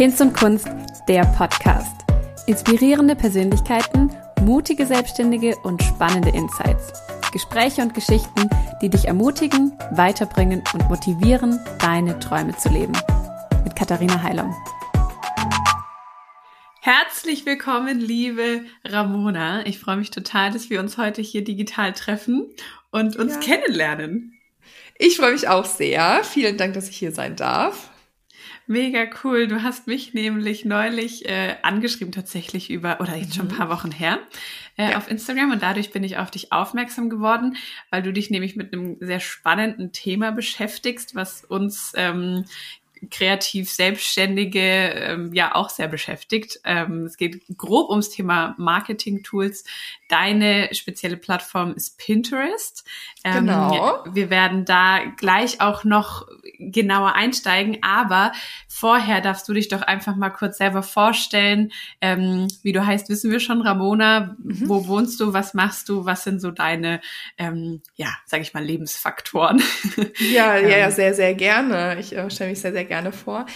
[0.00, 0.66] Hinz und Kunst,
[1.08, 2.06] der Podcast.
[2.46, 6.90] Inspirierende Persönlichkeiten, mutige Selbstständige und spannende Insights.
[7.34, 8.48] Gespräche und Geschichten,
[8.80, 12.94] die dich ermutigen, weiterbringen und motivieren, deine Träume zu leben.
[13.62, 14.56] Mit Katharina Heilung.
[16.80, 19.66] Herzlich willkommen, liebe Ramona.
[19.66, 22.46] Ich freue mich total, dass wir uns heute hier digital treffen
[22.90, 23.40] und uns ja.
[23.40, 24.32] kennenlernen.
[24.96, 26.24] Ich freue mich auch sehr.
[26.24, 27.90] Vielen Dank, dass ich hier sein darf.
[28.70, 29.48] Mega cool.
[29.48, 33.58] Du hast mich nämlich neulich äh, angeschrieben, tatsächlich über, oder jetzt schon ein mhm.
[33.58, 34.20] paar Wochen her,
[34.76, 34.96] äh, ja.
[34.96, 37.56] auf Instagram und dadurch bin ich auf dich aufmerksam geworden,
[37.90, 42.44] weil du dich nämlich mit einem sehr spannenden Thema beschäftigst, was uns ähm,
[43.10, 46.60] kreativ Selbstständige ähm, ja auch sehr beschäftigt.
[46.64, 49.64] Ähm, es geht grob ums Thema Marketing-Tools.
[50.08, 52.84] Deine spezielle Plattform ist Pinterest.
[53.24, 54.04] Ähm, genau.
[54.12, 56.26] Wir werden da gleich auch noch
[56.58, 58.32] genauer einsteigen, aber
[58.68, 61.72] vorher darfst du dich doch einfach mal kurz selber vorstellen.
[62.00, 64.36] Ähm, wie du heißt, wissen wir schon, Ramona.
[64.42, 64.68] Mhm.
[64.68, 65.32] Wo wohnst du?
[65.32, 66.04] Was machst du?
[66.04, 67.00] Was sind so deine,
[67.38, 69.62] ähm, ja, sag ich mal, Lebensfaktoren?
[70.32, 70.90] Ja, ja, ja, ähm.
[70.90, 71.98] sehr, sehr gerne.
[72.00, 73.46] Ich äh, stelle mich sehr, sehr gerne vor.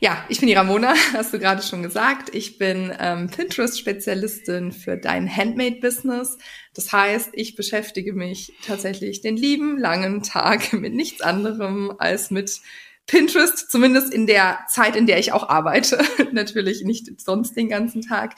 [0.00, 2.32] Ja, ich bin die Ramona, hast du gerade schon gesagt.
[2.32, 6.38] Ich bin ähm, Pinterest-Spezialistin für dein Handmade-Business.
[6.74, 12.60] Das heißt, ich beschäftige mich tatsächlich den lieben langen Tag mit nichts anderem als mit
[13.06, 15.98] Pinterest, zumindest in der Zeit, in der ich auch arbeite.
[16.32, 18.36] Natürlich nicht sonst den ganzen Tag.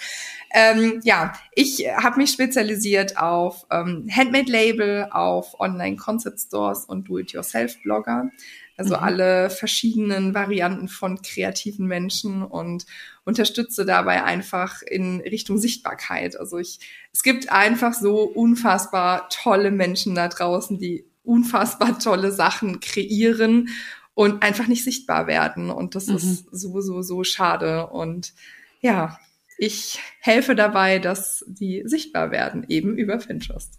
[0.53, 8.31] Ähm, ja, ich habe mich spezialisiert auf ähm, Handmade-Label, auf Online-Concept-Stores und Do-it-yourself-Blogger.
[8.77, 9.03] Also mhm.
[9.03, 12.87] alle verschiedenen Varianten von kreativen Menschen und
[13.25, 16.39] unterstütze dabei einfach in Richtung Sichtbarkeit.
[16.39, 16.81] Also ich,
[17.13, 23.71] es gibt einfach so unfassbar tolle Menschen da draußen, die unfassbar tolle Sachen kreieren
[24.15, 25.71] und einfach nicht sichtbar werden.
[25.71, 26.17] Und das mhm.
[26.17, 27.87] ist sowieso so schade.
[27.89, 28.33] Und
[28.81, 29.19] ja,
[29.59, 33.79] ich helfe dabei, dass die sichtbar werden, eben über Pinterest.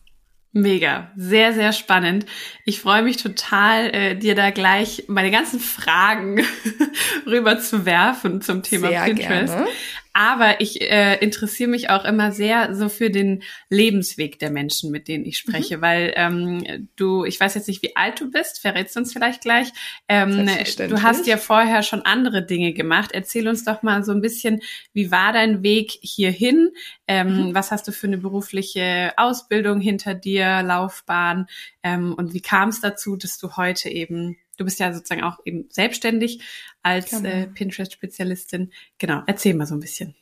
[0.57, 2.25] Mega, sehr, sehr spannend.
[2.65, 6.43] Ich freue mich total, äh, dir da gleich meine ganzen Fragen
[7.27, 9.53] rüber zu werfen zum Thema sehr Pinterest.
[9.53, 9.69] Gerne.
[10.19, 15.07] Aber ich äh, interessiere mich auch immer sehr so für den Lebensweg der Menschen, mit
[15.07, 15.81] denen ich spreche, mhm.
[15.83, 19.67] weil ähm, du, ich weiß jetzt nicht, wie alt du bist, verrätst uns vielleicht gleich.
[20.07, 20.49] Ähm,
[20.89, 23.11] du hast ja vorher schon andere Dinge gemacht.
[23.13, 24.61] Erzähl uns doch mal so ein bisschen,
[24.91, 26.71] wie war dein Weg hierhin?
[27.07, 27.53] Ähm, mhm.
[27.53, 31.45] Was hast du für eine berufliche Ausbildung hinter dir, Laufbahn?
[31.83, 35.39] Ähm, und wie kam es dazu, dass du heute eben Du bist ja sozusagen auch
[35.45, 36.41] eben selbstständig
[36.83, 37.29] als genau.
[37.29, 38.71] äh, Pinterest-Spezialistin.
[38.97, 40.15] Genau, erzähl mal so ein bisschen.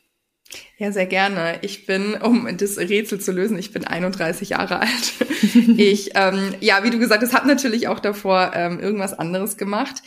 [0.78, 1.60] Ja, sehr gerne.
[1.62, 5.14] Ich bin, um das Rätsel zu lösen, ich bin 31 Jahre alt.
[5.78, 10.04] ich, ähm, ja, wie du gesagt hast, habe natürlich auch davor ähm, irgendwas anderes gemacht.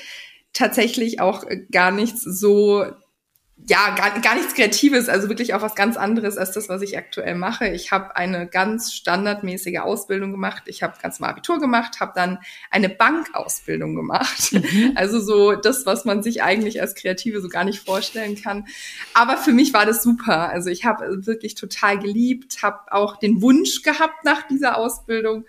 [0.53, 2.87] Tatsächlich auch gar nichts so
[3.67, 6.97] ja, gar, gar nichts Kreatives, also wirklich auch was ganz anderes als das, was ich
[6.97, 7.69] aktuell mache.
[7.69, 10.65] Ich habe eine ganz standardmäßige Ausbildung gemacht.
[10.67, 12.39] Ich habe ganz mal Abitur gemacht, habe dann
[12.71, 14.53] eine Bankausbildung gemacht.
[14.53, 14.93] Mhm.
[14.99, 18.67] Also so das, was man sich eigentlich als Kreative so gar nicht vorstellen kann.
[19.15, 20.49] Aber für mich war das super.
[20.49, 25.45] Also ich habe wirklich total geliebt, habe auch den Wunsch gehabt nach dieser Ausbildung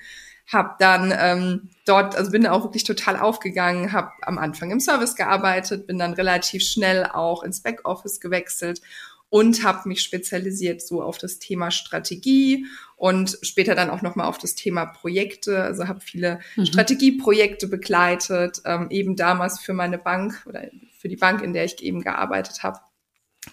[0.52, 5.16] habe dann ähm, dort, also bin auch wirklich total aufgegangen, habe am Anfang im Service
[5.16, 8.82] gearbeitet, bin dann relativ schnell auch ins Backoffice gewechselt
[9.30, 12.66] und habe mich spezialisiert so auf das Thema Strategie
[12.96, 15.62] und später dann auch nochmal auf das Thema Projekte.
[15.62, 16.66] Also habe viele mhm.
[16.66, 20.64] Strategieprojekte begleitet, ähm, eben damals für meine Bank oder
[20.98, 22.80] für die Bank, in der ich eben gearbeitet habe.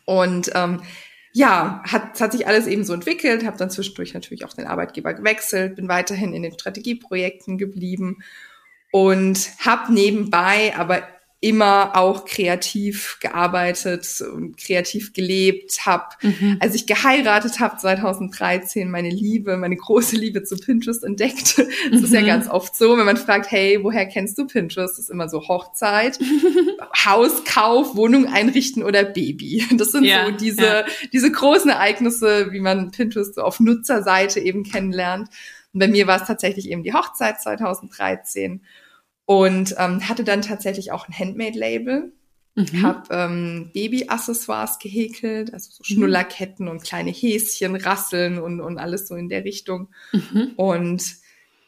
[0.07, 0.81] Und ähm,
[1.37, 5.13] ja, hat, hat sich alles eben so entwickelt, habe dann zwischendurch natürlich auch den Arbeitgeber
[5.13, 8.23] gewechselt, bin weiterhin in den Strategieprojekten geblieben
[8.91, 11.07] und habe nebenbei aber
[11.41, 16.07] immer auch kreativ gearbeitet und kreativ gelebt habe.
[16.23, 16.57] Mhm.
[16.61, 21.57] Als ich geheiratet habe 2013, meine Liebe, meine große Liebe zu Pinterest entdeckt.
[21.91, 22.05] Das mhm.
[22.05, 22.27] ist ja mhm.
[22.27, 24.95] ganz oft so, wenn man fragt, hey, woher kennst du Pinterest?
[24.95, 26.19] Das ist immer so Hochzeit,
[27.05, 29.65] Hauskauf, Wohnung einrichten oder Baby.
[29.73, 30.85] Das sind ja, so diese, ja.
[31.13, 35.29] diese großen Ereignisse, wie man Pinterest so auf Nutzerseite eben kennenlernt.
[35.73, 38.63] Und bei mir war es tatsächlich eben die Hochzeit 2013
[39.27, 42.13] und ähm, hatte dann tatsächlich auch ein Handmade-Label.
[42.55, 42.83] Mhm.
[42.83, 45.85] Habe ähm, Baby-Accessoires gehäkelt, also so mhm.
[45.85, 49.89] Schnullerketten und kleine Häschen, Rasseln und, und alles so in der Richtung.
[50.13, 50.53] Mhm.
[50.57, 51.05] Und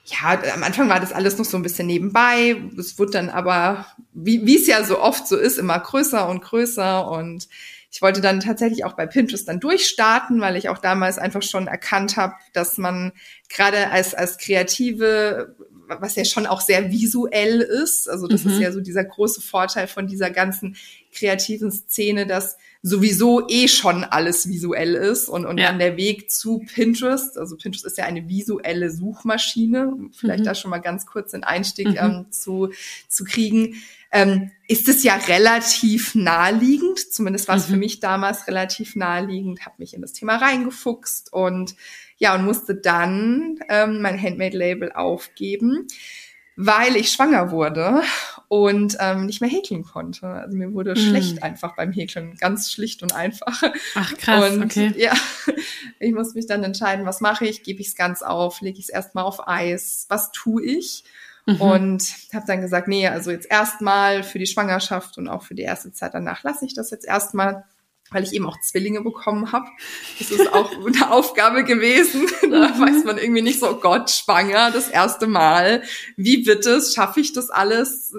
[0.06, 2.56] ja, am Anfang war das alles noch so ein bisschen nebenbei.
[2.78, 6.40] Es wurde dann aber, wie wie es ja so oft so ist, immer größer und
[6.40, 7.11] größer.
[7.11, 7.49] Und
[7.90, 11.69] ich wollte dann tatsächlich auch bei Pinterest dann durchstarten, weil ich auch damals einfach schon
[11.69, 13.12] erkannt habe, dass man
[13.49, 15.56] gerade als, als Kreative,
[15.88, 18.52] was ja schon auch sehr visuell ist, also das mhm.
[18.52, 20.76] ist ja so dieser große Vorteil von dieser ganzen
[21.12, 25.67] kreativen Szene, dass sowieso eh schon alles visuell ist und, und ja.
[25.67, 30.44] dann der Weg zu Pinterest, also Pinterest ist ja eine visuelle Suchmaschine, vielleicht mhm.
[30.44, 31.96] da schon mal ganz kurz den Einstieg mhm.
[31.99, 32.70] ähm, zu,
[33.08, 33.76] zu kriegen,
[34.10, 37.72] ähm, ist es ja relativ naheliegend, zumindest war es mhm.
[37.72, 41.75] für mich damals relativ naheliegend, habe mich in das Thema reingefuchst und
[42.16, 45.87] ja, und musste dann ähm, mein Handmade-Label aufgeben
[46.60, 48.02] weil ich schwanger wurde
[48.49, 50.26] und ähm, nicht mehr häkeln konnte.
[50.26, 50.96] Also mir wurde mm.
[50.96, 53.62] schlecht einfach beim Häkeln, ganz schlicht und einfach.
[53.94, 54.93] Ach krass, und okay.
[54.96, 55.12] ja,
[56.00, 57.62] ich musste mich dann entscheiden, was mache ich?
[57.62, 58.61] Gebe ich es ganz auf?
[58.61, 60.06] Lege ich es erstmal auf Eis?
[60.08, 61.04] Was tue ich?
[61.49, 61.61] Mhm.
[61.62, 65.62] Und habe dann gesagt, nee, also jetzt erstmal für die Schwangerschaft und auch für die
[65.62, 67.65] erste Zeit danach lasse ich das jetzt erstmal
[68.11, 69.67] weil ich eben auch Zwillinge bekommen habe.
[70.19, 72.27] Das ist auch eine Aufgabe gewesen.
[72.50, 72.81] Da mhm.
[72.81, 75.83] weiß man irgendwie nicht so, oh Gott, schwanger, das erste Mal.
[76.17, 76.95] Wie wird es?
[76.95, 78.15] Schaffe ich das alles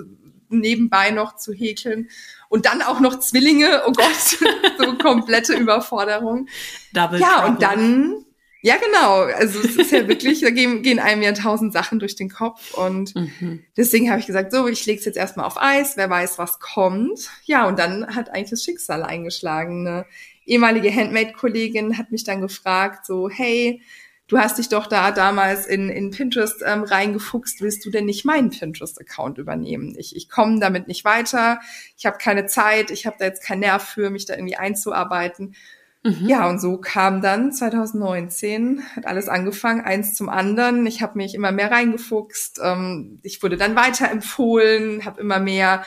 [0.50, 2.10] nebenbei noch zu häkeln?
[2.48, 4.16] Und dann auch noch Zwillinge, oh Gott,
[4.78, 6.48] so komplette Überforderung.
[6.94, 7.50] Double ja, trouble.
[7.50, 8.26] und dann
[8.62, 9.22] ja, genau.
[9.22, 12.74] Also es ist ja wirklich, da gehen, gehen einem ja tausend Sachen durch den Kopf.
[12.74, 13.64] Und mhm.
[13.78, 16.60] deswegen habe ich gesagt, so, ich lege es jetzt erstmal auf Eis, wer weiß, was
[16.60, 17.30] kommt.
[17.46, 19.88] Ja, und dann hat eigentlich das Schicksal eingeschlagen.
[19.88, 20.06] Eine
[20.46, 23.82] ehemalige Handmade-Kollegin hat mich dann gefragt, so, hey,
[24.28, 28.26] du hast dich doch da damals in, in Pinterest ähm, reingefuchst, willst du denn nicht
[28.26, 29.96] meinen Pinterest-Account übernehmen?
[29.98, 31.60] Ich, ich komme damit nicht weiter,
[31.98, 35.56] ich habe keine Zeit, ich habe da jetzt keinen Nerv für, mich da irgendwie einzuarbeiten.
[36.04, 36.28] Mhm.
[36.28, 40.86] Ja, und so kam dann 2019, hat alles angefangen, eins zum anderen.
[40.86, 42.60] Ich habe mich immer mehr reingefuchst.
[42.64, 45.84] Ähm, ich wurde dann weiterempfohlen, habe immer mehr,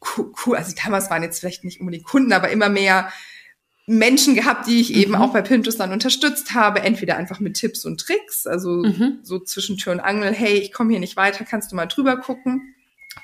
[0.00, 3.10] also damals waren jetzt vielleicht nicht unbedingt Kunden, aber immer mehr
[3.86, 5.22] Menschen gehabt, die ich eben mhm.
[5.22, 9.20] auch bei Pinterest dann unterstützt habe, entweder einfach mit Tipps und Tricks, also mhm.
[9.22, 12.18] so zwischen Tür und Angel, hey, ich komme hier nicht weiter, kannst du mal drüber
[12.18, 12.74] gucken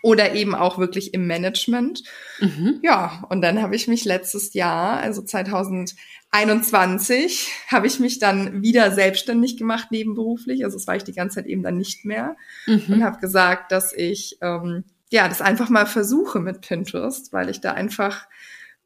[0.03, 2.03] oder eben auch wirklich im Management.
[2.41, 2.81] Mhm.
[2.83, 8.93] Ja, und dann habe ich mich letztes Jahr, also 2021, habe ich mich dann wieder
[8.93, 10.63] selbstständig gemacht nebenberuflich.
[10.65, 12.37] Also das war ich die ganze Zeit eben dann nicht mehr
[12.67, 12.85] mhm.
[12.89, 17.61] und habe gesagt, dass ich ähm, ja das einfach mal versuche mit Pinterest, weil ich
[17.61, 18.27] da einfach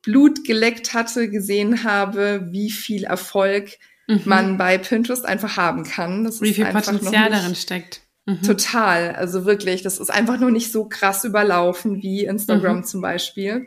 [0.03, 3.79] Blut geleckt hatte, gesehen habe, wie viel Erfolg
[4.09, 4.23] mhm.
[4.25, 6.25] man bei Pinterest einfach haben kann.
[6.25, 8.02] Das wie viel Potenzial darin steckt.
[8.27, 8.43] Mhm.
[8.43, 9.15] Total.
[9.15, 12.85] Also wirklich, das ist einfach nur nicht so krass überlaufen wie Instagram mhm.
[12.85, 13.67] zum Beispiel.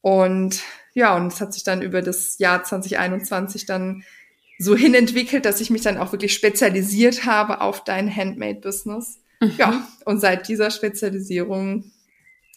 [0.00, 0.60] Und
[0.94, 4.04] ja, und es hat sich dann über das Jahr 2021 dann
[4.58, 9.20] so hinentwickelt, dass ich mich dann auch wirklich spezialisiert habe auf dein Handmade-Business.
[9.40, 9.52] Mhm.
[9.58, 11.90] Ja, und seit dieser Spezialisierung,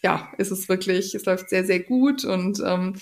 [0.02, 2.94] ja, ist es wirklich, es läuft sehr, sehr gut und ähm,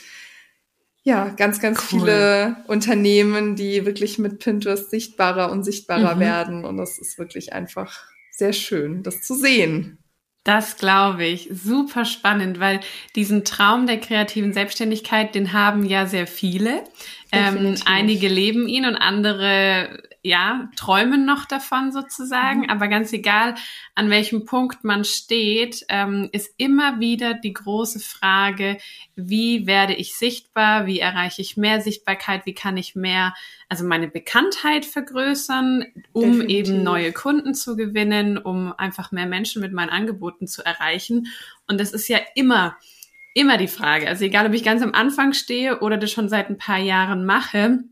[1.03, 2.01] ja, ganz, ganz cool.
[2.01, 6.21] viele Unternehmen, die wirklich mit Pinterest sichtbarer und sichtbarer mhm.
[6.21, 6.65] werden.
[6.65, 9.99] Und das ist wirklich einfach sehr schön, das zu sehen.
[10.45, 11.49] Das glaube ich.
[11.51, 12.81] Super spannend, weil
[13.17, 16.85] diesen Traum der kreativen Selbstständigkeit, den haben ja sehr viele.
[17.33, 22.63] Ähm, einige leben ihn und andere ja, träumen noch davon sozusagen.
[22.63, 22.71] Mhm.
[22.71, 23.55] Aber ganz egal,
[23.95, 28.79] an welchem Punkt man steht, ähm, ist immer wieder die große Frage,
[29.15, 30.87] wie werde ich sichtbar?
[30.87, 32.45] Wie erreiche ich mehr Sichtbarkeit?
[32.45, 33.35] Wie kann ich mehr,
[33.69, 36.57] also meine Bekanntheit vergrößern, um Definitiv.
[36.57, 41.29] eben neue Kunden zu gewinnen, um einfach mehr Menschen mit meinen Angeboten zu erreichen?
[41.69, 42.77] Und das ist ja immer,
[43.33, 44.09] immer die Frage.
[44.09, 47.25] Also egal, ob ich ganz am Anfang stehe oder das schon seit ein paar Jahren
[47.25, 47.85] mache,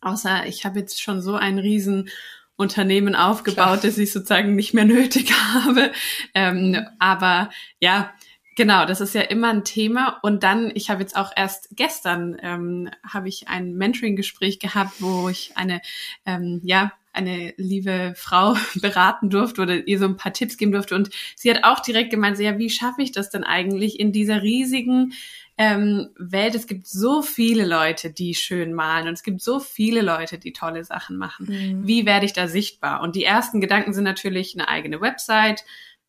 [0.00, 2.08] Außer ich habe jetzt schon so ein riesen
[2.56, 3.76] Unternehmen aufgebaut, Klar.
[3.78, 5.92] dass ich sozusagen nicht mehr nötig habe.
[6.34, 8.12] Ähm, aber ja,
[8.56, 10.18] genau, das ist ja immer ein Thema.
[10.22, 15.28] Und dann, ich habe jetzt auch erst gestern ähm, habe ich ein Mentoring-Gespräch gehabt, wo
[15.28, 15.80] ich eine
[16.26, 20.94] ähm, ja eine liebe Frau beraten durfte oder ihr so ein paar Tipps geben durfte.
[20.94, 24.12] Und sie hat auch direkt gemeint, so, ja, wie schaffe ich das denn eigentlich in
[24.12, 25.12] dieser riesigen
[25.60, 26.54] ähm, Welt.
[26.54, 30.54] Es gibt so viele Leute, die schön malen und es gibt so viele Leute, die
[30.54, 31.46] tolle Sachen machen.
[31.50, 31.86] Mhm.
[31.86, 33.02] Wie werde ich da sichtbar?
[33.02, 35.62] Und die ersten Gedanken sind natürlich eine eigene Website,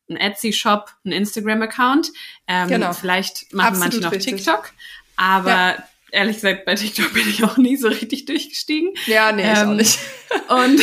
[0.08, 2.12] ein Etsy-Shop, ein Instagram-Account.
[2.48, 2.94] Ähm, genau.
[2.94, 4.36] Vielleicht machen Absolut manche noch richtig.
[4.36, 4.72] TikTok.
[5.16, 8.92] Aber ja ehrlich gesagt, bei TikTok bin ich auch nie so richtig durchgestiegen.
[9.06, 9.98] Ja, nee, ähm, ich auch ähm, nicht.
[10.48, 10.82] und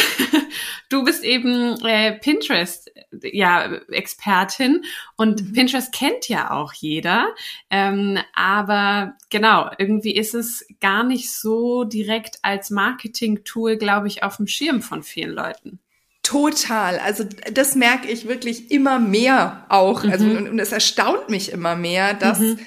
[0.90, 4.84] du bist eben äh, Pinterest, ja, Expertin
[5.16, 5.54] und mhm.
[5.54, 7.34] Pinterest kennt ja auch jeder.
[7.70, 14.38] Ähm, aber genau, irgendwie ist es gar nicht so direkt als Marketing-Tool, glaube ich, auf
[14.38, 15.80] dem Schirm von vielen Leuten.
[16.24, 17.00] Total.
[17.00, 20.04] Also das merke ich wirklich immer mehr auch.
[20.04, 20.32] Also, mhm.
[20.32, 22.60] Also und, und es erstaunt mich immer mehr, dass, mhm.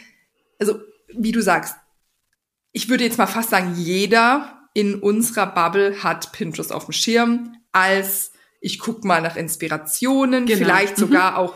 [0.59, 0.81] also
[1.14, 1.76] wie du sagst,
[2.73, 7.57] ich würde jetzt mal fast sagen, jeder in unserer Bubble hat Pinterest auf dem Schirm
[7.73, 10.59] als ich guck mal nach Inspirationen, genau.
[10.59, 11.00] vielleicht mhm.
[11.00, 11.55] sogar auch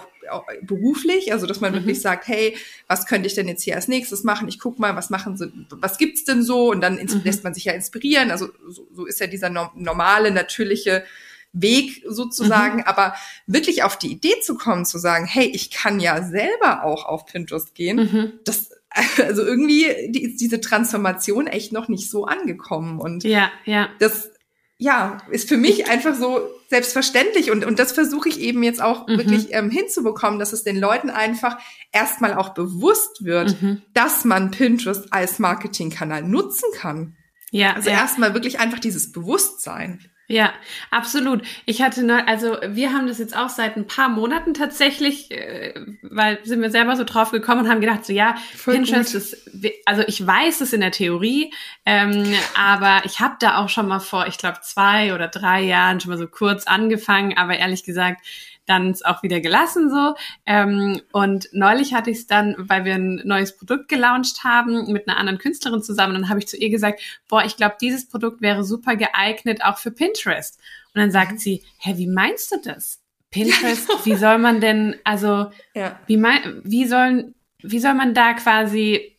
[0.63, 1.77] beruflich, also dass man mhm.
[1.77, 2.57] wirklich sagt, hey,
[2.89, 4.49] was könnte ich denn jetzt hier als nächstes machen?
[4.49, 6.71] Ich guck mal, was machen sie, was gibt's denn so?
[6.73, 7.21] Und dann mhm.
[7.23, 8.33] lässt man sich ja inspirieren.
[8.33, 11.05] Also so, so ist ja dieser no normale, natürliche
[11.53, 12.79] Weg sozusagen.
[12.79, 12.85] Mhm.
[12.85, 13.15] Aber
[13.47, 17.27] wirklich auf die Idee zu kommen, zu sagen, hey, ich kann ja selber auch auf
[17.27, 18.33] Pinterest gehen, mhm.
[18.45, 18.71] das
[19.23, 23.89] also irgendwie die, ist diese Transformation echt noch nicht so angekommen und ja, ja.
[23.99, 24.31] das
[24.79, 29.07] ja, ist für mich einfach so selbstverständlich und, und das versuche ich eben jetzt auch
[29.07, 29.19] mhm.
[29.19, 31.59] wirklich ähm, hinzubekommen, dass es den Leuten einfach
[31.93, 33.83] erstmal auch bewusst wird, mhm.
[33.95, 37.17] dass man Pinterest als Marketingkanal nutzen kann.
[37.51, 37.73] Ja.
[37.73, 37.97] Also ja.
[37.97, 40.11] erstmal wirklich einfach dieses Bewusstsein.
[40.29, 40.53] Ja,
[40.91, 41.43] absolut.
[41.67, 45.73] Ich hatte neu, also wir haben das jetzt auch seit ein paar Monaten tatsächlich, äh,
[46.03, 49.23] weil sind wir selber so drauf gekommen und haben gedacht, so ja, Voll Pinterest gut.
[49.23, 49.51] ist,
[49.85, 51.53] also ich weiß es in der Theorie,
[51.85, 56.01] ähm, aber ich habe da auch schon mal vor, ich glaube zwei oder drei Jahren
[56.01, 58.27] schon mal so kurz angefangen, aber ehrlich gesagt,
[58.67, 60.15] dann auch wieder gelassen so.
[60.45, 65.09] Ähm, und neulich hatte ich es dann, weil wir ein neues Produkt gelauncht haben mit
[65.09, 68.43] einer anderen Künstlerin zusammen, dann habe ich zu ihr gesagt, boah, ich glaube, dieses Produkt
[68.43, 70.59] wäre super geeignet auch für Pinterest.
[70.95, 71.39] Und dann sagt mhm.
[71.39, 73.01] sie, hä, wie meinst du das?
[73.31, 75.99] Pinterest, wie soll man denn, also, ja.
[76.07, 79.16] wie, mein, wie sollen, wie soll man da quasi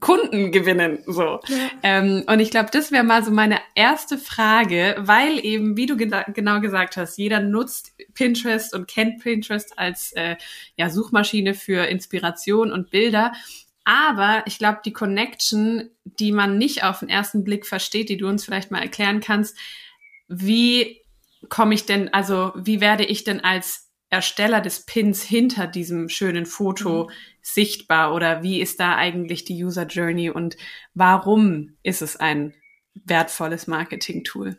[0.00, 0.98] Kunden gewinnen.
[1.06, 1.40] So.
[1.46, 1.70] Ja.
[1.82, 5.96] Ähm, und ich glaube, das wäre mal so meine erste Frage, weil eben, wie du
[5.96, 10.36] gena genau gesagt hast, jeder nutzt Pinterest und kennt Pinterest als äh,
[10.76, 13.32] ja, Suchmaschine für Inspiration und Bilder.
[13.84, 18.28] Aber ich glaube, die Connection, die man nicht auf den ersten Blick versteht, die du
[18.28, 19.56] uns vielleicht mal erklären kannst,
[20.28, 21.02] wie
[21.48, 26.44] komme ich denn, also wie werde ich denn als Ersteller des Pins hinter diesem schönen
[26.44, 27.14] Foto mhm.
[27.42, 30.56] Sichtbar oder wie ist da eigentlich die User Journey und
[30.94, 32.54] warum ist es ein
[32.94, 34.58] wertvolles Marketing-Tool?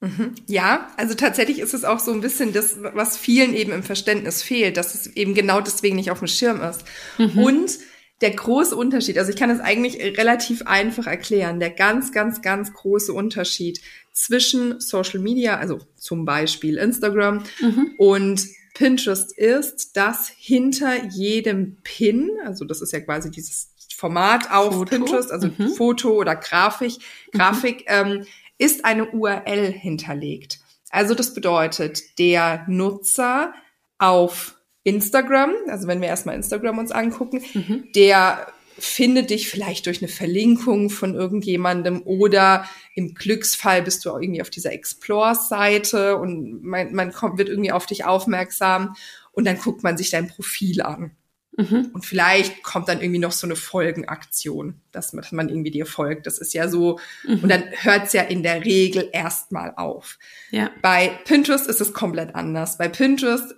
[0.00, 0.34] Mhm.
[0.46, 4.42] Ja, also tatsächlich ist es auch so ein bisschen das, was vielen eben im Verständnis
[4.42, 6.84] fehlt, dass es eben genau deswegen nicht auf dem Schirm ist.
[7.18, 7.38] Mhm.
[7.38, 7.78] Und
[8.20, 12.72] der große Unterschied, also ich kann es eigentlich relativ einfach erklären, der ganz, ganz, ganz
[12.72, 13.80] große Unterschied
[14.12, 17.94] zwischen Social Media, also zum Beispiel Instagram mhm.
[17.98, 24.74] und Pinterest ist, dass hinter jedem Pin, also das ist ja quasi dieses Format auf
[24.74, 24.90] Foto.
[24.90, 25.70] Pinterest, also mhm.
[25.70, 26.98] Foto oder Grafik,
[27.32, 27.84] Grafik mhm.
[27.88, 28.26] ähm,
[28.58, 30.58] ist eine URL hinterlegt.
[30.90, 33.54] Also das bedeutet, der Nutzer
[33.98, 37.88] auf Instagram, also wenn wir erstmal Instagram uns angucken, mhm.
[37.94, 38.46] der
[38.78, 44.42] finde dich vielleicht durch eine Verlinkung von irgendjemandem oder im Glücksfall bist du auch irgendwie
[44.42, 48.94] auf dieser Explore-Seite und man, man kommt, wird irgendwie auf dich aufmerksam
[49.32, 51.12] und dann guckt man sich dein Profil an.
[51.56, 51.90] Mhm.
[51.94, 55.86] Und vielleicht kommt dann irgendwie noch so eine Folgenaktion, dass man, dass man irgendwie dir
[55.86, 56.26] folgt.
[56.26, 57.40] Das ist ja so, mhm.
[57.42, 60.18] und dann hört es ja in der Regel erstmal auf.
[60.50, 60.70] Ja.
[60.82, 62.76] Bei Pinterest ist es komplett anders.
[62.76, 63.54] Bei Pinterest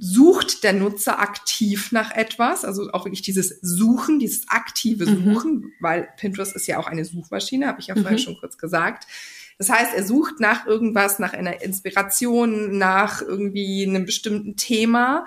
[0.00, 5.34] sucht der Nutzer aktiv nach etwas, also auch wirklich dieses Suchen, dieses aktive mhm.
[5.34, 5.72] Suchen, mhm.
[5.80, 8.18] weil Pinterest ist ja auch eine Suchmaschine, habe ich ja vorher mhm.
[8.18, 9.06] schon kurz gesagt.
[9.58, 15.24] Das heißt, er sucht nach irgendwas, nach einer Inspiration, nach irgendwie einem bestimmten Thema,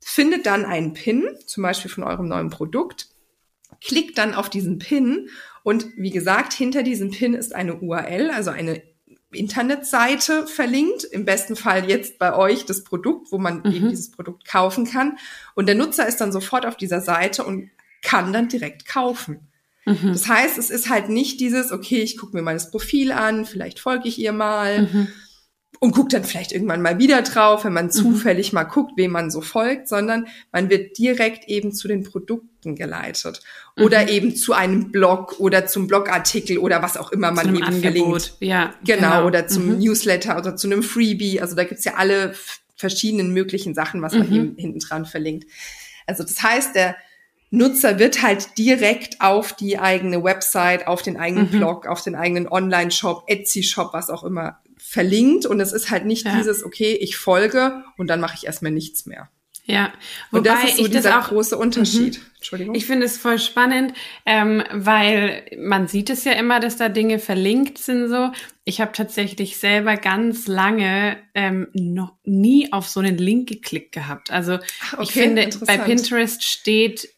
[0.00, 3.08] findet dann einen Pin, zum Beispiel von eurem neuen Produkt,
[3.80, 5.28] klickt dann auf diesen Pin
[5.62, 8.82] und wie gesagt, hinter diesem Pin ist eine URL, also eine
[9.34, 13.72] Internetseite verlinkt, im besten Fall jetzt bei euch das Produkt, wo man mhm.
[13.72, 15.18] eben dieses Produkt kaufen kann.
[15.54, 17.70] Und der Nutzer ist dann sofort auf dieser Seite und
[18.02, 19.48] kann dann direkt kaufen.
[19.84, 20.12] Mhm.
[20.12, 23.44] Das heißt, es ist halt nicht dieses, okay, ich gucke mir mal das Profil an,
[23.44, 24.82] vielleicht folge ich ihr mal.
[24.82, 25.08] Mhm
[25.80, 27.90] und guckt dann vielleicht irgendwann mal wieder drauf, wenn man mhm.
[27.90, 32.76] zufällig mal guckt, wem man so folgt, sondern man wird direkt eben zu den Produkten
[32.76, 33.40] geleitet
[33.80, 34.08] oder mhm.
[34.08, 37.82] eben zu einem Blog oder zum Blogartikel oder was auch immer man eben Angebot.
[37.82, 38.36] verlinkt.
[38.40, 39.26] Ja, genau, genau.
[39.26, 39.78] oder zum mhm.
[39.78, 41.40] Newsletter oder zu einem Freebie.
[41.40, 42.34] Also da gibt's ja alle
[42.76, 44.36] verschiedenen möglichen Sachen, was man mhm.
[44.36, 45.46] eben hinten dran verlinkt.
[46.06, 46.96] Also das heißt, der
[47.50, 51.58] Nutzer wird halt direkt auf die eigene Website, auf den eigenen mhm.
[51.58, 56.26] Blog, auf den eigenen Online-Shop, Etsy-Shop, was auch immer verlinkt und es ist halt nicht
[56.26, 56.36] ja.
[56.36, 59.30] dieses, okay, ich folge und dann mache ich erstmal nichts mehr.
[59.64, 59.92] Ja,
[60.32, 62.18] wobei und das ist so ich dieser das auch, große Unterschied.
[62.18, 62.26] Mhm.
[62.36, 62.74] Entschuldigung.
[62.74, 63.94] Ich finde es voll spannend,
[64.26, 68.32] ähm, weil man sieht es ja immer, dass da Dinge verlinkt sind so.
[68.64, 74.32] Ich habe tatsächlich selber ganz lange ähm, noch nie auf so einen Link geklickt gehabt.
[74.32, 77.08] Also okay, ich finde, bei Pinterest steht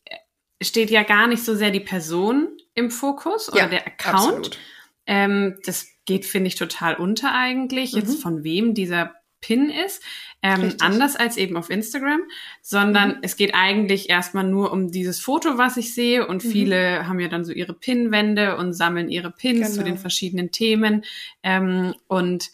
[0.60, 4.58] steht ja gar nicht so sehr die Person im Fokus oder ja, der Account.
[5.06, 7.92] Ähm, das geht, finde ich, total unter eigentlich.
[7.92, 7.98] Mhm.
[8.00, 10.02] Jetzt von wem dieser Pin ist,
[10.42, 12.22] ähm, anders als eben auf Instagram,
[12.62, 13.18] sondern mhm.
[13.20, 16.50] es geht eigentlich erstmal nur um dieses Foto, was ich sehe und mhm.
[16.50, 19.74] viele haben ja dann so ihre Pinwände und sammeln ihre Pins genau.
[19.74, 21.04] zu den verschiedenen Themen
[21.42, 22.52] ähm, und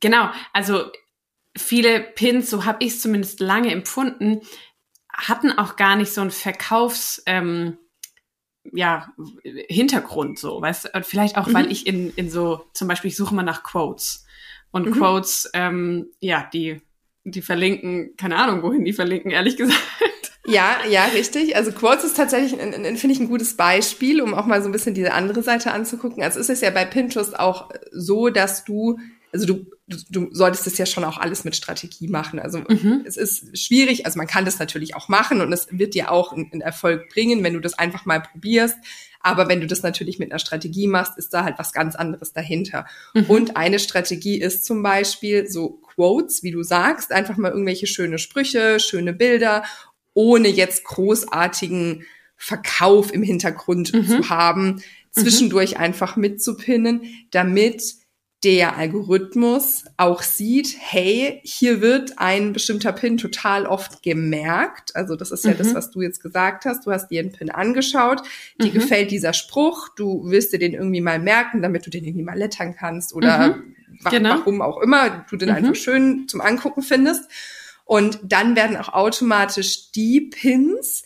[0.00, 0.90] genau, also
[1.56, 4.40] viele Pins, so habe ich es zumindest lange empfunden,
[5.08, 7.78] hatten auch gar nicht so ein Verkaufs ähm,
[8.72, 9.12] ja,
[9.68, 10.88] Hintergrund so, weißt du?
[10.94, 11.54] Und vielleicht auch, mhm.
[11.54, 14.24] weil ich in, in so, zum Beispiel, ich suche mal nach Quotes.
[14.70, 14.92] Und mhm.
[14.92, 16.80] Quotes, ähm, ja, die,
[17.24, 19.80] die verlinken, keine Ahnung, wohin die verlinken, ehrlich gesagt.
[20.46, 21.56] Ja, ja, richtig.
[21.56, 24.94] Also Quotes ist tatsächlich, finde ich, ein gutes Beispiel, um auch mal so ein bisschen
[24.94, 26.22] diese andere Seite anzugucken.
[26.22, 28.98] Also ist es ja bei Pinterest auch so, dass du
[29.34, 32.38] also du, du, du solltest es ja schon auch alles mit Strategie machen.
[32.38, 33.02] Also mhm.
[33.04, 36.32] es ist schwierig, also man kann das natürlich auch machen und es wird dir auch
[36.32, 38.76] einen Erfolg bringen, wenn du das einfach mal probierst.
[39.20, 42.32] Aber wenn du das natürlich mit einer Strategie machst, ist da halt was ganz anderes
[42.32, 42.86] dahinter.
[43.12, 43.24] Mhm.
[43.24, 48.18] Und eine Strategie ist zum Beispiel so Quotes, wie du sagst, einfach mal irgendwelche schöne
[48.18, 49.64] Sprüche, schöne Bilder,
[50.12, 52.04] ohne jetzt großartigen
[52.36, 54.06] Verkauf im Hintergrund mhm.
[54.06, 55.80] zu haben, zwischendurch mhm.
[55.80, 57.82] einfach mitzupinnen, damit
[58.44, 64.94] der Algorithmus auch sieht, hey, hier wird ein bestimmter Pin total oft gemerkt.
[64.94, 65.58] Also das ist ja mhm.
[65.58, 66.84] das, was du jetzt gesagt hast.
[66.84, 68.22] Du hast dir einen Pin angeschaut,
[68.60, 68.74] dir mhm.
[68.74, 72.36] gefällt dieser Spruch, du willst dir den irgendwie mal merken, damit du den irgendwie mal
[72.36, 73.74] lettern kannst oder mhm.
[74.10, 74.38] genau.
[74.38, 75.54] warum auch immer du den mhm.
[75.54, 77.24] einfach schön zum Angucken findest.
[77.86, 81.04] Und dann werden auch automatisch die Pins,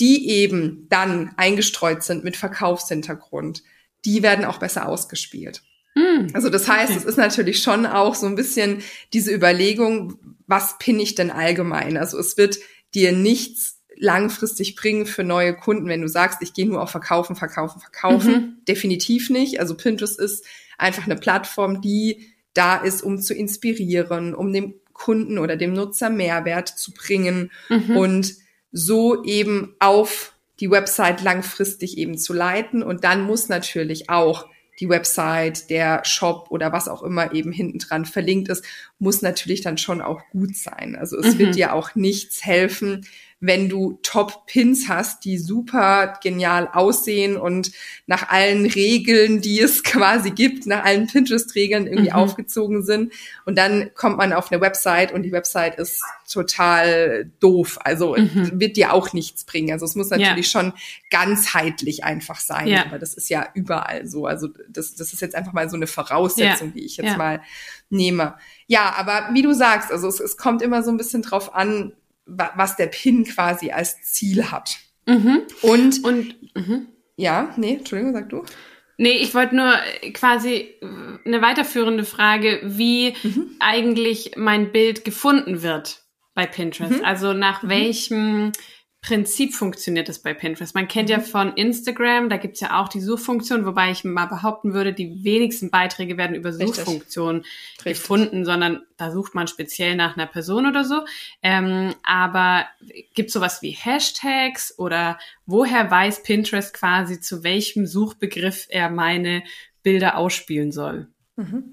[0.00, 3.62] die eben dann eingestreut sind mit Verkaufshintergrund,
[4.04, 5.62] die werden auch besser ausgespielt.
[6.18, 6.28] Hm.
[6.34, 6.98] Also das heißt, okay.
[6.98, 8.82] es ist natürlich schon auch so ein bisschen
[9.12, 11.96] diese Überlegung, was pinne ich denn allgemein?
[11.96, 12.58] Also es wird
[12.94, 17.36] dir nichts langfristig bringen für neue Kunden, wenn du sagst, ich gehe nur auf Verkaufen,
[17.36, 18.32] Verkaufen, Verkaufen.
[18.32, 18.56] Mhm.
[18.66, 19.60] Definitiv nicht.
[19.60, 20.44] Also Pinterest ist
[20.78, 26.10] einfach eine Plattform, die da ist, um zu inspirieren, um dem Kunden oder dem Nutzer
[26.10, 27.96] Mehrwert zu bringen mhm.
[27.96, 28.34] und
[28.72, 32.82] so eben auf die Website langfristig eben zu leiten.
[32.82, 34.48] Und dann muss natürlich auch
[34.80, 38.64] die Website, der Shop oder was auch immer eben hinten dran verlinkt ist,
[38.98, 40.96] muss natürlich dann schon auch gut sein.
[40.96, 41.38] Also es mhm.
[41.38, 43.06] wird dir auch nichts helfen,
[43.40, 47.70] wenn du Top-Pins hast, die super genial aussehen und
[48.06, 52.16] nach allen Regeln, die es quasi gibt, nach allen Pinterest-Regeln irgendwie mhm.
[52.16, 53.12] aufgezogen sind.
[53.44, 57.78] Und dann kommt man auf eine Website und die Website ist total doof.
[57.84, 58.60] Also mhm.
[58.60, 59.72] wird dir auch nichts bringen.
[59.72, 60.60] Also es muss natürlich ja.
[60.60, 60.72] schon
[61.10, 62.66] ganzheitlich einfach sein.
[62.66, 62.86] Ja.
[62.86, 64.26] Aber das ist ja überall so.
[64.26, 66.74] Also das, das ist jetzt einfach mal so eine Voraussetzung, ja.
[66.74, 67.40] die ich jetzt mal
[67.88, 68.34] nehme.
[68.66, 71.92] Ja, aber wie du sagst, also es, es kommt immer so ein bisschen drauf an,
[72.28, 74.76] was der Pin quasi als Ziel hat.
[75.06, 75.42] Mhm.
[75.62, 76.88] Und, und mhm.
[77.16, 78.44] ja, nee, Entschuldigung, sag du.
[78.98, 79.72] Nee, ich wollte nur
[80.12, 80.74] quasi
[81.24, 83.52] eine weiterführende Frage, wie mhm.
[83.60, 86.02] eigentlich mein Bild gefunden wird
[86.34, 86.98] bei Pinterest.
[86.98, 87.04] Mhm.
[87.04, 87.68] Also nach mhm.
[87.68, 88.52] welchem
[89.08, 90.74] Prinzip funktioniert das bei Pinterest.
[90.74, 91.22] Man kennt ja mhm.
[91.22, 95.70] von Instagram, da gibt's ja auch die Suchfunktion, wobei ich mal behaupten würde, die wenigsten
[95.70, 97.84] Beiträge werden über Suchfunktion Richtig.
[97.84, 101.06] gefunden, sondern da sucht man speziell nach einer Person oder so.
[101.42, 102.66] Ähm, aber
[103.14, 109.42] gibt's sowas wie Hashtags oder woher weiß Pinterest quasi, zu welchem Suchbegriff er meine
[109.82, 111.08] Bilder ausspielen soll?
[111.36, 111.72] Mhm.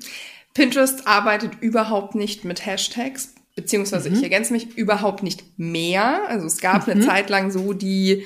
[0.53, 4.17] Pinterest arbeitet überhaupt nicht mit Hashtags beziehungsweise mhm.
[4.17, 6.27] ich ergänze mich überhaupt nicht mehr.
[6.27, 6.93] Also es gab mhm.
[6.93, 8.25] eine Zeit lang so die,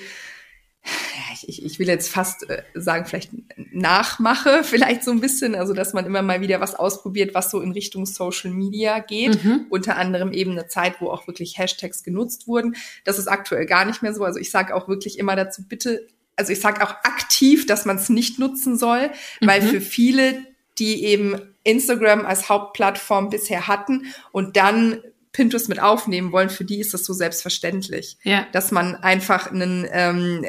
[1.47, 3.31] ich, ich will jetzt fast äh, sagen, vielleicht
[3.71, 7.61] Nachmache, vielleicht so ein bisschen, also dass man immer mal wieder was ausprobiert, was so
[7.61, 9.43] in Richtung Social Media geht.
[9.43, 9.67] Mhm.
[9.69, 12.75] Unter anderem eben eine Zeit, wo auch wirklich Hashtags genutzt wurden.
[13.03, 14.23] Das ist aktuell gar nicht mehr so.
[14.23, 17.97] Also ich sage auch wirklich immer dazu, bitte, also ich sage auch aktiv, dass man
[17.97, 19.11] es nicht nutzen soll,
[19.41, 19.67] weil mhm.
[19.67, 20.41] für viele,
[20.79, 26.79] die eben Instagram als Hauptplattform bisher hatten und dann Pinterest mit aufnehmen wollen, für die
[26.79, 28.47] ist das so selbstverständlich, ja.
[28.51, 30.43] dass man einfach einen ähm,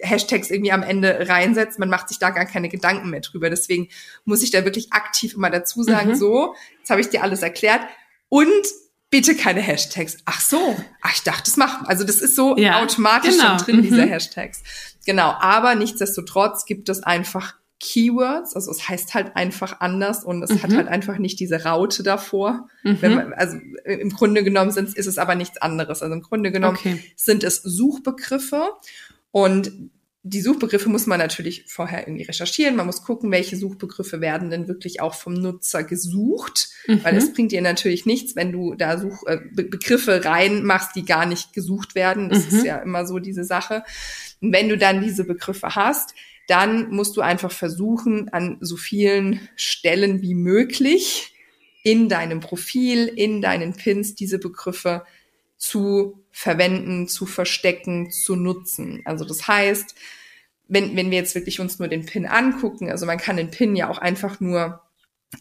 [0.00, 1.78] Hashtags irgendwie am Ende reinsetzt.
[1.78, 3.50] Man macht sich da gar keine Gedanken mehr drüber.
[3.50, 3.88] Deswegen
[4.24, 6.16] muss ich da wirklich aktiv immer dazu sagen, mhm.
[6.16, 7.82] so, jetzt habe ich dir alles erklärt
[8.28, 8.50] und
[9.10, 10.16] bitte keine Hashtags.
[10.24, 11.86] Ach so, ach, ich dachte, das machen.
[11.86, 13.50] Also das ist so ja, automatisch genau.
[13.50, 13.82] schon drin, mhm.
[13.82, 14.62] diese Hashtags.
[15.06, 20.50] Genau, aber nichtsdestotrotz gibt es einfach Keywords, also es heißt halt einfach anders und es
[20.50, 20.62] mhm.
[20.62, 22.68] hat halt einfach nicht diese Raute davor.
[22.82, 22.98] Mhm.
[23.02, 26.02] Man, also im Grunde genommen sind, ist es aber nichts anderes.
[26.02, 27.02] Also im Grunde genommen okay.
[27.16, 28.70] sind es Suchbegriffe
[29.30, 29.90] und
[30.28, 32.74] die Suchbegriffe muss man natürlich vorher irgendwie recherchieren.
[32.74, 37.04] Man muss gucken, welche Suchbegriffe werden denn wirklich auch vom Nutzer gesucht, mhm.
[37.04, 41.04] weil es bringt dir natürlich nichts, wenn du da Such äh, Be Begriffe reinmachst, die
[41.04, 42.28] gar nicht gesucht werden.
[42.28, 42.64] Das ist mhm.
[42.64, 43.84] ja immer so diese Sache.
[44.40, 46.14] Und wenn du dann diese Begriffe hast,
[46.46, 51.34] dann musst du einfach versuchen, an so vielen Stellen wie möglich
[51.82, 55.04] in deinem Profil, in deinen Pins diese Begriffe
[55.56, 59.02] zu verwenden, zu verstecken, zu nutzen.
[59.04, 59.94] Also das heißt,
[60.68, 63.76] wenn, wenn wir jetzt wirklich uns nur den Pin angucken, also man kann den Pin
[63.76, 64.82] ja auch einfach nur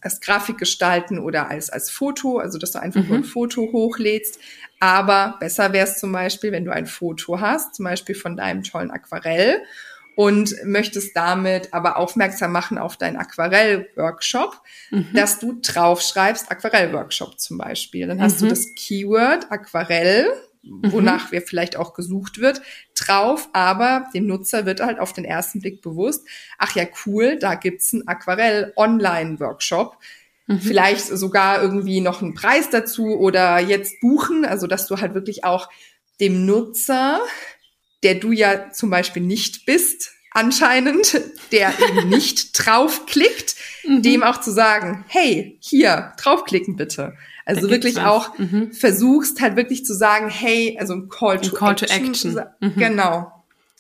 [0.02, 3.08] als Grafik gestalten oder als, als Foto, also dass du einfach mhm.
[3.08, 4.40] nur ein Foto hochlädst.
[4.80, 8.64] Aber besser wäre es zum Beispiel, wenn du ein Foto hast, zum Beispiel von deinem
[8.64, 9.62] tollen Aquarell
[10.16, 15.10] und möchtest damit aber aufmerksam machen auf deinen Aquarell-Workshop, mhm.
[15.14, 18.08] dass du draufschreibst, Aquarell-Workshop zum Beispiel.
[18.08, 18.46] Dann hast mhm.
[18.46, 20.28] du das Keyword Aquarell,
[20.64, 21.32] wonach mhm.
[21.34, 22.62] wir vielleicht auch gesucht wird,
[22.96, 26.26] drauf, aber dem Nutzer wird halt auf den ersten Blick bewusst,
[26.58, 29.98] ach ja, cool, da gibt's einen Aquarell-Online-Workshop.
[30.48, 30.60] Mhm.
[30.60, 35.44] Vielleicht sogar irgendwie noch einen Preis dazu oder jetzt buchen, also dass du halt wirklich
[35.44, 35.70] auch
[36.20, 37.20] dem Nutzer
[38.06, 41.20] der du ja zum Beispiel nicht bist, anscheinend,
[41.52, 44.04] der eben nicht draufklickt, mhm.
[44.04, 47.16] dem auch zu sagen, hey, hier, draufklicken bitte.
[47.48, 48.72] Also wirklich auch mhm.
[48.74, 52.34] versuchst halt wirklich zu sagen, hey, also ein Call to Call Action.
[52.34, 52.46] To action.
[52.60, 52.76] Mhm.
[52.76, 53.32] Genau.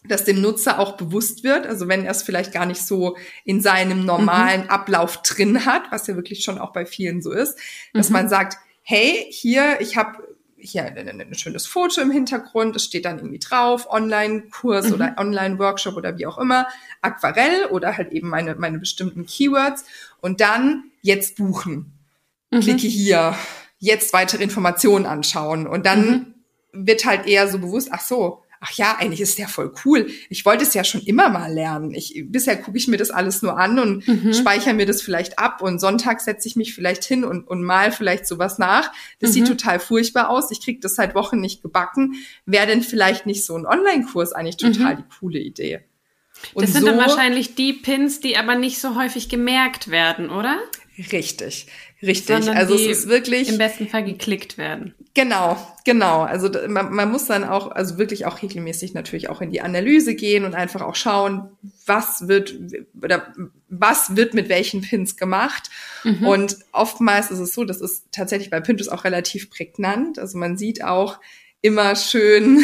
[0.08, 3.62] Dass dem Nutzer auch bewusst wird, also wenn er es vielleicht gar nicht so in
[3.62, 4.70] seinem normalen mhm.
[4.70, 7.60] Ablauf drin hat, was ja wirklich schon auch bei vielen so ist,
[7.94, 8.14] dass mhm.
[8.14, 10.25] man sagt, hey, hier, ich habe
[10.65, 14.93] hier ein, ein, schönes Foto im Hintergrund, es steht dann irgendwie drauf, Online-Kurs mhm.
[14.93, 16.67] oder Online-Workshop oder wie auch immer,
[17.01, 19.86] Aquarell oder halt eben meine, meine bestimmten Keywords
[20.21, 21.93] und dann jetzt buchen.
[22.51, 22.60] Mhm.
[22.62, 23.36] Klicke hier,
[23.80, 26.34] jetzt weitere Informationen anschauen und dann
[26.71, 26.86] mhm.
[26.88, 30.08] wird halt eher so bewusst, ach so, ach ja, eigentlich ist der voll cool.
[30.30, 31.94] Ich wollte es ja schon immer mal lernen.
[31.94, 34.34] Ich, bisher gucke ich mir das alles nur an und mhm.
[34.34, 37.91] speichere mir das vielleicht ab und Sonntag setze ich mich vielleicht hin und, und mal
[37.91, 38.91] vielleicht sowas nach.
[39.20, 39.34] Das mhm.
[39.34, 40.52] sieht total furchtbar aus.
[40.52, 42.15] Ich kriege das seit Wochen nicht gebacken.
[42.46, 44.98] Wäre denn vielleicht nicht so ein Online-Kurs eigentlich total mhm.
[44.98, 45.82] die coole Idee?
[46.54, 50.30] Und das sind so, dann wahrscheinlich die Pins, die aber nicht so häufig gemerkt werden,
[50.30, 50.58] oder?
[50.98, 51.68] Richtig,
[52.02, 52.28] richtig.
[52.28, 54.94] Sondern also es ist wirklich im besten Fall geklickt werden.
[55.14, 56.22] Genau, genau.
[56.22, 60.16] Also man, man muss dann auch, also wirklich auch regelmäßig natürlich auch in die Analyse
[60.16, 61.50] gehen und einfach auch schauen,
[61.86, 62.56] was wird
[63.02, 63.34] oder
[63.68, 65.70] was wird mit welchen Pins gemacht.
[66.04, 66.26] Mhm.
[66.26, 70.18] Und oftmals ist es so, das ist tatsächlich bei Pinterest auch relativ prägnant.
[70.18, 71.20] Also man sieht auch
[71.62, 72.64] immer schön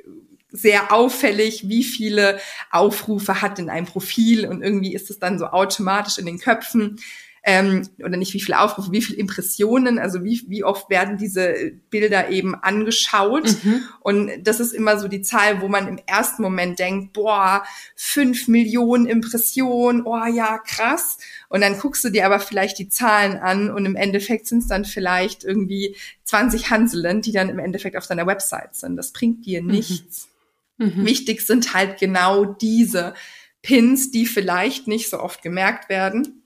[0.52, 2.38] sehr auffällig, wie viele
[2.70, 7.00] Aufrufe hat in einem Profil und irgendwie ist es dann so automatisch in den Köpfen
[7.44, 11.72] ähm, oder nicht wie viele Aufrufe, wie viele Impressionen, also wie, wie oft werden diese
[11.90, 13.56] Bilder eben angeschaut.
[13.64, 13.82] Mhm.
[14.00, 17.64] Und das ist immer so die Zahl, wo man im ersten Moment denkt, boah,
[17.96, 21.18] fünf Millionen Impressionen, oh ja, krass.
[21.48, 24.68] Und dann guckst du dir aber vielleicht die Zahlen an und im Endeffekt sind es
[24.68, 28.96] dann vielleicht irgendwie 20 Hanselen, die dann im Endeffekt auf deiner Website sind.
[28.96, 29.70] Das bringt dir mhm.
[29.70, 30.28] nichts.
[30.78, 31.04] Mhm.
[31.04, 33.14] Wichtig sind halt genau diese
[33.62, 36.41] Pins, die vielleicht nicht so oft gemerkt werden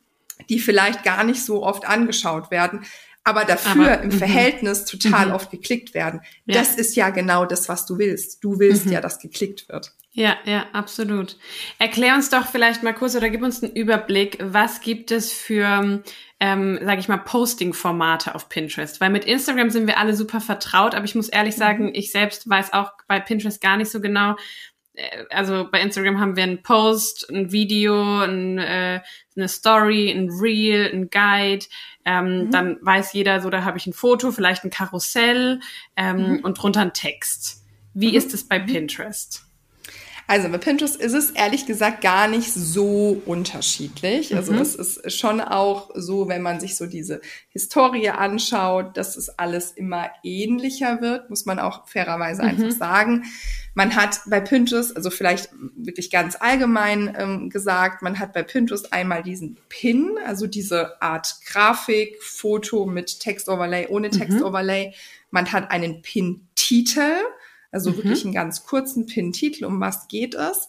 [0.48, 2.84] die vielleicht gar nicht so oft angeschaut werden,
[3.24, 4.18] aber dafür aber, im -hmm.
[4.18, 5.34] Verhältnis total -hmm.
[5.34, 6.20] oft geklickt werden.
[6.44, 6.54] Ja.
[6.58, 8.44] Das ist ja genau das, was du willst.
[8.44, 8.92] Du willst -hmm.
[8.92, 9.92] ja, dass geklickt wird.
[10.16, 11.36] Ja, ja, absolut.
[11.78, 16.02] Erklär uns doch vielleicht mal kurz oder gib uns einen Überblick, was gibt es für,
[16.40, 18.98] ähm, sage ich mal, Posting-Formate auf Pinterest?
[19.02, 21.60] Weil mit Instagram sind wir alle super vertraut, aber ich muss ehrlich mhm.
[21.60, 24.36] sagen, ich selbst weiß auch bei Pinterest gar nicht so genau,
[25.30, 29.00] also bei Instagram haben wir einen Post, ein Video, ein, äh,
[29.36, 31.66] eine Story, ein Reel, ein Guide.
[32.04, 32.50] Ähm, mhm.
[32.50, 35.60] Dann weiß jeder, so da habe ich ein Foto, vielleicht ein Karussell
[35.96, 36.38] ähm, mhm.
[36.40, 37.64] und drunter ein Text.
[37.94, 38.14] Wie mhm.
[38.14, 38.66] ist es bei mhm.
[38.66, 39.45] Pinterest?
[40.28, 44.34] Also bei Pinterest ist es ehrlich gesagt gar nicht so unterschiedlich.
[44.34, 44.60] Also mhm.
[44.60, 49.70] es ist schon auch so, wenn man sich so diese Historie anschaut, dass es alles
[49.70, 52.48] immer ähnlicher wird, muss man auch fairerweise mhm.
[52.48, 53.24] einfach sagen.
[53.74, 58.92] Man hat bei Pinterest, also vielleicht wirklich ganz allgemein ähm, gesagt, man hat bei Pinterest
[58.92, 64.88] einmal diesen Pin, also diese Art Grafik, Foto mit Textoverlay, ohne Textoverlay.
[64.88, 64.92] Mhm.
[65.30, 67.12] Man hat einen Pin-Titel,
[67.72, 67.96] also mhm.
[67.96, 70.68] wirklich einen ganz kurzen Pin-Titel, um was geht es.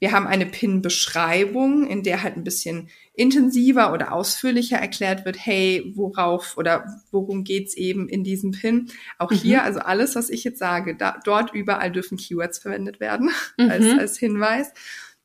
[0.00, 5.92] Wir haben eine Pin-Beschreibung, in der halt ein bisschen intensiver oder ausführlicher erklärt wird, hey,
[5.94, 8.90] worauf oder worum geht's eben in diesem Pin.
[9.18, 9.36] Auch mhm.
[9.36, 13.70] hier, also alles, was ich jetzt sage, da, dort überall dürfen Keywords verwendet werden mhm.
[13.70, 14.72] als, als Hinweis.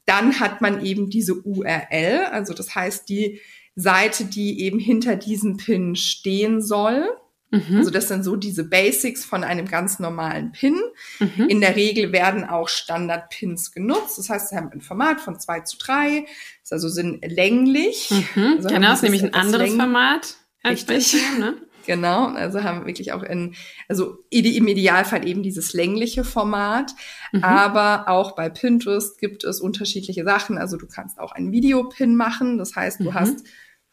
[0.05, 3.41] Dann hat man eben diese URL, also das heißt die
[3.75, 7.05] Seite, die eben hinter diesem Pin stehen soll.
[7.51, 7.77] Mhm.
[7.77, 10.79] Also das sind so diese Basics von einem ganz normalen Pin.
[11.19, 11.47] Mhm.
[11.49, 14.17] In der Regel werden auch Standard-Pins genutzt.
[14.17, 16.25] Das heißt, sie haben ein Format von zwei zu drei.
[16.61, 18.11] Das also sind länglich.
[18.11, 18.55] Mhm.
[18.57, 20.35] Also genau, ist nämlich ein anderes Format.
[20.65, 21.15] Richtig.
[21.39, 21.55] Ne?
[21.85, 23.55] Genau, also haben wirklich auch in,
[23.87, 26.93] also im Idealfall eben dieses längliche Format.
[27.31, 27.43] Mhm.
[27.43, 30.59] Aber auch bei Pinterest gibt es unterschiedliche Sachen.
[30.59, 32.59] Also du kannst auch einen Videopin machen.
[32.59, 33.13] Das heißt, du mhm.
[33.15, 33.43] hast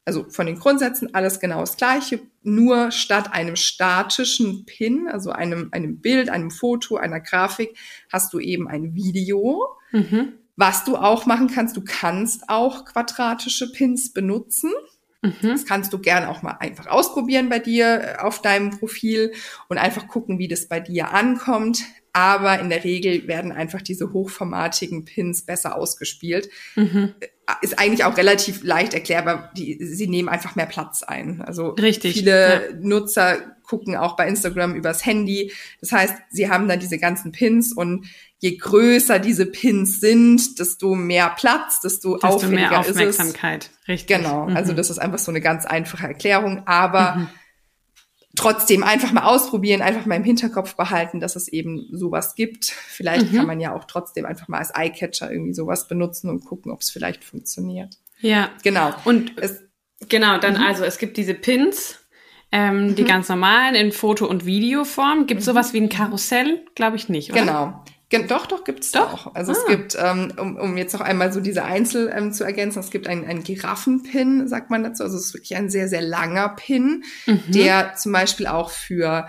[0.07, 5.69] also von den Grundsätzen alles genau das gleiche, nur statt einem statischen Pin, also einem,
[5.73, 7.77] einem Bild, einem Foto, einer Grafik,
[8.11, 9.67] hast du eben ein Video.
[9.91, 10.35] Mhm.
[10.55, 14.71] Was du auch machen kannst, du kannst auch quadratische Pins benutzen.
[15.23, 15.35] Mhm.
[15.43, 19.33] Das kannst du gern auch mal einfach ausprobieren bei dir äh, auf deinem Profil
[19.69, 21.83] und einfach gucken, wie das bei dir ankommt.
[22.13, 26.49] Aber in der Regel werden einfach diese hochformatigen Pins besser ausgespielt.
[26.77, 27.13] Mhm
[27.63, 29.53] ist eigentlich auch relativ leicht erklärbar.
[29.57, 31.43] Die, sie nehmen einfach mehr Platz ein.
[31.43, 32.77] Also Richtig, viele ja.
[32.81, 35.53] Nutzer gucken auch bei Instagram übers Handy.
[35.81, 38.07] Das heißt, sie haben dann diese ganzen Pins und
[38.39, 43.65] je größer diese Pins sind, desto mehr Platz, desto, desto auffälliger mehr Aufmerksamkeit.
[43.65, 43.89] ist es.
[43.89, 44.17] Richtig.
[44.19, 44.49] Genau.
[44.49, 44.57] Mhm.
[44.57, 46.67] Also das ist einfach so eine ganz einfache Erklärung.
[46.67, 47.29] Aber mhm
[48.37, 52.67] trotzdem einfach mal ausprobieren, einfach mal im Hinterkopf behalten, dass es eben sowas gibt.
[52.67, 53.37] Vielleicht mhm.
[53.37, 56.83] kann man ja auch trotzdem einfach mal als Eyecatcher irgendwie sowas benutzen und gucken, ob
[56.83, 57.97] es vielleicht funktioniert.
[58.21, 58.51] Ja.
[58.63, 58.95] Genau.
[59.05, 59.63] Und es,
[60.09, 60.63] genau, dann mhm.
[60.63, 61.99] also es gibt diese Pins,
[62.53, 62.95] ähm, mhm.
[62.95, 65.27] die ganz normalen in Foto- und Videoform.
[65.27, 65.45] Gibt mhm.
[65.45, 66.65] sowas wie ein Karussell?
[66.75, 67.41] Glaube ich nicht, oder?
[67.41, 67.85] Genau.
[68.29, 69.27] Doch, doch, gibt's doch.
[69.27, 69.35] auch.
[69.35, 69.57] Also ah.
[69.59, 72.91] es gibt, ähm, um, um jetzt noch einmal so diese Einzel ähm, zu ergänzen, es
[72.91, 75.03] gibt einen, einen Giraffenpin, sagt man dazu.
[75.03, 77.43] Also es ist wirklich ein sehr, sehr langer Pin, mhm.
[77.49, 79.27] der zum Beispiel auch für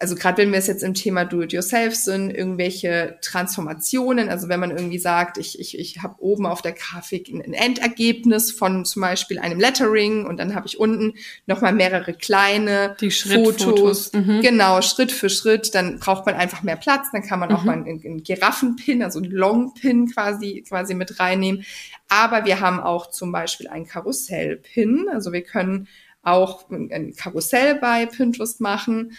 [0.00, 4.70] also gerade wenn wir es jetzt im Thema Do-it-yourself sind, irgendwelche Transformationen, also wenn man
[4.70, 9.02] irgendwie sagt, ich, ich, ich habe oben auf der Grafik ein, ein Endergebnis von zum
[9.02, 11.14] Beispiel einem Lettering und dann habe ich unten
[11.46, 14.12] nochmal mehrere kleine Die Fotos.
[14.12, 14.40] Mhm.
[14.40, 17.66] Genau, Schritt für Schritt, dann braucht man einfach mehr Platz, dann kann man auch mhm.
[17.66, 21.64] mal einen, einen Giraffenpin, also einen Longpin quasi, quasi mit reinnehmen.
[22.08, 25.88] Aber wir haben auch zum Beispiel einen Karussellpin, also wir können
[26.22, 29.16] auch ein Karussell bei Pinterest machen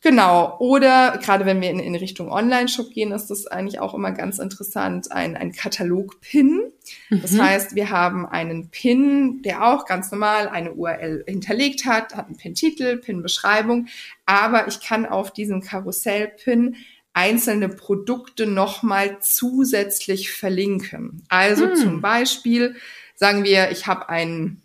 [0.00, 0.56] Genau.
[0.60, 4.38] Oder gerade wenn wir in, in Richtung Online-Shop gehen, ist das eigentlich auch immer ganz
[4.38, 6.72] interessant, ein, ein Katalog-Pin.
[7.10, 7.42] Das mhm.
[7.42, 12.36] heißt, wir haben einen Pin, der auch ganz normal eine URL hinterlegt hat, hat einen
[12.36, 13.88] Pin-Titel, Pin-Beschreibung,
[14.24, 16.76] aber ich kann auf diesem Karussell-Pin
[17.12, 21.24] einzelne Produkte nochmal zusätzlich verlinken.
[21.28, 21.74] Also mhm.
[21.74, 22.76] zum Beispiel
[23.16, 24.62] sagen wir, ich habe einen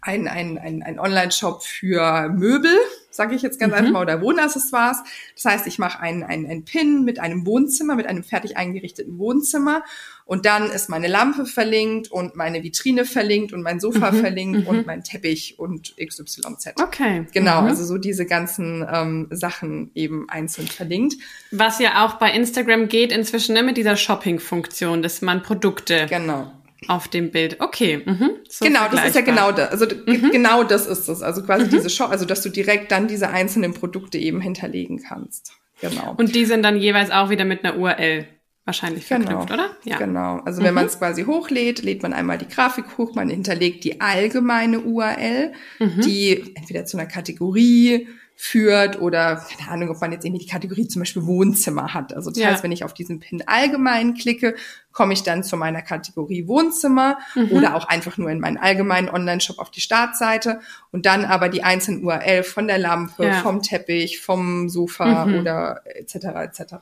[0.00, 2.76] ein, ein, ein, ein Online-Shop für Möbel,
[3.10, 3.78] sage ich jetzt ganz mhm.
[3.78, 4.98] einfach mal, oder Wohnaccessoires.
[5.34, 9.18] Das heißt, ich mache einen, einen, einen Pin mit einem Wohnzimmer, mit einem fertig eingerichteten
[9.18, 9.82] Wohnzimmer
[10.26, 14.20] und dann ist meine Lampe verlinkt und meine Vitrine verlinkt und mein Sofa mhm.
[14.20, 14.66] verlinkt mhm.
[14.66, 16.74] und mein Teppich und XYZ.
[16.82, 17.26] Okay.
[17.32, 17.68] Genau, mhm.
[17.68, 21.14] also so diese ganzen ähm, Sachen eben einzeln verlinkt.
[21.52, 26.50] Was ja auch bei Instagram geht inzwischen ne, mit dieser Shopping-Funktion, dass man Produkte genau
[26.88, 27.60] auf dem Bild.
[27.60, 28.02] Okay.
[28.04, 28.30] Mhm.
[28.48, 29.70] So genau, das ist ja genau das.
[29.70, 30.30] Also mhm.
[30.30, 31.22] genau das ist es.
[31.22, 31.70] Also quasi mhm.
[31.70, 35.52] diese Shop, also dass du direkt dann diese einzelnen Produkte eben hinterlegen kannst.
[35.80, 36.14] Genau.
[36.16, 38.26] Und die sind dann jeweils auch wieder mit einer URL
[38.64, 39.24] wahrscheinlich genau.
[39.24, 39.64] verknüpft, genau.
[39.64, 39.76] oder?
[39.84, 39.96] Ja.
[39.98, 40.40] Genau.
[40.44, 40.74] Also wenn mhm.
[40.74, 45.52] man es quasi hochlädt, lädt man einmal die Grafik hoch, man hinterlegt die allgemeine URL,
[45.78, 46.00] mhm.
[46.02, 50.86] die entweder zu einer Kategorie führt oder keine Ahnung, ob man jetzt irgendwie die Kategorie
[50.86, 52.14] zum Beispiel Wohnzimmer hat.
[52.14, 52.50] Also das ja.
[52.50, 54.54] heißt, wenn ich auf diesen Pin allgemein klicke,
[54.92, 57.50] komme ich dann zu meiner Kategorie Wohnzimmer mhm.
[57.52, 60.60] oder auch einfach nur in meinen allgemeinen Online-Shop auf die Startseite
[60.92, 63.40] und dann aber die einzelnen URL von der Lampe, ja.
[63.40, 65.40] vom Teppich, vom Sofa mhm.
[65.40, 66.14] oder etc.
[66.14, 66.74] etc.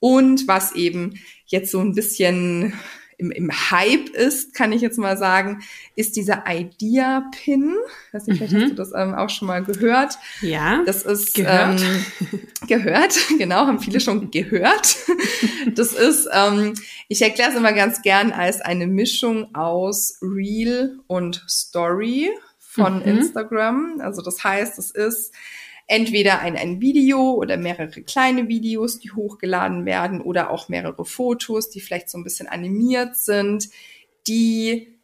[0.00, 2.74] Und was eben jetzt so ein bisschen
[3.18, 5.62] im, im Hype ist, kann ich jetzt mal sagen,
[5.96, 7.74] ist dieser Idea-Pin.
[8.12, 8.62] Weiß nicht, vielleicht mhm.
[8.62, 10.18] hast du das ähm, auch schon mal gehört.
[10.40, 10.82] Ja.
[10.84, 11.80] Das ist gehört.
[11.80, 14.96] Ähm, gehört, genau, haben viele schon gehört.
[15.74, 16.74] Das ist, ähm,
[17.08, 23.18] ich erkläre es immer ganz gern als eine Mischung aus Real und Story von mhm.
[23.18, 24.00] Instagram.
[24.00, 25.32] Also das heißt, es ist
[25.86, 31.70] entweder ein, ein Video oder mehrere kleine Videos, die hochgeladen werden oder auch mehrere Fotos,
[31.70, 33.68] die vielleicht so ein bisschen animiert sind,
[34.26, 34.94] die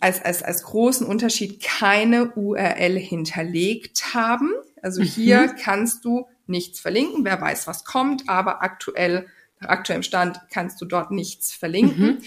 [0.00, 4.52] als, als, als großen Unterschied keine URL hinterlegt haben.
[4.82, 5.56] Also hier mhm.
[5.60, 7.24] kannst du nichts verlinken.
[7.24, 9.26] Wer weiß, was kommt, aber aktuell,
[9.60, 12.06] nach aktuellem Stand kannst du dort nichts verlinken.
[12.06, 12.18] Mhm.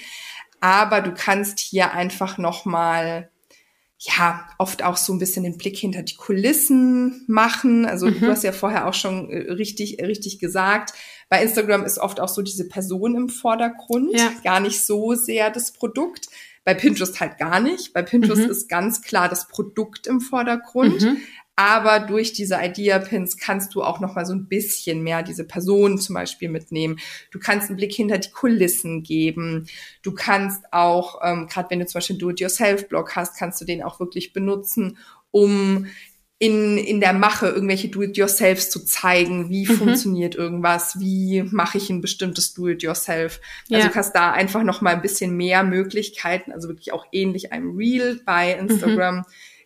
[0.60, 3.30] Aber du kannst hier einfach nochmal
[4.04, 7.86] ja, oft auch so ein bisschen den Blick hinter die Kulissen machen.
[7.86, 8.20] Also mhm.
[8.20, 10.94] du hast ja vorher auch schon äh, richtig, richtig gesagt.
[11.30, 14.32] Bei Instagram ist oft auch so diese Person im Vordergrund, ja.
[14.44, 16.30] gar nicht so sehr das Produkt.
[16.64, 17.94] Bei Pinterest halt gar nicht.
[17.94, 18.50] Bei Pinterest mhm.
[18.50, 21.02] ist ganz klar das Produkt im Vordergrund.
[21.02, 21.18] Mhm.
[21.56, 26.00] Aber durch diese Idea-Pins kannst du auch noch mal so ein bisschen mehr diese Person
[26.00, 27.00] zum Beispiel mitnehmen.
[27.30, 29.68] Du kannst einen Blick hinter die Kulissen geben.
[30.02, 33.84] Du kannst auch, ähm, gerade wenn du zum Beispiel einen Do-it-yourself-Blog hast, kannst du den
[33.84, 34.98] auch wirklich benutzen,
[35.30, 35.88] um
[36.42, 39.76] in, in der Mache irgendwelche Do-it-yourselfs zu zeigen, wie mhm.
[39.76, 43.40] funktioniert irgendwas, wie mache ich ein bestimmtes Do-it-yourself.
[43.70, 43.90] Also ja.
[43.90, 47.78] du hast da einfach noch mal ein bisschen mehr Möglichkeiten, also wirklich auch ähnlich einem
[47.78, 49.24] Reel bei Instagram, mhm.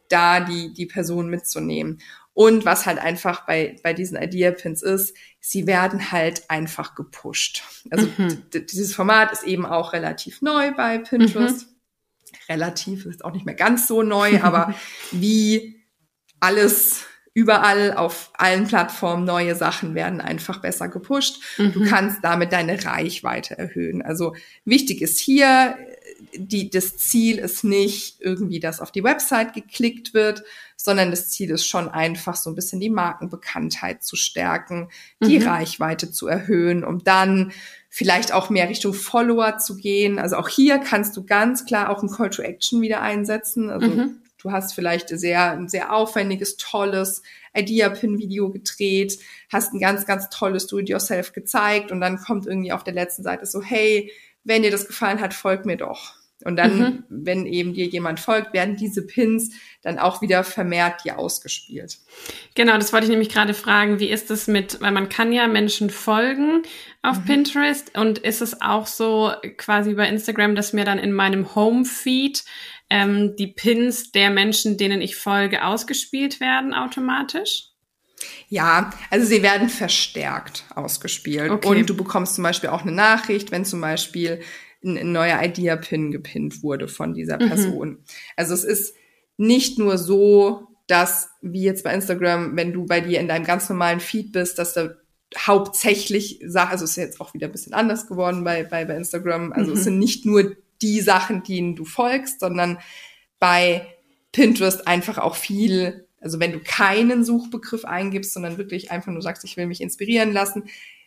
[0.10, 2.00] Da die, die Person mitzunehmen.
[2.34, 7.64] Und was halt einfach bei, bei diesen Idea-Pins ist, sie werden halt einfach gepusht.
[7.92, 8.44] Also mhm.
[8.52, 11.68] dieses Format ist eben auch relativ neu bei Pinterest.
[11.68, 11.76] Mhm.
[12.50, 14.76] Relativ ist auch nicht mehr ganz so neu, aber
[15.12, 15.82] wie
[16.42, 21.42] alles überall auf allen Plattformen neue Sachen werden einfach besser gepusht.
[21.58, 21.74] Mhm.
[21.74, 24.02] Du kannst damit deine Reichweite erhöhen.
[24.02, 25.78] Also wichtig ist hier,
[26.34, 30.44] die, das Ziel ist nicht irgendwie, dass auf die Website geklickt wird,
[30.76, 34.90] sondern das Ziel ist schon einfach so ein bisschen die Markenbekanntheit zu stärken,
[35.22, 35.48] die mhm.
[35.48, 37.52] Reichweite zu erhöhen, um dann
[37.90, 40.20] vielleicht auch mehr Richtung Follower zu gehen.
[40.20, 43.70] Also auch hier kannst du ganz klar auch ein Call to Action wieder einsetzen.
[43.70, 44.18] Also mhm.
[44.38, 47.22] du hast vielleicht sehr, ein sehr aufwendiges, tolles
[47.56, 49.18] Idea-Pin-Video gedreht,
[49.50, 53.46] hast ein ganz, ganz tolles Do-it-yourself gezeigt und dann kommt irgendwie auf der letzten Seite
[53.46, 54.12] so, hey,
[54.46, 56.14] wenn dir das gefallen hat, folg mir doch.
[56.44, 57.04] Und dann, mhm.
[57.10, 61.98] wenn eben dir jemand folgt, werden diese Pins dann auch wieder vermehrt dir ausgespielt.
[62.56, 64.00] Genau, das wollte ich nämlich gerade fragen.
[64.00, 66.64] Wie ist es mit, weil man kann ja Menschen folgen
[67.02, 67.26] auf mhm.
[67.26, 72.44] Pinterest und ist es auch so quasi bei Instagram, dass mir dann in meinem Home-Feed
[72.90, 77.75] ähm, die Pins der Menschen, denen ich folge, ausgespielt werden automatisch?
[78.50, 81.52] Ja, also sie werden verstärkt ausgespielt.
[81.52, 81.68] Okay.
[81.68, 84.42] Und du bekommst zum Beispiel auch eine Nachricht, wenn zum Beispiel
[84.84, 87.48] ein, ein neuer Idea-Pin gepinnt wurde von dieser mhm.
[87.48, 87.90] Person.
[87.90, 88.00] Mhm.
[88.36, 88.96] Also es ist
[89.38, 93.70] nicht nur so, dass, wie jetzt bei Instagram, wenn du bei dir in deinem ganz
[93.70, 94.92] normalen Feed bist, dass da
[95.38, 98.96] hauptsächlich Sachen, also es ist jetzt auch wieder ein bisschen anders geworden bei, bei, bei
[98.96, 99.78] Instagram, also mhm.
[99.78, 102.78] es sind nicht nur die Sachen, denen du folgst, sondern
[103.40, 103.88] bei
[104.32, 109.44] Pinterest einfach auch viel also wenn du keinen Suchbegriff eingibst, sondern wirklich einfach nur sagst,
[109.44, 110.64] ich will mich inspirieren lassen,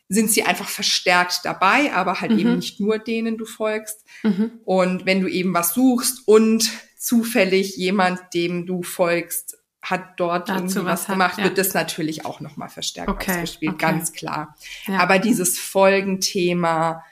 [0.09, 2.39] sind sie einfach verstärkt dabei, aber halt mhm.
[2.39, 4.05] eben nicht nur denen du folgst.
[4.23, 4.53] Mhm.
[4.65, 10.61] Und wenn du eben was suchst und zufällig jemand, dem du folgst, hat dort Dazu
[10.61, 11.45] irgendwie was, was gemacht, hat, ja.
[11.45, 13.87] wird das natürlich auch nochmal verstärkt okay, ausgespielt, okay.
[13.87, 14.57] ganz klar.
[14.87, 14.99] Ja.
[14.99, 17.05] Aber dieses Folgenthema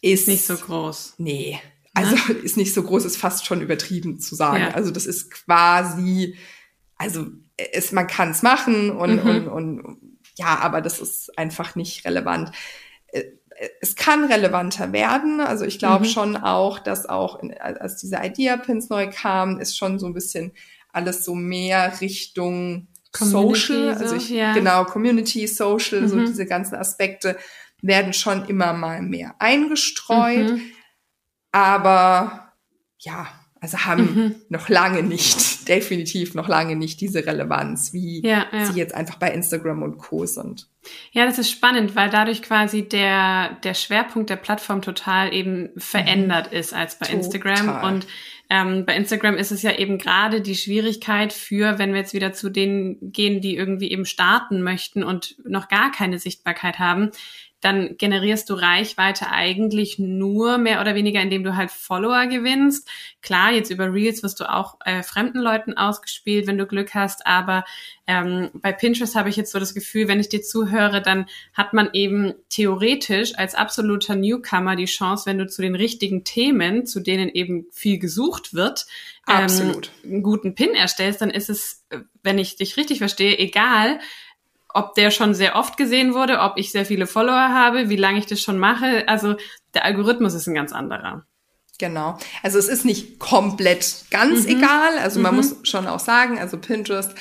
[0.00, 1.14] ist nicht so groß.
[1.18, 1.60] Nee.
[1.94, 2.38] Also ne?
[2.42, 4.62] ist nicht so groß, ist fast schon übertrieben zu sagen.
[4.62, 4.70] Ja.
[4.70, 6.36] Also das ist quasi
[7.02, 9.48] also es, man kann es machen und, mhm.
[9.48, 9.98] und, und
[10.36, 12.52] ja, aber das ist einfach nicht relevant.
[13.08, 13.24] Äh,
[13.80, 15.40] es kann relevanter werden.
[15.40, 16.08] Also ich glaube mhm.
[16.08, 20.52] schon auch, dass auch, in, als diese Idea-Pins neu kamen, ist schon so ein bisschen
[20.92, 24.54] alles so mehr Richtung Community Social, also ich, ja.
[24.54, 26.08] genau, Community, Social, mhm.
[26.08, 27.36] so diese ganzen Aspekte
[27.82, 30.52] werden schon immer mal mehr eingestreut.
[30.52, 30.62] Mhm.
[31.50, 32.52] Aber
[33.00, 33.28] ja,
[33.60, 34.34] also haben mhm.
[34.48, 38.66] noch lange nicht, definitiv noch lange nicht diese Relevanz, wie ja, ja.
[38.66, 40.26] sie jetzt einfach bei Instagram und Co.
[40.26, 40.68] sind.
[41.12, 46.50] Ja, das ist spannend, weil dadurch quasi der, der Schwerpunkt der Plattform total eben verändert
[46.50, 46.58] mhm.
[46.58, 47.20] ist als bei total.
[47.20, 47.84] Instagram.
[47.84, 48.06] Und
[48.50, 52.32] ähm, bei Instagram ist es ja eben gerade die Schwierigkeit für, wenn wir jetzt wieder
[52.32, 57.10] zu denen gehen, die irgendwie eben starten möchten und noch gar keine Sichtbarkeit haben,
[57.62, 62.90] dann generierst du Reichweite eigentlich nur mehr oder weniger, indem du halt Follower gewinnst.
[63.22, 67.24] Klar, jetzt über Reels wirst du auch äh, fremden Leuten ausgespielt, wenn du Glück hast,
[67.24, 67.64] aber
[68.08, 71.72] ähm, bei Pinterest habe ich jetzt so das Gefühl, wenn ich dir zuhöre, dann hat
[71.72, 76.98] man eben theoretisch als absoluter Newcomer die Chance, wenn du zu den richtigen Themen, zu
[76.98, 78.86] denen eben viel gesucht wird,
[79.28, 84.00] ähm, einen guten Pin erstellst, dann ist es, äh, wenn ich dich richtig verstehe, egal,
[84.74, 88.18] ob der schon sehr oft gesehen wurde, ob ich sehr viele Follower habe, wie lange
[88.18, 89.08] ich das schon mache.
[89.08, 89.36] Also
[89.74, 91.24] der Algorithmus ist ein ganz anderer.
[91.78, 92.18] Genau.
[92.42, 94.58] Also es ist nicht komplett ganz mhm.
[94.58, 94.98] egal.
[95.02, 95.36] Also man mhm.
[95.38, 97.12] muss schon auch sagen, also Pinterest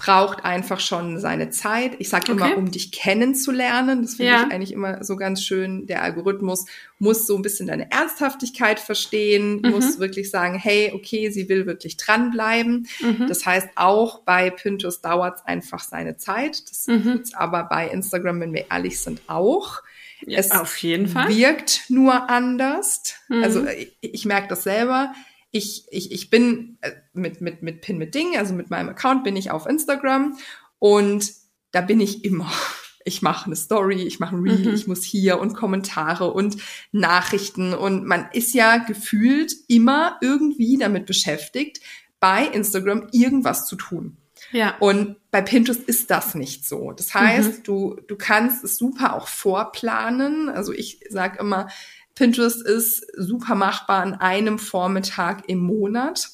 [0.00, 1.96] braucht einfach schon seine Zeit.
[1.98, 2.32] Ich sage okay.
[2.32, 4.00] immer, um dich kennenzulernen.
[4.00, 4.46] Das finde ja.
[4.46, 5.86] ich eigentlich immer so ganz schön.
[5.86, 6.64] Der Algorithmus
[6.98, 9.72] muss so ein bisschen deine Ernsthaftigkeit verstehen, mhm.
[9.72, 12.88] muss wirklich sagen, hey, okay, sie will wirklich dranbleiben.
[13.00, 13.26] Mhm.
[13.28, 16.70] Das heißt, auch bei Pinterest dauert es einfach seine Zeit.
[16.70, 17.02] Das mhm.
[17.02, 19.82] tut's aber bei Instagram, wenn wir ehrlich sind, auch.
[20.26, 21.28] Ja, es auf jeden Fall.
[21.28, 23.02] wirkt nur anders.
[23.28, 23.44] Mhm.
[23.44, 25.12] Also ich, ich merke das selber
[25.50, 29.24] ich, ich, ich bin äh, mit, mit, mit Pin mit Ding, also mit meinem Account
[29.24, 30.36] bin ich auf Instagram
[30.78, 31.32] und
[31.72, 32.50] da bin ich immer.
[33.06, 34.74] Ich mache eine Story, ich mache ein Reel, mhm.
[34.74, 36.58] ich muss hier und Kommentare und
[36.92, 41.80] Nachrichten und man ist ja gefühlt immer irgendwie damit beschäftigt,
[42.20, 44.18] bei Instagram irgendwas zu tun.
[44.52, 44.76] Ja.
[44.80, 46.92] Und bei Pinterest ist das nicht so.
[46.92, 47.62] Das heißt, mhm.
[47.62, 50.48] du, du kannst es super auch vorplanen.
[50.48, 51.68] Also ich sage immer,
[52.20, 56.28] Pinterest ist super machbar an einem Vormittag im Monat.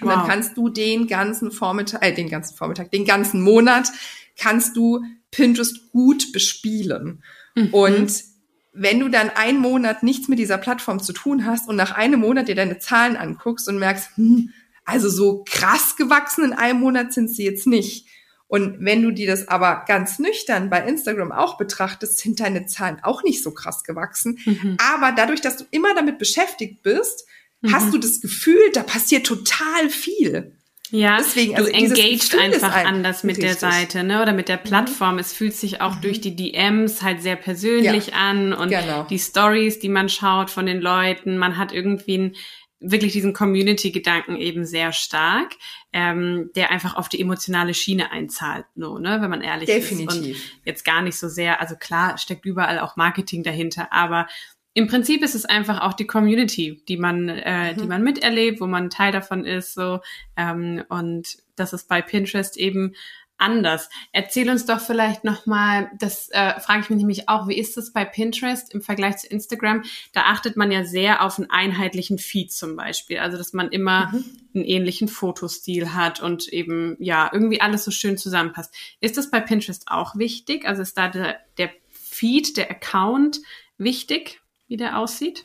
[0.00, 0.02] Wow.
[0.02, 3.90] Und dann kannst du den ganzen Vormittag, äh, den ganzen Vormittag, den ganzen Monat
[4.38, 7.22] kannst du Pinterest gut bespielen.
[7.54, 7.74] Mhm.
[7.74, 8.24] Und
[8.72, 12.20] wenn du dann einen Monat nichts mit dieser Plattform zu tun hast und nach einem
[12.20, 14.54] Monat dir deine Zahlen anguckst und merkst, hm,
[14.86, 18.06] also so krass gewachsen in einem Monat sind sie jetzt nicht.
[18.48, 22.98] Und wenn du dir das aber ganz nüchtern bei Instagram auch betrachtest, sind deine Zahlen
[23.02, 24.38] auch nicht so krass gewachsen.
[24.44, 24.78] Mhm.
[24.78, 27.26] Aber dadurch, dass du immer damit beschäftigt bist,
[27.60, 27.74] mhm.
[27.74, 30.52] hast du das Gefühl, da passiert total viel.
[30.90, 33.58] Ja, Deswegen, also du engaged einfach ein, anders mit richtig.
[33.58, 34.62] der Seite, ne, oder mit der mhm.
[34.62, 35.14] Plattform.
[35.14, 35.20] Mhm.
[35.20, 36.00] Es fühlt sich auch mhm.
[36.00, 39.02] durch die DMs halt sehr persönlich ja, an und genau.
[39.04, 41.36] die Stories, die man schaut von den Leuten.
[41.36, 42.36] Man hat irgendwie ein,
[42.80, 45.54] wirklich diesen Community-Gedanken eben sehr stark,
[45.92, 50.08] ähm, der einfach auf die emotionale Schiene einzahlt, no, ne, wenn man ehrlich Definitiv.
[50.08, 50.16] ist.
[50.16, 54.28] Und jetzt gar nicht so sehr, also klar steckt überall auch Marketing dahinter, aber
[54.74, 57.80] im Prinzip ist es einfach auch die Community, die man, äh, mhm.
[57.80, 60.00] die man miterlebt, wo man Teil davon ist, so
[60.36, 62.94] ähm, und das ist bei Pinterest eben
[63.38, 63.88] anders.
[64.12, 67.92] Erzähl uns doch vielleicht nochmal, das äh, frage ich mich nämlich auch, wie ist das
[67.92, 69.84] bei Pinterest im Vergleich zu Instagram?
[70.12, 74.08] Da achtet man ja sehr auf einen einheitlichen Feed zum Beispiel, also dass man immer
[74.08, 74.24] mhm.
[74.54, 78.74] einen ähnlichen Fotostil hat und eben ja irgendwie alles so schön zusammenpasst.
[79.00, 80.66] Ist das bei Pinterest auch wichtig?
[80.66, 83.40] Also ist da der, der Feed, der Account
[83.78, 84.40] wichtig?
[84.68, 85.42] wie der aussieht?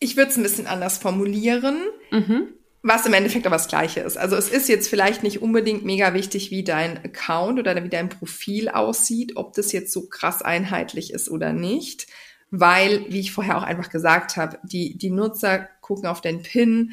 [0.00, 1.78] Ich würde es ein bisschen anders formulieren.
[2.10, 2.52] Mhm.
[2.86, 4.18] Was im Endeffekt aber das Gleiche ist.
[4.18, 8.10] Also es ist jetzt vielleicht nicht unbedingt mega wichtig, wie dein Account oder wie dein
[8.10, 12.06] Profil aussieht, ob das jetzt so krass einheitlich ist oder nicht.
[12.50, 16.92] Weil, wie ich vorher auch einfach gesagt habe, die, die Nutzer gucken auf deinen Pin,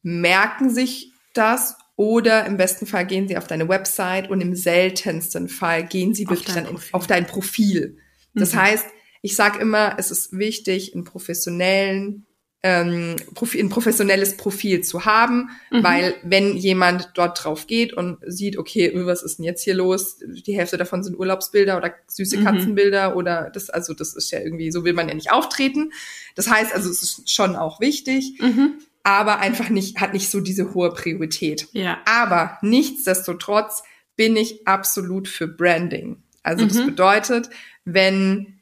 [0.00, 5.50] merken sich das oder im besten Fall gehen sie auf deine Website und im seltensten
[5.50, 7.98] Fall gehen sie wirklich dann in, auf dein Profil.
[8.32, 8.62] Das mhm.
[8.62, 8.86] heißt,
[9.20, 12.25] ich sage immer, es ist wichtig, einen professionellen
[12.62, 15.84] ähm, ein professionelles Profil zu haben, mhm.
[15.84, 20.18] weil wenn jemand dort drauf geht und sieht, okay, was ist denn jetzt hier los?
[20.26, 22.44] Die Hälfte davon sind Urlaubsbilder oder süße mhm.
[22.44, 25.92] Katzenbilder oder das, also das ist ja irgendwie, so will man ja nicht auftreten.
[26.34, 28.74] Das heißt also, es ist schon auch wichtig, mhm.
[29.02, 31.68] aber einfach nicht, hat nicht so diese hohe Priorität.
[31.72, 31.98] Ja.
[32.04, 33.82] Aber nichtsdestotrotz
[34.16, 36.22] bin ich absolut für Branding.
[36.42, 36.86] Also das mhm.
[36.86, 37.50] bedeutet,
[37.84, 38.56] wenn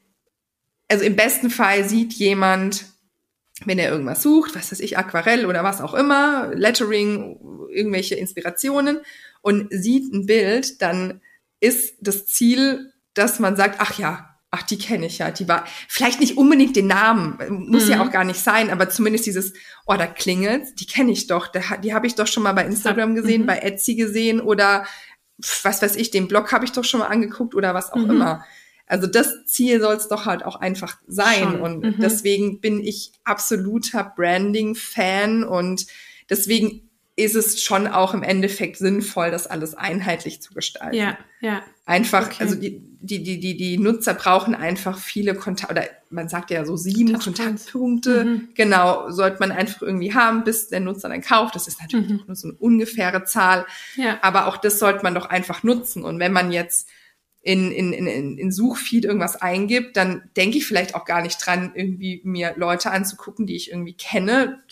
[0.87, 2.85] also im besten Fall sieht jemand,
[3.63, 7.39] wenn er irgendwas sucht, was weiß ich, Aquarell oder was auch immer, Lettering,
[7.69, 8.99] irgendwelche Inspirationen
[9.41, 11.21] und sieht ein Bild, dann
[11.61, 15.65] ist das Ziel, dass man sagt, ach ja, ach, die kenne ich ja, die war,
[15.87, 17.37] vielleicht nicht unbedingt den Namen,
[17.69, 17.91] muss mhm.
[17.91, 19.53] ja auch gar nicht sein, aber zumindest dieses,
[19.85, 21.47] oh, da klingelt, die kenne ich doch,
[21.81, 23.47] die habe ich doch schon mal bei Instagram gesehen, mhm.
[23.47, 24.85] bei Etsy gesehen oder
[25.63, 28.11] was weiß ich, den Blog habe ich doch schon mal angeguckt oder was auch mhm.
[28.11, 28.45] immer.
[28.87, 31.43] Also das Ziel soll es doch halt auch einfach sein.
[31.43, 31.61] Schon.
[31.61, 31.95] Und mhm.
[31.99, 35.87] deswegen bin ich absoluter Branding-Fan und
[36.29, 36.81] deswegen
[37.17, 40.97] ist es schon auch im Endeffekt sinnvoll, das alles einheitlich zu gestalten.
[40.97, 41.63] Ja, ja.
[41.85, 42.37] Einfach, okay.
[42.39, 46.65] also die, die, die, die, die Nutzer brauchen einfach viele Kontakte, oder man sagt ja
[46.65, 48.25] so sieben Kontaktpunkte.
[48.25, 48.49] Mhm.
[48.53, 51.55] Genau, sollte man einfach irgendwie haben, bis der Nutzer dann kauft.
[51.55, 52.23] Das ist natürlich mhm.
[52.27, 53.65] nur so eine ungefähre Zahl.
[53.95, 54.17] Ja.
[54.21, 56.03] Aber auch das sollte man doch einfach nutzen.
[56.03, 56.89] Und wenn man jetzt
[57.45, 61.73] in, in, in, in Suchfeed irgendwas eingibt, dann denke ich vielleicht auch gar nicht dran,
[61.75, 64.63] irgendwie mir Leute anzugucken, die ich irgendwie kenne.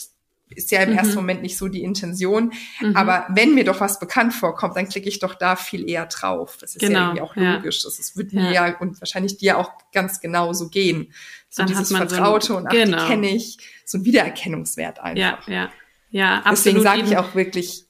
[0.50, 0.98] Ist ja im mhm.
[0.98, 2.52] ersten Moment nicht so die Intention.
[2.82, 2.96] Mhm.
[2.96, 6.58] Aber wenn mir doch was bekannt vorkommt, dann klicke ich doch da viel eher drauf.
[6.60, 7.00] Das ist genau.
[7.00, 7.84] ja irgendwie auch logisch.
[7.84, 7.90] Ja.
[7.90, 8.76] Das ist, wird mir ja.
[8.80, 11.14] und wahrscheinlich dir auch ganz genau so gehen.
[11.50, 13.02] So dann dieses Vertraute so ein, und ach, genau.
[13.04, 13.60] die kenne ich.
[13.86, 15.48] So ein Wiedererkennungswert einfach.
[15.48, 15.72] Ja, ja.
[16.10, 16.58] Ja, absolut.
[16.58, 17.86] Deswegen sage ich auch wirklich.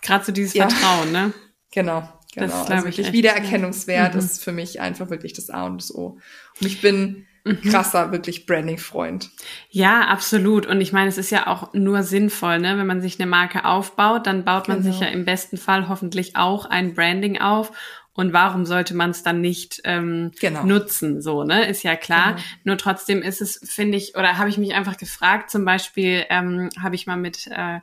[0.00, 0.66] Gerade so dieses ja.
[0.68, 1.34] Vertrauen, ne?
[1.72, 2.08] Genau.
[2.36, 4.20] Genau, das also wirklich Wiedererkennungswert ja.
[4.20, 4.26] Mhm.
[4.26, 6.18] ist für mich einfach wirklich das A und das O.
[6.60, 7.62] Und ich bin mhm.
[7.62, 9.30] krasser, wirklich Branding-Freund.
[9.70, 10.66] Ja, absolut.
[10.66, 12.76] Und ich meine, es ist ja auch nur sinnvoll, ne?
[12.76, 14.92] Wenn man sich eine Marke aufbaut, dann baut man genau.
[14.92, 17.72] sich ja im besten Fall hoffentlich auch ein Branding auf.
[18.12, 20.64] Und warum sollte man es dann nicht ähm, genau.
[20.64, 21.22] nutzen?
[21.22, 21.66] So, ne?
[21.66, 22.32] Ist ja klar.
[22.32, 22.42] Genau.
[22.64, 26.68] Nur trotzdem ist es, finde ich, oder habe ich mich einfach gefragt, zum Beispiel ähm,
[26.82, 27.80] habe ich mal mit äh,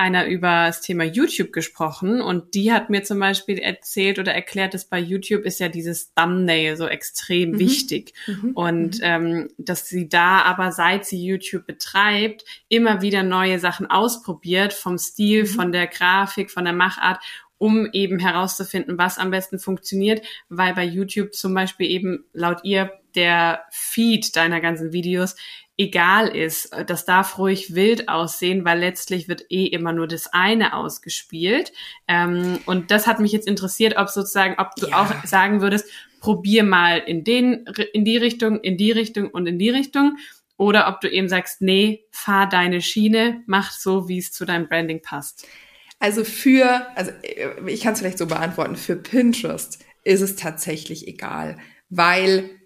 [0.00, 4.72] einer über das Thema YouTube gesprochen und die hat mir zum Beispiel erzählt oder erklärt,
[4.72, 7.58] dass bei YouTube ist ja dieses Thumbnail so extrem mhm.
[7.58, 8.52] wichtig mhm.
[8.54, 9.00] und mhm.
[9.02, 14.96] Ähm, dass sie da aber seit sie YouTube betreibt immer wieder neue Sachen ausprobiert vom
[14.96, 15.48] Stil, mhm.
[15.48, 17.22] von der Grafik, von der Machart
[17.58, 22.90] um eben herauszufinden, was am besten funktioniert, weil bei YouTube zum Beispiel eben laut ihr
[23.14, 25.36] der Feed deiner ganzen Videos
[25.80, 26.70] egal ist.
[26.86, 31.72] Das darf ruhig wild aussehen, weil letztlich wird eh immer nur das eine ausgespielt.
[32.06, 35.02] Ähm, und das hat mich jetzt interessiert, ob sozusagen, ob du ja.
[35.02, 37.64] auch sagen würdest, probier mal in den,
[37.94, 40.18] in die Richtung, in die Richtung und in die Richtung.
[40.58, 44.68] oder ob du eben sagst, nee, fahr deine Schiene, mach so, wie es zu deinem
[44.68, 45.46] Branding passt.
[45.98, 51.08] Also für, also äh, ich kann es vielleicht so beantworten, für Pinterest ist es tatsächlich
[51.08, 51.56] egal,
[51.88, 52.59] weil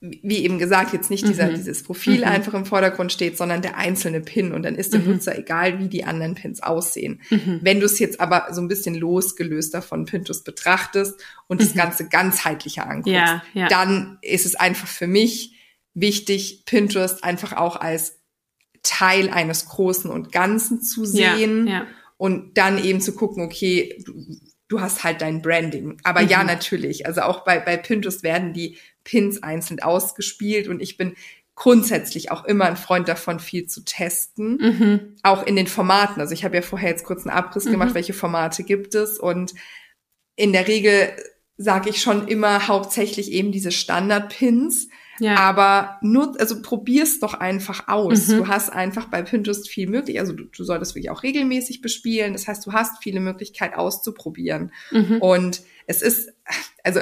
[0.00, 1.54] wie eben gesagt, jetzt nicht dieser, mhm.
[1.54, 2.24] dieses Profil mhm.
[2.24, 5.12] einfach im Vordergrund steht, sondern der einzelne Pin und dann ist dem mhm.
[5.12, 7.22] Nutzer egal, wie die anderen Pins aussehen.
[7.30, 7.60] Mhm.
[7.62, 11.14] Wenn du es jetzt aber so ein bisschen losgelöst davon Pinterest betrachtest
[11.46, 11.78] und das mhm.
[11.78, 13.68] Ganze ganzheitlicher anguckst, ja, ja.
[13.68, 15.54] dann ist es einfach für mich
[15.94, 18.18] wichtig, Pinterest einfach auch als
[18.82, 21.86] Teil eines Großen und Ganzen zu sehen ja,
[22.18, 24.12] und dann eben zu gucken, okay, du,
[24.68, 25.96] du hast halt dein Branding.
[26.04, 26.46] Aber ja, mhm.
[26.46, 27.06] natürlich.
[27.06, 28.76] Also auch bei, bei Pinterest werden die
[29.06, 31.14] Pins einzeln ausgespielt und ich bin
[31.54, 35.16] grundsätzlich auch immer ein Freund davon, viel zu testen, mhm.
[35.22, 36.20] auch in den Formaten.
[36.20, 37.70] Also ich habe ja vorher jetzt kurz einen Abriss mhm.
[37.70, 39.54] gemacht, welche Formate gibt es und
[40.34, 41.12] in der Regel
[41.56, 44.88] sage ich schon immer hauptsächlich eben diese Standard-Pins.
[45.18, 45.36] Ja.
[45.36, 48.28] Aber nur, also probier's doch einfach aus.
[48.28, 48.36] Mhm.
[48.36, 50.20] Du hast einfach bei Pinterest viel möglich.
[50.20, 52.34] Also du, du solltest wirklich auch regelmäßig bespielen.
[52.34, 54.72] Das heißt, du hast viele Möglichkeiten auszuprobieren.
[54.90, 55.22] Mhm.
[55.22, 56.34] Und es ist,
[56.84, 57.00] also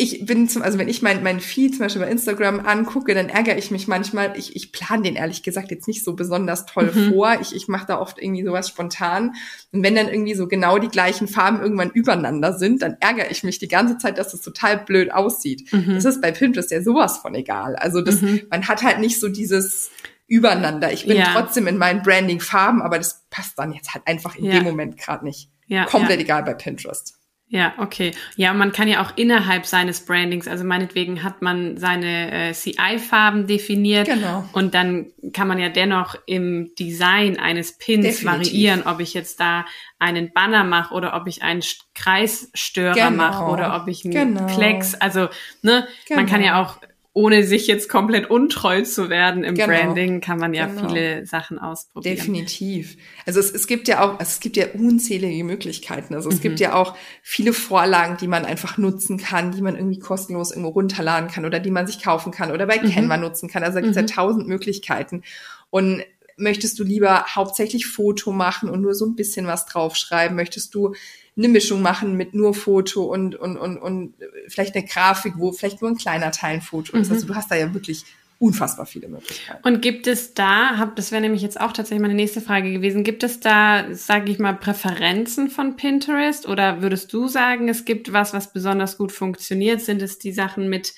[0.00, 3.28] ich bin zum, also wenn ich mein, mein Feed zum Beispiel bei Instagram angucke, dann
[3.28, 4.32] ärgere ich mich manchmal.
[4.34, 7.12] Ich, ich plane den ehrlich gesagt jetzt nicht so besonders toll mhm.
[7.12, 7.36] vor.
[7.42, 9.34] Ich, ich mache da oft irgendwie sowas spontan.
[9.72, 13.44] Und wenn dann irgendwie so genau die gleichen Farben irgendwann übereinander sind, dann ärgere ich
[13.44, 15.70] mich die ganze Zeit, dass das total blöd aussieht.
[15.70, 15.96] Mhm.
[15.96, 17.76] Das ist bei Pinterest ja sowas von egal.
[17.76, 18.40] Also das, mhm.
[18.48, 19.90] man hat halt nicht so dieses
[20.26, 20.92] übereinander.
[20.92, 21.34] Ich bin ja.
[21.34, 24.52] trotzdem in meinen Branding-Farben, aber das passt dann jetzt halt einfach in ja.
[24.52, 25.50] dem Moment gerade nicht.
[25.66, 27.19] Ja, Komplett egal bei Pinterest.
[27.52, 28.12] Ja, okay.
[28.36, 33.48] Ja, man kann ja auch innerhalb seines Brandings, also meinetwegen hat man seine äh, CI-Farben
[33.48, 34.48] definiert genau.
[34.52, 38.24] und dann kann man ja dennoch im Design eines Pins Definitiv.
[38.24, 39.66] variieren, ob ich jetzt da
[39.98, 41.62] einen Banner mache oder ob ich einen
[41.96, 43.10] Kreisstörer genau.
[43.10, 44.46] mache oder ob ich einen genau.
[44.46, 45.28] Klecks, also
[45.62, 46.62] ne, man kann ja genau.
[46.62, 46.76] auch
[47.12, 49.66] ohne sich jetzt komplett untreu zu werden im genau.
[49.66, 50.88] Branding, kann man ja genau.
[50.88, 52.16] viele Sachen ausprobieren.
[52.16, 52.96] Definitiv.
[53.26, 56.14] Also es, es gibt ja auch, also es gibt ja unzählige Möglichkeiten.
[56.14, 56.42] Also es mhm.
[56.42, 60.70] gibt ja auch viele Vorlagen, die man einfach nutzen kann, die man irgendwie kostenlos irgendwo
[60.70, 62.90] runterladen kann oder die man sich kaufen kann oder bei mhm.
[62.90, 63.64] Canva nutzen kann.
[63.64, 64.08] Also da gibt es mhm.
[64.08, 65.22] ja tausend Möglichkeiten.
[65.70, 66.04] Und
[66.36, 70.36] möchtest du lieber hauptsächlich Foto machen und nur so ein bisschen was draufschreiben?
[70.36, 70.94] Möchtest du
[71.36, 74.14] eine Mischung machen mit nur Foto und, und, und, und
[74.48, 77.08] vielleicht eine Grafik, wo vielleicht nur ein kleiner Teil ein Foto ist.
[77.08, 77.14] Mhm.
[77.14, 78.04] Also du hast da ja wirklich
[78.40, 79.62] unfassbar viele Möglichkeiten.
[79.68, 83.04] Und gibt es da, hab, das wäre nämlich jetzt auch tatsächlich meine nächste Frage gewesen,
[83.04, 88.14] gibt es da, sage ich mal, Präferenzen von Pinterest oder würdest du sagen, es gibt
[88.14, 89.82] was, was besonders gut funktioniert?
[89.82, 90.94] Sind es die Sachen mit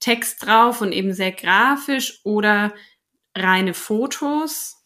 [0.00, 2.72] Text drauf und eben sehr grafisch oder
[3.36, 4.77] reine Fotos?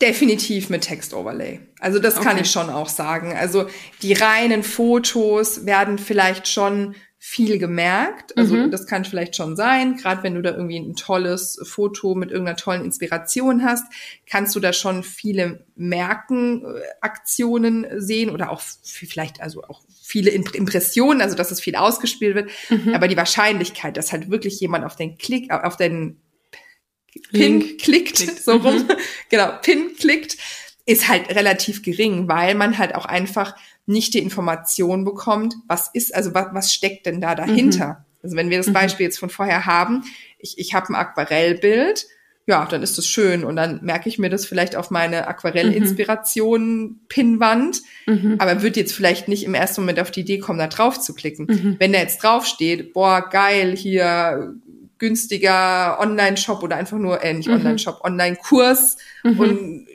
[0.00, 1.58] Definitiv mit Textoverlay.
[1.80, 3.36] Also das kann ich schon auch sagen.
[3.36, 3.66] Also
[4.02, 8.38] die reinen Fotos werden vielleicht schon viel gemerkt.
[8.38, 8.70] Also mhm.
[8.70, 9.96] das kann vielleicht schon sein.
[9.96, 13.92] Gerade wenn du da irgendwie ein tolles Foto mit irgendeiner tollen Inspiration hast,
[14.30, 21.34] kannst du da schon viele Merkenaktionen sehen oder auch vielleicht also auch viele Impressionen, also
[21.34, 22.50] dass es viel ausgespielt wird.
[22.70, 22.94] Mhm.
[22.94, 26.20] Aber die Wahrscheinlichkeit, dass halt wirklich jemand auf den Klick, auf den
[27.30, 27.80] Pin Link.
[27.80, 28.42] klickt, klickt.
[28.42, 28.88] so rum, mhm.
[29.28, 30.38] genau, Pin klickt,
[30.86, 33.54] ist halt relativ gering, weil man halt auch einfach
[33.86, 37.88] nicht die Information bekommt, was ist, also was, was steckt denn da dahinter?
[37.88, 37.96] Mhm.
[38.22, 38.74] Also wenn wir das mhm.
[38.74, 40.04] Beispiel jetzt von vorher haben,
[40.38, 42.06] ich, ich habe ein Aquarellbild,
[42.46, 47.82] ja, dann ist das schön und dann merke ich mir das vielleicht auf meine Aquarellinspiration-Pinnwand,
[48.06, 48.36] mhm.
[48.38, 51.14] aber würde jetzt vielleicht nicht im ersten Moment auf die Idee kommen, da drauf zu
[51.14, 51.46] klicken.
[51.46, 51.76] Mhm.
[51.78, 54.54] Wenn da jetzt draufsteht, boah, geil, hier
[54.98, 57.54] günstiger Online-Shop oder einfach nur, äh, nicht mhm.
[57.54, 59.40] Online-Shop, Online-Kurs mhm.
[59.40, 59.86] und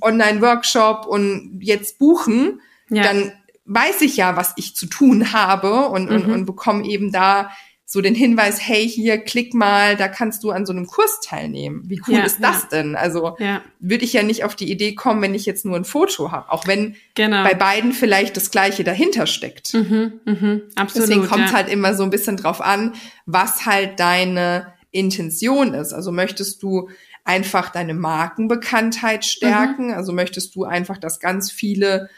[0.00, 3.02] Online-Workshop und jetzt buchen, ja.
[3.02, 3.32] dann
[3.64, 6.16] weiß ich ja, was ich zu tun habe und, mhm.
[6.16, 7.50] und, und bekomme eben da
[7.94, 11.84] so den Hinweis, hey, hier, klick mal, da kannst du an so einem Kurs teilnehmen.
[11.86, 12.68] Wie cool ja, ist das ja.
[12.72, 12.96] denn?
[12.96, 13.62] Also ja.
[13.78, 16.50] würde ich ja nicht auf die Idee kommen, wenn ich jetzt nur ein Foto habe,
[16.50, 17.44] auch wenn genau.
[17.44, 19.74] bei beiden vielleicht das Gleiche dahinter steckt.
[19.74, 22.94] Mhm, mhm, absolut, Deswegen kommt es halt immer so ein bisschen drauf an,
[23.26, 25.92] was halt deine Intention ist.
[25.92, 26.88] Also möchtest du
[27.22, 29.90] einfach deine Markenbekanntheit stärken?
[29.90, 29.94] Mhm.
[29.94, 32.10] Also möchtest du einfach, dass ganz viele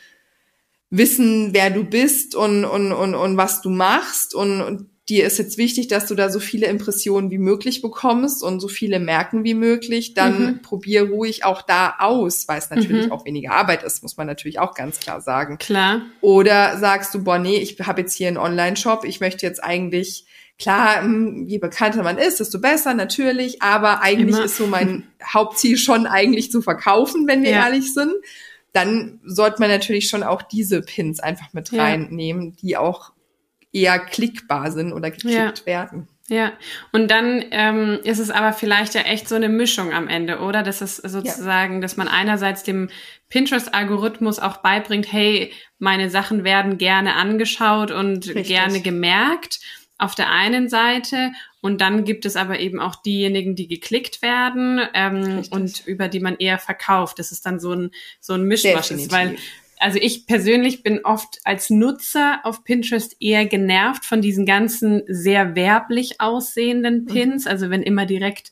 [0.89, 5.39] wissen, wer du bist und, und, und, und was du machst und, und dir ist
[5.39, 9.45] jetzt wichtig, dass du da so viele Impressionen wie möglich bekommst und so viele merken
[9.45, 10.63] wie möglich, dann mhm.
[10.63, 13.13] probier ruhig auch da aus, weil es natürlich mhm.
[13.13, 15.59] auch weniger Arbeit ist, muss man natürlich auch ganz klar sagen.
[15.59, 16.03] Klar.
[16.21, 20.27] Oder sagst du, boah, nee, ich habe jetzt hier einen Online-Shop, ich möchte jetzt eigentlich
[20.59, 24.47] Klar, hm, je bekannter man ist, desto besser natürlich, aber eigentlich Immer.
[24.47, 27.67] ist so mein Hauptziel schon eigentlich zu verkaufen, wenn wir ja.
[27.67, 28.13] ehrlich sind.
[28.73, 33.13] Dann sollte man natürlich schon auch diese Pins einfach mit reinnehmen, die auch
[33.77, 35.67] eher klickbar sind oder geklickt ja.
[35.67, 36.09] werden.
[36.29, 36.53] Ja,
[36.91, 40.65] und dann ähm, ist es aber vielleicht ja echt so eine Mischung am Ende, oder?
[40.65, 41.81] Das ist sozusagen, ja.
[41.81, 42.89] dass man einerseits dem
[43.29, 48.49] Pinterest-Algorithmus auch beibringt, hey, meine Sachen werden gerne angeschaut und Richtig.
[48.49, 49.61] gerne gemerkt
[49.99, 54.81] auf der einen Seite und dann gibt es aber eben auch diejenigen, die geklickt werden
[54.95, 57.19] ähm, und über die man eher verkauft.
[57.19, 59.37] Das ist dann so ein so ein Mischmasch ist, weil
[59.79, 65.55] also ich persönlich bin oft als Nutzer auf Pinterest eher genervt von diesen ganzen sehr
[65.55, 67.07] werblich aussehenden mhm.
[67.07, 67.45] Pins.
[67.45, 67.51] Mhm.
[67.51, 68.51] Also wenn immer direkt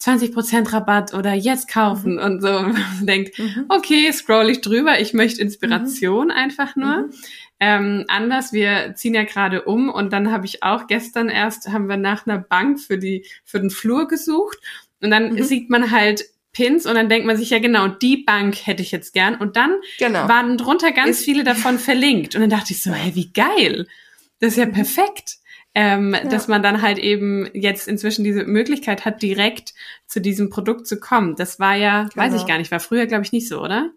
[0.00, 2.22] 20% Rabatt oder jetzt kaufen mhm.
[2.22, 3.66] und so und man denkt, mhm.
[3.68, 6.32] okay, scroll ich drüber, ich möchte Inspiration mhm.
[6.32, 6.96] einfach nur.
[6.98, 7.12] Mhm.
[7.60, 11.88] Ähm, anders, wir ziehen ja gerade um und dann habe ich auch gestern erst, haben
[11.88, 14.58] wir nach einer Bank für die, für den Flur gesucht
[15.00, 18.66] und dann sieht man halt Pins und dann denkt man sich ja genau, die Bank
[18.66, 20.28] hätte ich jetzt gern und dann genau.
[20.28, 23.86] waren drunter ganz ist, viele davon verlinkt und dann dachte ich so, hey, wie geil,
[24.40, 24.72] das ist ja mhm.
[24.72, 25.36] perfekt.
[25.74, 26.24] Ähm, ja.
[26.24, 29.72] dass man dann halt eben jetzt inzwischen diese Möglichkeit hat, direkt
[30.06, 31.34] zu diesem Produkt zu kommen.
[31.34, 32.16] Das war ja, genau.
[32.16, 33.90] weiß ich gar nicht, war früher, glaube ich, nicht so, oder?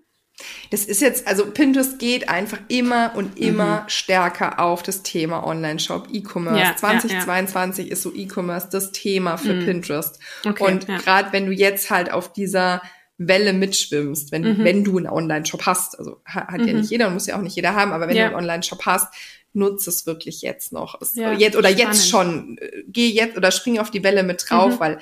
[0.70, 3.90] Das ist jetzt, also Pinterest geht einfach immer und immer mhm.
[3.90, 6.60] stärker auf das Thema Online-Shop, E-Commerce.
[6.60, 7.94] Ja, 2022 ja, ja.
[7.94, 9.66] ist so E-Commerce das Thema für mhm.
[9.66, 10.20] Pinterest.
[10.46, 12.82] Okay, und gerade wenn du jetzt halt auf dieser
[13.18, 14.64] Welle mitschwimmst, wenn, mhm.
[14.64, 16.82] wenn du einen Online-Shop hast, also hat ja mhm.
[16.82, 19.14] nicht jeder und muss ja auch nicht jeder haben, aber wenn du einen Online-Shop hast,
[19.56, 21.00] nutze es wirklich jetzt noch.
[21.02, 21.94] Es, ja, jetzt oder spannend.
[21.94, 22.58] jetzt schon.
[22.60, 24.80] Äh, geh jetzt oder spring auf die Welle mit drauf, mhm.
[24.80, 25.00] weil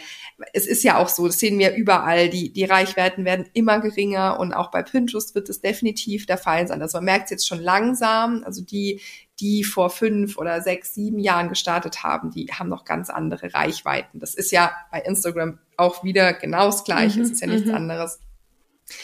[0.52, 4.40] es ist ja auch so, das sehen wir überall, die, die Reichweiten werden immer geringer
[4.40, 6.82] und auch bei Pinterest wird es definitiv der Fall sein.
[6.82, 9.02] Also man merkt es jetzt schon langsam, also die,
[9.40, 14.20] die vor fünf oder sechs, sieben Jahren gestartet haben, die haben noch ganz andere Reichweiten.
[14.20, 17.26] Das ist ja bei Instagram auch wieder genau das Gleiche, mhm.
[17.26, 17.76] es ist ja nichts mhm.
[17.76, 18.20] anderes.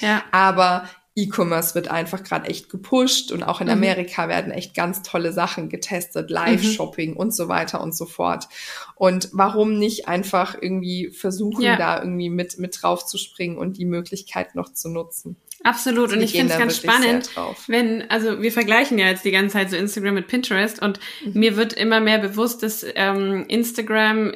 [0.01, 0.23] Ja.
[0.31, 3.73] Aber E-Commerce wird einfach gerade echt gepusht und auch in mhm.
[3.73, 7.17] Amerika werden echt ganz tolle Sachen getestet, Live-Shopping mhm.
[7.17, 8.47] und so weiter und so fort.
[8.95, 11.75] Und warum nicht einfach irgendwie versuchen, ja.
[11.75, 15.35] da irgendwie mit, mit drauf zu springen und die Möglichkeit noch zu nutzen?
[15.63, 16.13] Absolut.
[16.13, 17.29] Und ich finde es ganz spannend,
[17.67, 21.39] wenn, also wir vergleichen ja jetzt die ganze Zeit so Instagram mit Pinterest und mhm.
[21.39, 24.33] mir wird immer mehr bewusst, dass ähm, Instagram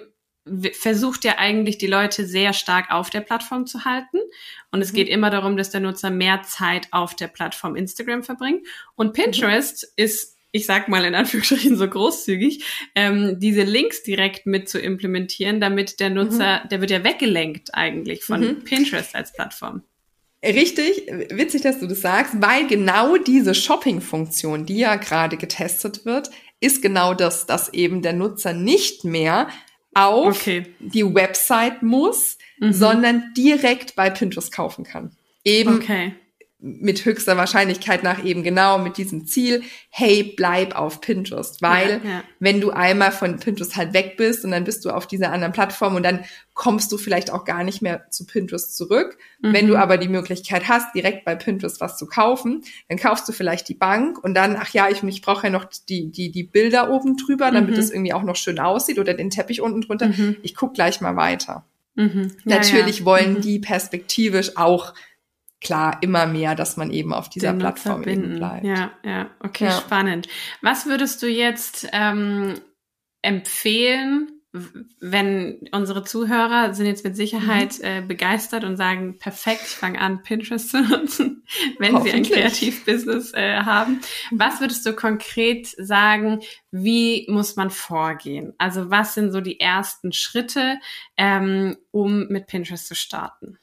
[0.74, 4.18] versucht ja eigentlich die Leute sehr stark auf der Plattform zu halten.
[4.72, 4.98] Und es mhm.
[4.98, 8.66] geht immer darum, dass der Nutzer mehr Zeit auf der Plattform Instagram verbringt.
[8.96, 9.24] Und mhm.
[9.24, 10.04] Pinterest mhm.
[10.04, 12.64] ist, ich sag mal in Anführungsstrichen so großzügig,
[12.96, 16.70] ähm, diese Links direkt mit zu implementieren, damit der Nutzer, mhm.
[16.70, 18.64] der wird ja weggelenkt eigentlich von mhm.
[18.64, 19.84] Pinterest als Plattform.
[20.46, 26.32] Richtig, witzig, dass du das sagst, weil genau diese Shopping-Funktion, die ja gerade getestet wird,
[26.60, 29.48] ist genau das, dass eben der Nutzer nicht mehr
[29.94, 30.66] auf okay.
[30.80, 32.74] die Website muss, mhm.
[32.74, 35.12] sondern direkt bei Pinterest kaufen kann.
[35.44, 36.14] Eben okay
[36.66, 41.62] mit höchster Wahrscheinlichkeit nach eben genau mit diesem Ziel, hey, bleib auf Pinterest.
[41.62, 42.24] Weil ja, ja.
[42.40, 45.52] wenn du einmal von Pinterest halt weg bist und dann bist du auf dieser anderen
[45.52, 49.18] Plattform und dann kommst du vielleicht auch gar nicht mehr zu Pinterest zurück.
[49.42, 49.54] Mhm.
[49.54, 53.34] Wenn du aber die Möglichkeit hast, direkt bei Pinterest was zu kaufen, dann kaufst du
[53.34, 56.44] vielleicht die Bank und dann, ach ja, ich, ich brauche ja noch die, die, die
[56.44, 57.80] Bilder oben drüber, damit mhm.
[57.80, 60.08] es irgendwie auch noch schön aussieht oder den Teppich unten drunter.
[60.08, 60.38] Mhm.
[60.44, 61.66] Ich guck gleich mal weiter.
[61.96, 62.32] Mhm.
[62.46, 63.42] Ja, Natürlich wollen mhm.
[63.42, 64.94] die perspektivisch auch
[65.64, 68.66] klar immer mehr, dass man eben auf dieser Plattform eben bleibt.
[68.66, 69.72] Ja, ja, okay, ja.
[69.72, 70.28] spannend.
[70.62, 72.56] Was würdest du jetzt ähm,
[73.22, 74.34] empfehlen,
[75.00, 77.86] wenn unsere Zuhörer sind jetzt mit Sicherheit mhm.
[77.86, 81.44] äh, begeistert und sagen, perfekt, ich fange an, Pinterest zu nutzen,
[81.80, 84.02] wenn sie ein Kreativbusiness äh, haben.
[84.30, 88.54] Was würdest du konkret sagen, wie muss man vorgehen?
[88.60, 90.78] Also was sind so die ersten Schritte,
[91.18, 93.58] ähm, um mit Pinterest zu starten?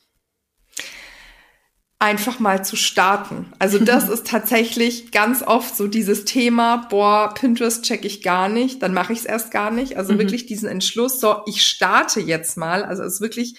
[2.01, 3.53] Einfach mal zu starten.
[3.59, 8.83] Also das ist tatsächlich ganz oft so dieses Thema, boah, Pinterest check ich gar nicht,
[8.83, 9.97] dann mache ich es erst gar nicht.
[9.97, 10.19] Also mhm.
[10.19, 12.83] wirklich diesen Entschluss, so ich starte jetzt mal.
[12.85, 13.55] Also es ist wirklich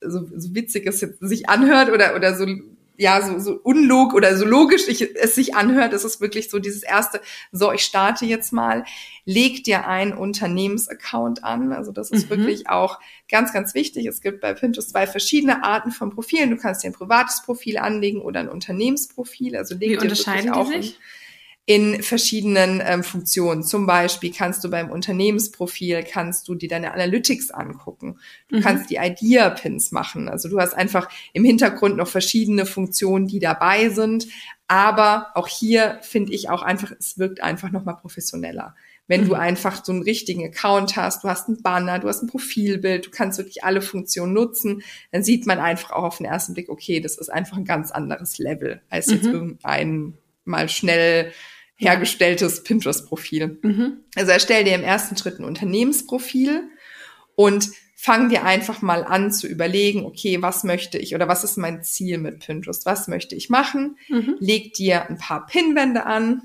[0.00, 2.46] so, so witzig es sich anhört oder oder so
[2.96, 6.58] ja, so, so unlog oder so logisch ich, es sich anhört, ist es wirklich so
[6.58, 7.20] dieses erste,
[7.50, 8.84] so, ich starte jetzt mal,
[9.24, 11.72] leg dir einen Unternehmensaccount an.
[11.72, 12.30] Also das ist mhm.
[12.30, 14.06] wirklich auch ganz, ganz wichtig.
[14.06, 16.50] Es gibt bei Pinterest zwei verschiedene Arten von Profilen.
[16.50, 19.56] Du kannst dir ein privates Profil anlegen oder ein Unternehmensprofil.
[19.56, 20.98] Also leg Wie dir unterscheiden wirklich auch die sich?
[21.66, 23.62] In verschiedenen ähm, Funktionen.
[23.62, 28.18] Zum Beispiel kannst du beim Unternehmensprofil, kannst du dir deine Analytics angucken.
[28.48, 28.60] Du mhm.
[28.60, 30.28] kannst die Idea-Pins machen.
[30.28, 34.26] Also du hast einfach im Hintergrund noch verschiedene Funktionen, die dabei sind.
[34.68, 38.74] Aber auch hier finde ich auch einfach, es wirkt einfach nochmal professioneller.
[39.06, 39.28] Wenn mhm.
[39.28, 43.06] du einfach so einen richtigen Account hast, du hast einen Banner, du hast ein Profilbild,
[43.06, 46.68] du kannst wirklich alle Funktionen nutzen, dann sieht man einfach auch auf den ersten Blick,
[46.68, 49.32] okay, das ist einfach ein ganz anderes Level als jetzt mhm.
[49.32, 50.14] irgendein
[50.46, 51.32] mal schnell
[51.76, 53.58] hergestelltes Pinterest-Profil.
[53.62, 54.00] Mhm.
[54.14, 56.62] Also erstell dir im ersten Schritt ein Unternehmensprofil
[57.34, 61.56] und fang dir einfach mal an zu überlegen, okay, was möchte ich oder was ist
[61.56, 62.84] mein Ziel mit Pinterest?
[62.86, 63.96] Was möchte ich machen?
[64.08, 64.36] Mhm.
[64.40, 66.42] Leg dir ein paar Pinwände an.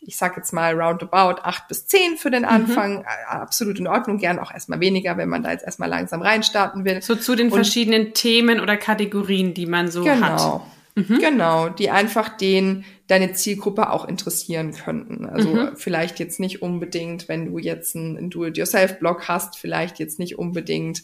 [0.00, 2.48] Ich sag jetzt mal roundabout acht bis zehn für den mhm.
[2.48, 2.98] Anfang.
[2.98, 3.04] Mhm.
[3.26, 4.18] Absolut in Ordnung.
[4.18, 7.02] Gern auch erstmal weniger, wenn man da jetzt erstmal langsam reinstarten will.
[7.02, 10.60] So zu den Und verschiedenen Themen oder Kategorien, die man so genau.
[10.60, 10.77] hat.
[10.98, 11.18] Mhm.
[11.18, 15.26] Genau, die einfach den deine Zielgruppe auch interessieren könnten.
[15.26, 15.76] Also mhm.
[15.76, 21.02] vielleicht jetzt nicht unbedingt, wenn du jetzt einen Do-it-yourself-Blog hast, vielleicht jetzt nicht unbedingt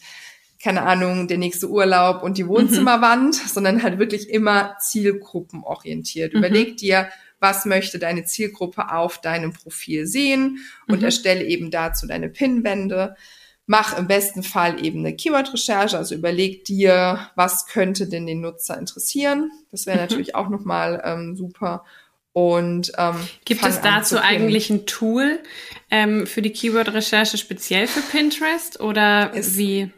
[0.62, 3.48] keine Ahnung, der nächste Urlaub und die Wohnzimmerwand, mhm.
[3.48, 6.32] sondern halt wirklich immer zielgruppenorientiert.
[6.32, 6.38] Mhm.
[6.38, 11.04] Überleg dir, was möchte deine Zielgruppe auf deinem Profil sehen und mhm.
[11.04, 13.14] erstelle eben dazu deine Pinwände
[13.66, 18.78] mach im besten Fall eben eine Keyword-Recherche, also überleg dir, was könnte denn den Nutzer
[18.78, 19.50] interessieren.
[19.70, 20.02] Das wäre mhm.
[20.02, 21.84] natürlich auch nochmal ähm, super.
[22.32, 25.38] Und ähm, gibt es dazu eigentlich ein Tool
[25.90, 29.92] ähm, für die Keyword-Recherche speziell für Pinterest oder es wie?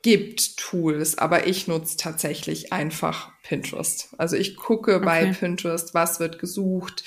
[0.00, 4.14] Gibt Tools, aber ich nutze tatsächlich einfach Pinterest.
[4.16, 5.04] Also ich gucke okay.
[5.04, 7.04] bei Pinterest, was wird gesucht,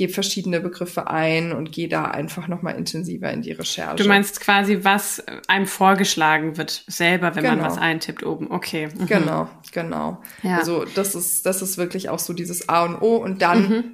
[0.00, 4.02] gebe verschiedene Begriffe ein und gehe da einfach nochmal intensiver in die Recherche.
[4.02, 7.56] Du meinst quasi, was einem vorgeschlagen wird, selber, wenn genau.
[7.56, 8.50] man was eintippt oben.
[8.50, 8.88] Okay.
[8.96, 9.06] Mhm.
[9.06, 10.22] Genau, genau.
[10.42, 10.56] Ja.
[10.56, 13.84] Also das ist, das ist wirklich auch so dieses A und O und dann mhm.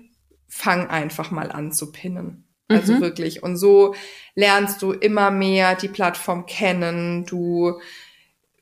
[0.47, 2.45] fang einfach mal an zu pinnen.
[2.69, 3.01] Also mhm.
[3.01, 3.43] wirklich.
[3.43, 3.97] Und so
[4.37, 7.27] lernst du immer mehr die Plattform kennen.
[7.27, 7.81] Du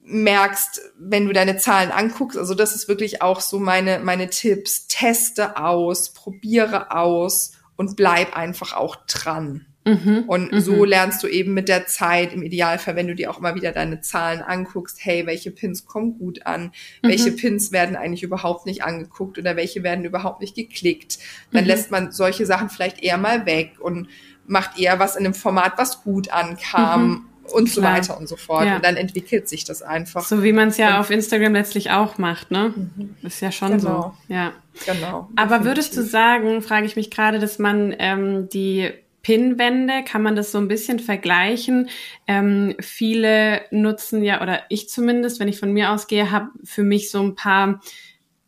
[0.04, 4.86] merkst, wenn du deine Zahlen anguckst, also das ist wirklich auch so meine, meine Tipps,
[4.86, 9.66] teste aus, probiere aus und bleib einfach auch dran.
[9.86, 10.60] Mhm, und mhm.
[10.60, 13.70] so lernst du eben mit der Zeit, im Idealfall, wenn du dir auch immer wieder
[13.70, 17.08] deine Zahlen anguckst, hey, welche Pins kommen gut an, mhm.
[17.08, 21.18] welche Pins werden eigentlich überhaupt nicht angeguckt oder welche werden überhaupt nicht geklickt.
[21.52, 21.68] Dann mhm.
[21.68, 24.08] lässt man solche Sachen vielleicht eher mal weg und
[24.46, 27.74] macht eher was in einem Format, was gut ankam mhm und Klar.
[27.74, 28.66] so weiter und so fort.
[28.66, 28.76] Ja.
[28.76, 30.24] Und dann entwickelt sich das einfach.
[30.24, 32.72] So wie man es ja und, auf Instagram letztlich auch macht, ne?
[32.74, 33.16] Mhm.
[33.22, 34.14] Ist ja schon genau.
[34.28, 34.34] so.
[34.34, 34.52] Ja.
[34.86, 35.28] Genau.
[35.36, 35.64] Aber definitiv.
[35.64, 38.90] würdest du sagen, frage ich mich gerade, dass man ähm, die
[39.22, 41.88] Pinwände, kann man das so ein bisschen vergleichen?
[42.26, 47.10] Ähm, viele nutzen ja, oder ich zumindest, wenn ich von mir ausgehe, habe für mich
[47.10, 47.80] so ein paar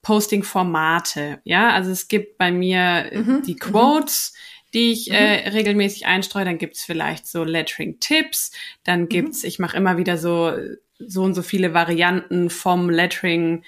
[0.02, 1.40] Posting-Formate.
[1.44, 3.42] Ja, also es gibt bei mir mhm.
[3.42, 3.58] die mhm.
[3.58, 4.32] Quotes.
[4.32, 4.35] Mhm
[4.76, 5.16] die ich mhm.
[5.16, 6.44] äh, regelmäßig einstreue.
[6.44, 8.52] Dann gibt's vielleicht so Lettering-Tipps.
[8.84, 9.08] Dann mhm.
[9.08, 9.48] gibt's, mhm.
[9.48, 10.52] ich mache immer wieder so
[10.98, 13.64] so und so viele Varianten vom Lettering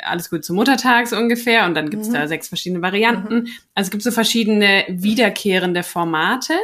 [0.00, 2.14] alles gut zum Muttertags ungefähr und dann gibt's mhm.
[2.14, 3.34] da sechs verschiedene Varianten.
[3.34, 3.48] Mhm.
[3.74, 6.54] Also es gibt so verschiedene wiederkehrende Formate.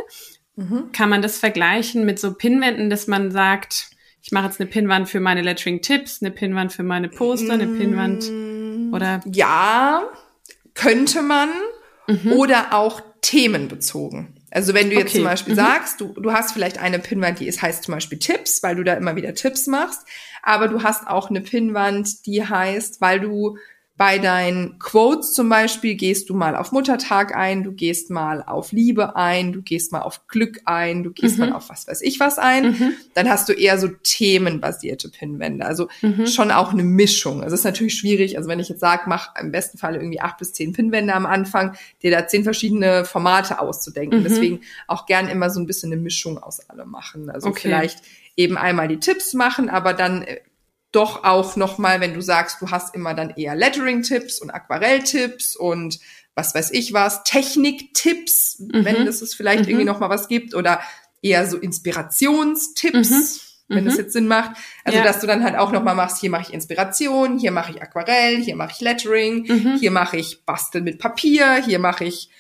[0.57, 0.93] Mhm.
[0.93, 3.91] Kann man das vergleichen mit so Pinwänden, dass man sagt,
[4.23, 8.31] ich mache jetzt eine Pinwand für meine Lettering-Tipps, eine Pinwand für meine Poster, eine Pinwand
[8.31, 9.21] mm, oder?
[9.27, 10.05] Ja,
[10.75, 11.51] könnte man.
[12.09, 12.33] Mhm.
[12.33, 14.35] Oder auch themenbezogen.
[14.51, 15.19] Also wenn du jetzt okay.
[15.19, 15.59] zum Beispiel mhm.
[15.59, 18.85] sagst, du, du hast vielleicht eine Pinnwand, die ist, heißt zum Beispiel Tipps, weil du
[18.85, 20.07] da immer wieder Tipps machst,
[20.43, 23.59] aber du hast auch eine Pinnwand, die heißt, weil du
[23.99, 28.71] bei deinen Quotes zum Beispiel gehst du mal auf Muttertag ein, du gehst mal auf
[28.71, 31.47] Liebe ein, du gehst mal auf Glück ein, du gehst mhm.
[31.47, 32.71] mal auf was weiß ich was ein.
[32.71, 32.93] Mhm.
[33.15, 35.67] Dann hast du eher so themenbasierte Pinwände.
[35.67, 36.29] Also mhm.
[36.29, 37.43] schon auch eine Mischung.
[37.43, 38.37] Also es ist natürlich schwierig.
[38.37, 41.27] Also wenn ich jetzt sage, mach im besten Fall irgendwie acht bis zehn Pinwände am
[41.27, 44.21] Anfang, dir da zehn verschiedene Formate auszudenken.
[44.21, 44.25] Mhm.
[44.25, 47.31] Deswegen auch gern immer so ein bisschen eine Mischung aus allem machen.
[47.31, 47.63] Also okay.
[47.63, 48.03] vielleicht
[48.37, 50.39] eben einmal die Tipps machen, aber dann äh,
[50.93, 55.99] doch auch nochmal, wenn du sagst, du hast immer dann eher Lettering-Tipps und Aquarell-Tipps und
[56.35, 58.85] was weiß ich was, Technik-Tipps, mhm.
[58.85, 59.71] wenn es es vielleicht mhm.
[59.71, 60.81] irgendwie nochmal was gibt oder
[61.21, 63.11] eher so Inspirationstipps.
[63.11, 63.49] Mhm.
[63.71, 64.01] Wenn das mhm.
[64.01, 64.53] jetzt Sinn macht.
[64.83, 65.05] Also, ja.
[65.05, 68.39] dass du dann halt auch nochmal machst, hier mache ich Inspiration, hier mache ich Aquarell,
[68.39, 69.77] hier mache ich Lettering, mhm.
[69.79, 72.31] hier mache ich Basteln mit Papier, hier mache ich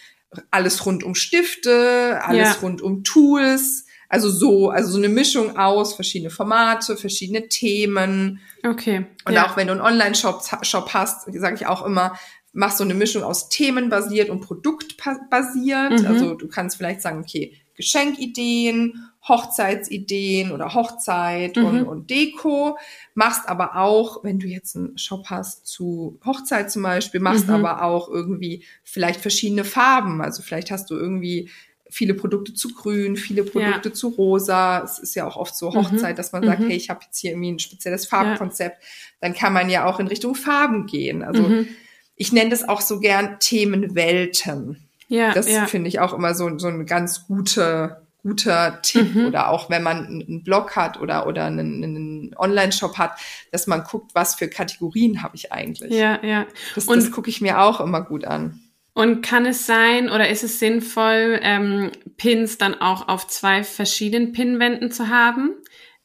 [0.50, 2.52] alles rund um Stifte, alles ja.
[2.62, 3.84] rund um Tools.
[4.08, 8.40] Also so, also so eine Mischung aus verschiedene Formate, verschiedene Themen.
[8.66, 9.06] Okay.
[9.26, 9.46] Und ja.
[9.46, 12.18] auch wenn du einen Online-Shop Shop hast, sage ich auch immer,
[12.52, 16.00] mach so eine Mischung aus themenbasiert und produktbasiert.
[16.00, 16.06] Mhm.
[16.06, 21.64] Also du kannst vielleicht sagen, okay, Geschenkideen, Hochzeitsideen oder Hochzeit mhm.
[21.64, 22.78] und, und Deko.
[23.14, 27.54] Machst aber auch, wenn du jetzt einen Shop hast zu Hochzeit zum Beispiel, machst mhm.
[27.54, 30.22] aber auch irgendwie vielleicht verschiedene Farben.
[30.22, 31.50] Also vielleicht hast du irgendwie
[31.90, 33.94] viele Produkte zu grün, viele Produkte ja.
[33.94, 34.82] zu rosa.
[34.82, 35.76] Es ist ja auch oft so mhm.
[35.76, 36.16] Hochzeit, mhm.
[36.16, 36.68] dass man sagt, mhm.
[36.68, 38.82] hey, ich habe jetzt hier irgendwie ein spezielles Farbkonzept.
[38.82, 38.88] Ja.
[39.20, 41.22] Dann kann man ja auch in Richtung Farben gehen.
[41.22, 41.68] Also mhm.
[42.16, 44.88] ich nenne das auch so gern Themenwelten.
[45.08, 45.66] Ja, das ja.
[45.66, 49.26] finde ich auch immer so, so ein ganz guter guter Tipp mhm.
[49.26, 53.12] oder auch wenn man einen Blog hat oder oder einen, einen Online-Shop hat,
[53.52, 55.92] dass man guckt, was für Kategorien habe ich eigentlich.
[55.92, 56.46] Ja, ja.
[56.74, 58.60] Das, das gucke ich mir auch immer gut an.
[58.98, 64.32] Und kann es sein oder ist es sinnvoll, ähm, Pins dann auch auf zwei verschiedenen
[64.32, 65.54] Pinwänden zu haben?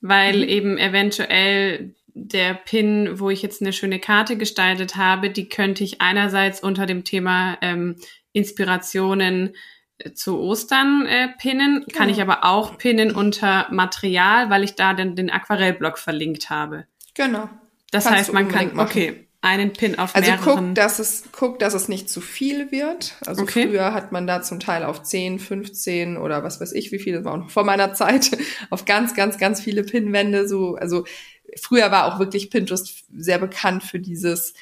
[0.03, 0.43] weil mhm.
[0.43, 6.01] eben eventuell der Pin, wo ich jetzt eine schöne Karte gestaltet habe, die könnte ich
[6.01, 7.95] einerseits unter dem Thema ähm,
[8.33, 9.55] Inspirationen
[9.97, 14.93] äh, zu Ostern äh, pinnen, kann ich aber auch pinnen unter Material, weil ich da
[14.93, 16.85] den, den Aquarellblock verlinkt habe.
[17.15, 17.49] Genau.
[17.89, 18.79] Das Kannst heißt, man kann, machen.
[18.79, 20.47] okay, einen Pin auf also mehreren.
[20.47, 23.17] Also guck, dass es, guck, dass es nicht zu viel wird.
[23.25, 23.67] Also okay.
[23.67, 27.17] früher hat man da zum Teil auf 10, 15 oder was weiß ich, wie viele,
[27.17, 28.31] das war auch noch vor meiner Zeit,
[28.69, 31.03] auf ganz, ganz, ganz viele Pinwände so, also
[31.61, 34.53] früher war auch wirklich Pinterest sehr bekannt für dieses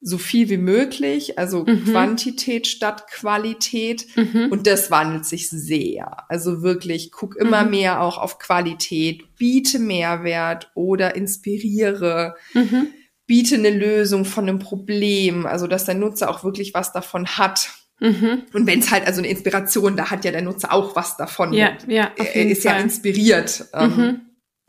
[0.00, 1.86] so viel wie möglich, also mhm.
[1.86, 4.06] Quantität statt Qualität.
[4.14, 4.48] Mhm.
[4.50, 6.30] Und das wandelt sich sehr.
[6.30, 7.70] Also wirklich, guck immer mhm.
[7.70, 12.88] mehr auch auf Qualität, biete Mehrwert oder inspiriere, mhm.
[13.28, 17.70] Biete eine Lösung von einem Problem, also dass der Nutzer auch wirklich was davon hat.
[18.00, 18.42] Mhm.
[18.52, 21.52] Und wenn es halt also eine Inspiration, da hat ja der Nutzer auch was davon.
[21.52, 22.76] Ja, ja, er ist Fall.
[22.76, 23.66] ja inspiriert.
[23.74, 24.20] Ähm, mhm.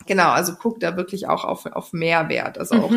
[0.10, 2.58] Genau, also guck da wirklich auch auf, auf Mehrwert.
[2.58, 2.84] Also mhm.
[2.84, 2.92] auch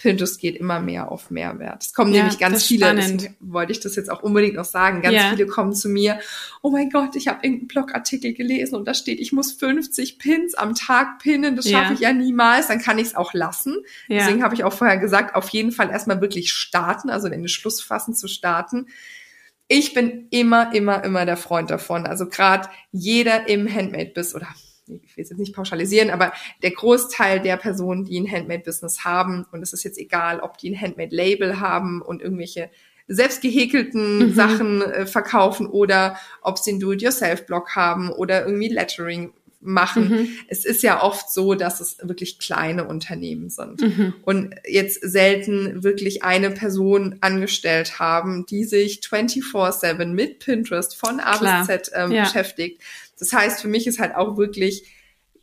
[0.00, 1.84] Pinterest geht immer mehr auf Mehrwert.
[1.84, 2.96] Es kommen ja, nämlich ganz viele,
[3.38, 5.00] wollte ich das jetzt auch unbedingt noch sagen.
[5.00, 5.30] Ganz ja.
[5.30, 6.18] viele kommen zu mir,
[6.62, 10.56] oh mein Gott, ich habe irgendeinen Blogartikel gelesen und da steht, ich muss 50 Pins
[10.56, 11.92] am Tag pinnen, das schaffe ja.
[11.92, 13.76] ich ja niemals, dann kann ich es auch lassen.
[14.08, 17.80] Deswegen habe ich auch vorher gesagt, auf jeden Fall erstmal wirklich starten, also den Schluss
[17.80, 18.88] fassen zu starten.
[19.68, 22.06] Ich bin immer, immer, immer der Freund davon.
[22.06, 24.48] Also gerade jeder im Handmade-Biss oder
[24.88, 26.32] ich will es jetzt nicht pauschalisieren, aber
[26.62, 30.70] der Großteil der Personen, die ein Handmade-Business haben, und es ist jetzt egal, ob die
[30.70, 32.70] ein Handmade-Label haben und irgendwelche
[33.08, 34.34] selbst gehäkelten mhm.
[34.34, 40.08] Sachen äh, verkaufen oder ob sie einen Do-it-yourself-Blog haben oder irgendwie Lettering machen.
[40.08, 40.28] Mhm.
[40.48, 44.14] Es ist ja oft so, dass es wirklich kleine Unternehmen sind mhm.
[44.22, 51.36] und jetzt selten wirklich eine Person angestellt haben, die sich 24/7 mit Pinterest von A
[51.38, 52.24] bis Z ähm, ja.
[52.24, 52.82] beschäftigt
[53.18, 54.84] das heißt, für mich ist halt auch wirklich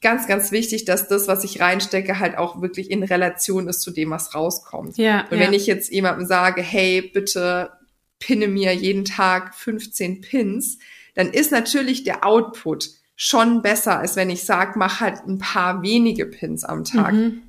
[0.02, 3.90] ganz, ganz wichtig, dass das, was ich reinstecke, halt auch wirklich in Relation ist zu
[3.90, 4.98] dem, was rauskommt.
[4.98, 7.72] Ja, Und wenn ich jetzt jemandem sage, hey, bitte
[8.20, 10.78] pinne mir jeden Tag 15 Pins,
[11.16, 15.82] dann ist natürlich der Output schon besser, als wenn ich sage, mach halt ein paar
[15.82, 17.14] wenige Pins am Tag.
[17.14, 17.44] Mhm.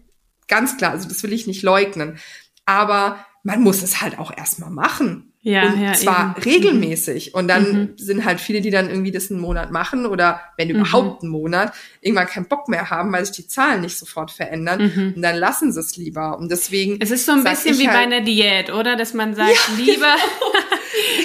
[0.46, 2.18] Ganz klar, also das will ich nicht leugnen.
[2.66, 5.33] Aber man muss es halt auch erstmal machen.
[5.46, 6.42] Ja, und ja, zwar eben.
[6.42, 7.34] regelmäßig.
[7.34, 7.88] Und dann mhm.
[7.98, 10.76] sind halt viele, die dann irgendwie das einen Monat machen oder wenn mhm.
[10.76, 14.90] überhaupt einen Monat, irgendwann keinen Bock mehr haben, weil sich die Zahlen nicht sofort verändern.
[14.94, 15.12] Mhm.
[15.16, 16.38] Und dann lassen sie es lieber.
[16.38, 16.96] Und deswegen.
[16.98, 18.96] Es ist so ein bisschen wie halt, bei einer Diät, oder?
[18.96, 20.14] Dass man sagt, ja, lieber,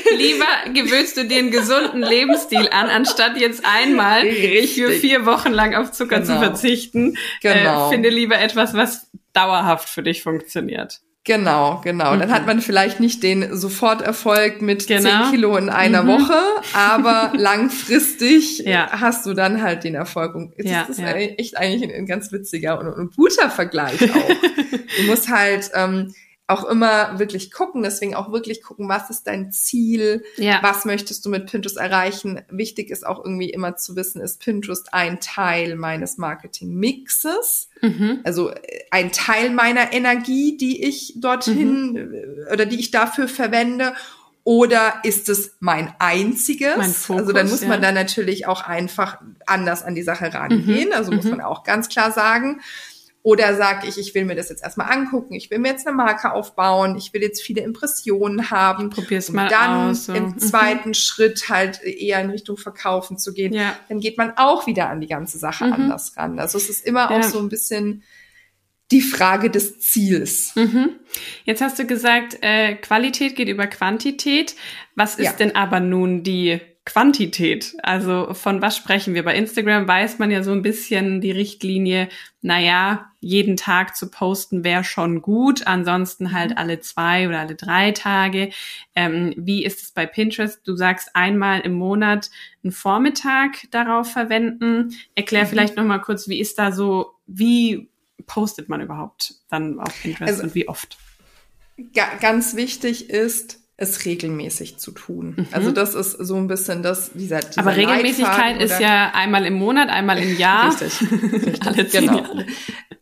[0.04, 0.18] genau.
[0.18, 4.74] lieber gewöhnst du dir einen gesunden Lebensstil an, anstatt jetzt einmal Richtig.
[4.74, 6.34] für vier Wochen lang auf Zucker genau.
[6.34, 7.18] zu verzichten.
[7.42, 7.88] Genau.
[7.88, 11.00] Äh, finde lieber etwas, was dauerhaft für dich funktioniert.
[11.26, 12.16] Genau, genau.
[12.16, 12.20] Mhm.
[12.20, 15.24] Dann hat man vielleicht nicht den Soforterfolg mit genau.
[15.24, 16.08] 10 Kilo in einer mhm.
[16.08, 16.40] Woche,
[16.74, 18.90] aber langfristig ja.
[18.92, 20.34] hast du dann halt den Erfolg.
[20.34, 21.14] Und jetzt ja, ist das ja.
[21.14, 24.30] echt eigentlich ein, ein ganz witziger und, und guter Vergleich auch.
[24.98, 26.14] du musst halt ähm,
[26.50, 30.60] auch immer wirklich gucken, deswegen auch wirklich gucken, was ist dein Ziel, ja.
[30.64, 32.42] was möchtest du mit Pinterest erreichen.
[32.50, 38.22] Wichtig ist auch irgendwie immer zu wissen, ist Pinterest ein Teil meines Marketing-Mixes, mhm.
[38.24, 38.58] also äh,
[38.90, 42.14] ein Teil meiner Energie, die ich dorthin mhm.
[42.14, 43.94] Äh, oder die ich dafür verwende
[44.44, 46.78] oder ist es mein einziges?
[46.78, 47.78] Mein Fokus, also dann muss man ja.
[47.78, 50.90] dann natürlich auch einfach anders an die Sache rangehen.
[50.90, 50.96] Mhm.
[50.96, 51.32] Also muss mhm.
[51.32, 52.62] man auch ganz klar sagen.
[53.30, 55.96] Oder sage ich, ich will mir das jetzt erstmal angucken, ich will mir jetzt eine
[55.96, 58.90] Marke aufbauen, ich will jetzt viele Impressionen haben.
[58.90, 60.08] Probier's mal dann aus.
[60.08, 60.14] So.
[60.14, 60.40] im mhm.
[60.40, 63.54] zweiten Schritt halt eher in Richtung Verkaufen zu gehen.
[63.54, 63.76] Ja.
[63.88, 65.74] Dann geht man auch wieder an die ganze Sache mhm.
[65.74, 66.40] anders ran.
[66.40, 67.20] Also es ist immer ja.
[67.20, 68.02] auch so ein bisschen
[68.90, 70.56] die Frage des Ziels.
[70.56, 70.96] Mhm.
[71.44, 74.56] Jetzt hast du gesagt, äh, Qualität geht über Quantität.
[74.96, 75.34] Was ist ja.
[75.34, 77.76] denn aber nun die Quantität.
[77.84, 79.24] Also von was sprechen wir?
[79.24, 82.10] Bei Instagram weiß man ja so ein bisschen die Richtlinie,
[82.42, 87.92] naja, jeden Tag zu posten wäre schon gut, ansonsten halt alle zwei oder alle drei
[87.92, 88.50] Tage.
[88.96, 90.68] Ähm, wie ist es bei Pinterest?
[90.68, 92.32] Du sagst einmal im Monat
[92.64, 94.96] einen Vormittag darauf verwenden.
[95.14, 95.50] Erklär mhm.
[95.50, 97.92] vielleicht nochmal kurz, wie ist da so, wie
[98.26, 100.98] postet man überhaupt dann auf Pinterest also, und wie oft?
[102.20, 105.36] Ganz wichtig ist, es regelmäßig zu tun.
[105.38, 105.48] Mhm.
[105.52, 109.54] Also das ist so ein bisschen das, dieser, dieser Aber Regelmäßigkeit ist ja einmal im
[109.54, 110.70] Monat, einmal im Jahr.
[110.70, 111.02] Richtig.
[111.12, 111.66] Richtig.
[111.66, 112.18] Alle genau.
[112.18, 112.46] Jahre.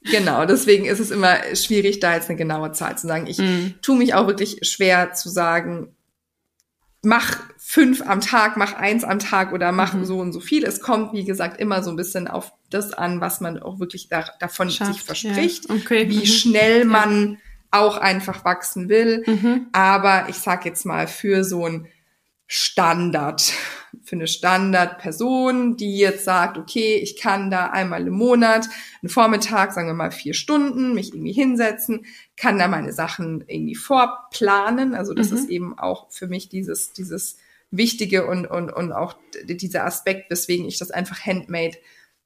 [0.03, 3.27] Genau, deswegen ist es immer schwierig, da jetzt eine genaue Zahl zu sagen.
[3.27, 3.73] Ich mhm.
[3.81, 5.95] tue mich auch wirklich schwer zu sagen,
[7.03, 10.05] mach fünf am Tag, mach eins am Tag oder mach mhm.
[10.05, 10.63] so und so viel.
[10.63, 14.09] Es kommt, wie gesagt, immer so ein bisschen auf das an, was man auch wirklich
[14.09, 15.75] da, davon Schafft, sich verspricht, ja.
[15.75, 16.09] okay.
[16.09, 16.25] wie mhm.
[16.25, 17.39] schnell man
[17.71, 19.23] auch einfach wachsen will.
[19.25, 19.67] Mhm.
[19.71, 21.87] Aber ich sag jetzt mal, für so ein
[22.49, 23.51] Standard,
[24.03, 28.69] für eine Standardperson, die jetzt sagt, okay, ich kann da einmal im Monat,
[29.01, 32.05] einen Vormittag, sagen wir mal vier Stunden, mich irgendwie hinsetzen,
[32.37, 34.95] kann da meine Sachen irgendwie vorplanen.
[34.95, 35.37] Also das mhm.
[35.37, 37.37] ist eben auch für mich dieses, dieses
[37.69, 41.77] Wichtige und, und, und auch dieser Aspekt, weswegen ich das einfach Handmade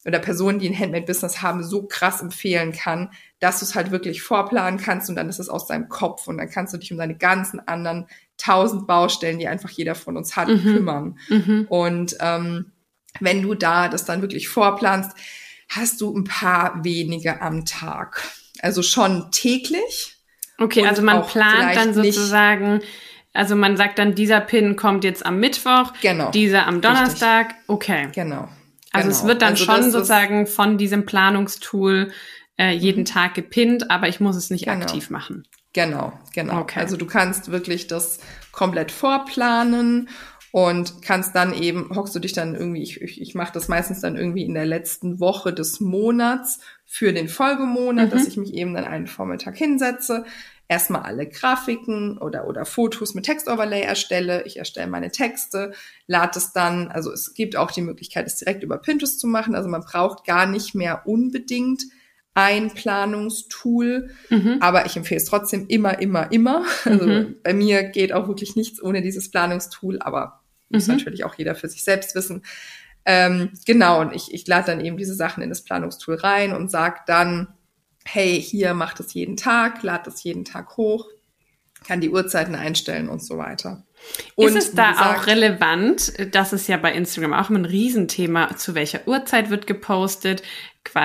[0.06, 3.10] oder Personen, die ein Handmade-Business haben, so krass empfehlen kann,
[3.42, 6.38] dass du es halt wirklich vorplanen kannst und dann ist es aus deinem Kopf und
[6.38, 10.36] dann kannst du dich um deine ganzen anderen tausend Baustellen, die einfach jeder von uns
[10.36, 10.62] hat, mhm.
[10.62, 11.20] kümmern.
[11.28, 11.66] Mhm.
[11.68, 12.72] Und ähm,
[13.20, 15.12] wenn du da das dann wirklich vorplanst,
[15.68, 18.24] hast du ein paar wenige am Tag.
[18.62, 20.18] Also schon täglich.
[20.60, 22.82] Okay, also man plant dann sozusagen,
[23.34, 27.48] also man sagt dann, dieser Pin kommt jetzt am Mittwoch, genau, dieser am Donnerstag.
[27.48, 27.70] Richtig.
[27.70, 28.08] Okay.
[28.14, 28.48] Genau.
[28.92, 29.20] Also genau.
[29.20, 32.12] es wird dann also schon sozusagen von diesem Planungstool
[32.58, 33.06] äh, jeden mhm.
[33.06, 34.82] Tag gepinnt, aber ich muss es nicht genau.
[34.82, 35.48] aktiv machen.
[35.74, 36.60] Genau, genau.
[36.62, 36.80] Okay.
[36.80, 38.20] Also du kannst wirklich das
[38.52, 40.10] komplett vorplanen
[40.52, 44.02] und kannst dann eben, hockst du dich dann irgendwie, ich, ich, ich mache das meistens
[44.02, 48.12] dann irgendwie in der letzten Woche des Monats für den Folgemonat, mhm.
[48.12, 50.26] dass ich mich eben dann einen Vormittag hinsetze,
[50.68, 54.44] erstmal alle Grafiken oder, oder Fotos mit Textoverlay erstelle.
[54.44, 55.74] Ich erstelle meine Texte,
[56.08, 59.56] lade es dann, also es gibt auch die Möglichkeit, es direkt über Pinterest zu machen.
[59.56, 61.84] Also man braucht gar nicht mehr unbedingt
[62.34, 64.58] ein Planungstool, mhm.
[64.62, 66.66] aber ich empfehle es trotzdem immer, immer, immer.
[66.86, 67.36] Also mhm.
[67.44, 70.96] bei mir geht auch wirklich nichts ohne dieses Planungstool, aber muss mhm.
[70.96, 72.44] natürlich auch jeder für sich selbst wissen.
[73.06, 76.70] Ähm, genau, und ich, ich lade dann eben diese Sachen in das Planungstool rein und
[76.70, 77.48] sage dann,
[78.06, 81.08] hey, hier macht es jeden Tag, lad es jeden Tag hoch,
[81.86, 83.84] kann die Uhrzeiten einstellen und so weiter.
[84.36, 87.66] Und ist es da gesagt, auch relevant, das ist ja bei Instagram auch immer ein
[87.66, 90.44] Riesenthema, zu welcher Uhrzeit wird gepostet,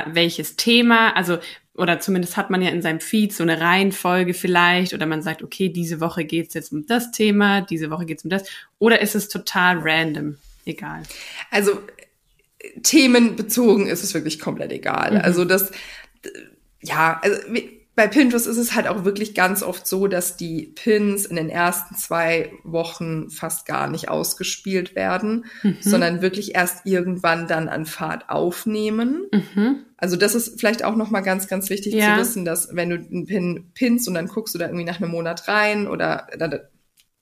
[0.07, 1.39] welches Thema, also
[1.75, 5.43] oder zumindest hat man ja in seinem Feed so eine Reihenfolge vielleicht oder man sagt,
[5.43, 8.49] okay, diese Woche geht's jetzt um das Thema, diese Woche geht's um das
[8.79, 11.03] oder ist es total random, egal?
[11.51, 11.81] Also
[12.83, 15.13] themenbezogen ist es wirklich komplett egal.
[15.13, 15.21] Mhm.
[15.21, 15.71] Also das
[16.81, 17.41] ja, also
[17.97, 21.49] bei Pinterest ist es halt auch wirklich ganz oft so, dass die Pins in den
[21.49, 25.79] ersten zwei Wochen fast gar nicht ausgespielt werden, mhm.
[25.81, 29.27] sondern wirklich erst irgendwann dann an Fahrt aufnehmen.
[29.33, 29.85] Mhm.
[29.97, 32.15] Also das ist vielleicht auch noch mal ganz, ganz wichtig ja.
[32.15, 35.01] zu wissen, dass wenn du einen Pin pinst und dann guckst du da irgendwie nach
[35.01, 36.29] einem Monat rein oder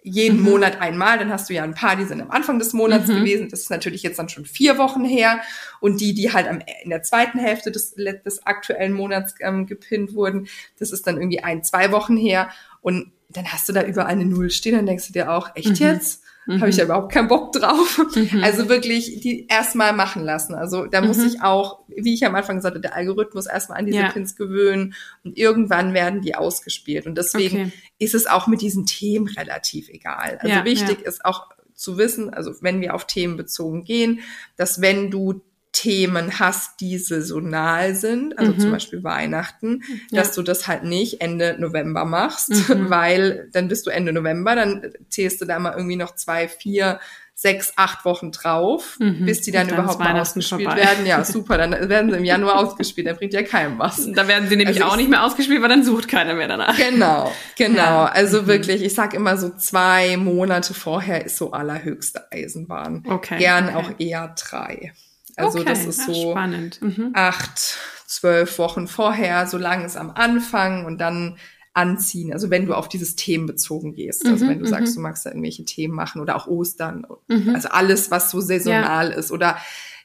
[0.06, 0.50] jeden mhm.
[0.50, 3.20] Monat einmal, dann hast du ja ein paar, die sind am Anfang des Monats mhm.
[3.20, 3.48] gewesen.
[3.48, 5.40] Das ist natürlich jetzt dann schon vier Wochen her.
[5.80, 10.14] Und die, die halt am, in der zweiten Hälfte des, des aktuellen Monats ähm, gepinnt
[10.14, 10.46] wurden,
[10.78, 12.50] das ist dann irgendwie ein, zwei Wochen her.
[12.82, 15.80] Und dann hast du da überall eine Null stehen, dann denkst du dir auch, echt
[15.80, 15.86] mhm.
[15.86, 16.23] jetzt?
[16.46, 16.60] Mhm.
[16.60, 18.00] habe ich ja überhaupt keinen Bock drauf.
[18.14, 18.42] Mhm.
[18.42, 20.54] Also wirklich die erstmal machen lassen.
[20.54, 21.26] Also da muss mhm.
[21.26, 24.10] ich auch, wie ich am Anfang sagte, der Algorithmus erstmal an diese ja.
[24.10, 27.06] Pins gewöhnen und irgendwann werden die ausgespielt.
[27.06, 27.72] Und deswegen okay.
[27.98, 30.38] ist es auch mit diesen Themen relativ egal.
[30.40, 31.08] Also ja, wichtig ja.
[31.08, 34.20] ist auch zu wissen, also wenn wir auf Themen bezogen gehen,
[34.56, 35.42] dass wenn du
[35.74, 38.58] Themen hast, die saisonal sind, also mhm.
[38.60, 40.22] zum Beispiel Weihnachten, ja.
[40.22, 42.88] dass du das halt nicht Ende November machst, mhm.
[42.90, 47.00] weil dann bist du Ende November, dann zählst du da mal irgendwie noch zwei, vier,
[47.34, 49.26] sechs, acht Wochen drauf, mhm.
[49.26, 50.80] bis die dann, dann überhaupt mal ausgespielt vorbei.
[50.80, 51.06] werden.
[51.06, 54.08] Ja, super, dann werden sie im Januar ausgespielt, dann bringt ja keinem was.
[54.12, 56.76] Da werden sie nämlich also auch nicht mehr ausgespielt, weil dann sucht keiner mehr danach.
[56.76, 57.78] Genau, genau.
[57.78, 58.04] Ja.
[58.06, 58.46] Also mhm.
[58.46, 63.02] wirklich, ich sag immer so zwei Monate vorher ist so allerhöchste Eisenbahn.
[63.08, 63.38] Okay.
[63.38, 63.76] Gern okay.
[63.76, 64.92] auch eher drei.
[65.36, 66.80] Also okay, das ist so spannend.
[66.82, 67.10] Mhm.
[67.14, 71.36] acht, zwölf Wochen vorher, so lange ist am Anfang und dann
[71.74, 72.32] anziehen.
[72.32, 74.24] Also wenn du auf dieses Themen bezogen gehst.
[74.26, 74.94] Also mhm, wenn du sagst, mhm.
[74.94, 77.04] du magst da irgendwelche Themen machen oder auch Ostern.
[77.26, 77.54] Mhm.
[77.54, 79.16] Also alles, was so saisonal ja.
[79.16, 79.32] ist.
[79.32, 79.58] Oder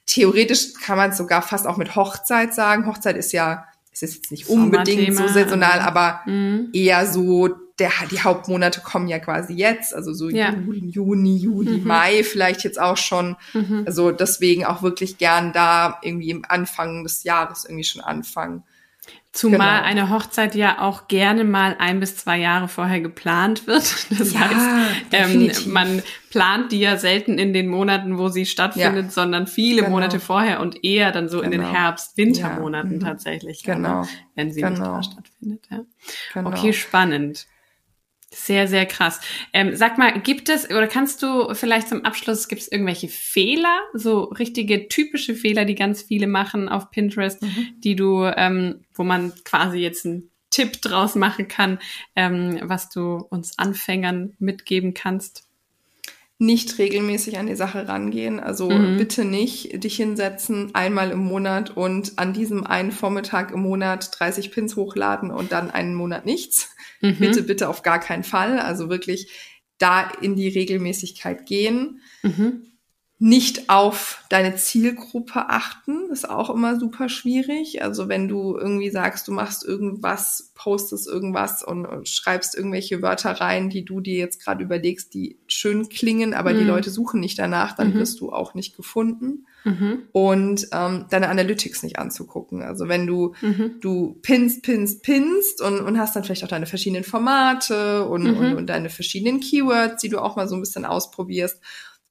[0.08, 2.88] theoretisch kann man es sogar fast auch mit Hochzeit sagen.
[2.88, 6.70] Hochzeit ist ja, es ist jetzt nicht unbedingt so saisonal, aber mhm.
[6.74, 7.50] eher so
[7.80, 10.52] der, die Hauptmonate kommen ja quasi jetzt, also so ja.
[10.52, 11.88] Juni, Juni, Juli, mhm.
[11.88, 13.36] Mai vielleicht jetzt auch schon.
[13.54, 13.84] Mhm.
[13.86, 18.64] Also deswegen auch wirklich gern da irgendwie im Anfang des Jahres irgendwie schon anfangen.
[19.32, 19.88] Zumal genau.
[19.88, 23.84] eine Hochzeit ja auch gerne mal ein bis zwei Jahre vorher geplant wird.
[24.18, 26.02] Das ja, heißt, ähm, man
[26.32, 29.12] plant die ja selten in den Monaten, wo sie stattfindet, ja.
[29.12, 29.92] sondern viele genau.
[29.92, 31.46] Monate vorher und eher dann so genau.
[31.46, 31.74] in den genau.
[31.74, 32.98] Herbst-Wintermonaten ja.
[32.98, 33.02] Mhm.
[33.02, 33.64] tatsächlich.
[33.64, 34.06] Genau.
[34.34, 34.70] Wenn sie genau.
[34.72, 35.68] nicht da stattfindet.
[35.70, 35.80] Ja.
[36.34, 36.50] Genau.
[36.50, 37.46] Okay, spannend.
[38.32, 39.20] Sehr, sehr krass.
[39.54, 43.80] Ähm, sag mal, gibt es oder kannst du vielleicht zum Abschluss, gibt es irgendwelche Fehler,
[43.94, 47.74] so richtige typische Fehler, die ganz viele machen auf Pinterest, mhm.
[47.78, 51.80] die du, ähm, wo man quasi jetzt einen Tipp draus machen kann,
[52.16, 55.49] ähm, was du uns Anfängern mitgeben kannst?
[56.42, 58.40] Nicht regelmäßig an die Sache rangehen.
[58.40, 58.98] Also mhm.
[58.98, 64.52] bitte nicht dich hinsetzen einmal im Monat und an diesem einen Vormittag im Monat 30
[64.52, 66.74] Pins hochladen und dann einen Monat nichts.
[67.02, 67.18] Mhm.
[67.20, 68.60] Bitte, bitte auf gar keinen Fall.
[68.60, 69.32] Also wirklich
[69.78, 72.02] da in die Regelmäßigkeit gehen.
[72.24, 72.70] Mhm
[73.22, 77.84] nicht auf deine Zielgruppe achten, ist auch immer super schwierig.
[77.84, 83.32] Also wenn du irgendwie sagst, du machst irgendwas, postest irgendwas und, und schreibst irgendwelche Wörter
[83.32, 86.60] rein, die du dir jetzt gerade überlegst, die schön klingen, aber mhm.
[86.60, 87.96] die Leute suchen nicht danach, dann mhm.
[87.96, 89.46] wirst du auch nicht gefunden.
[89.66, 90.04] Mhm.
[90.14, 92.62] Und ähm, deine Analytics nicht anzugucken.
[92.62, 93.82] Also wenn du mhm.
[93.82, 98.52] du pinst, pinst, pinst und, und hast dann vielleicht auch deine verschiedenen Formate und, und,
[98.52, 98.56] mhm.
[98.56, 101.60] und deine verschiedenen Keywords, die du auch mal so ein bisschen ausprobierst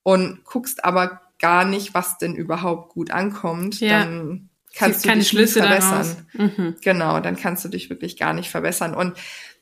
[0.08, 3.98] und guckst aber gar nicht, was denn überhaupt gut ankommt, ja.
[3.98, 6.26] dann kannst du dich nicht verbessern.
[6.32, 6.76] Mhm.
[6.80, 8.94] Genau, dann kannst du dich wirklich gar nicht verbessern.
[8.94, 9.18] Und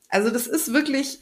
[0.09, 1.19] also das ist wirklich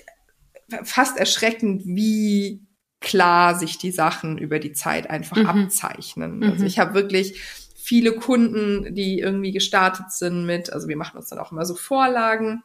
[0.83, 2.67] fast erschreckend, wie
[3.01, 5.47] klar sich die Sachen über die Zeit einfach mhm.
[5.47, 6.45] abzeichnen.
[6.45, 6.67] Also mhm.
[6.67, 7.41] ich habe wirklich
[7.77, 11.75] viele Kunden, die irgendwie gestartet sind mit, also wir machen uns dann auch immer so
[11.75, 12.63] Vorlagen,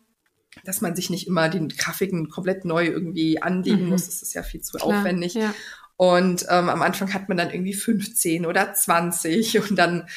[0.65, 3.89] dass man sich nicht immer den Grafiken komplett neu irgendwie anlegen mhm.
[3.91, 4.07] muss.
[4.07, 5.35] Das ist ja viel zu Klar, aufwendig.
[5.35, 5.53] Ja.
[5.99, 10.07] Und ähm, am Anfang hat man dann irgendwie 15 oder 20 und dann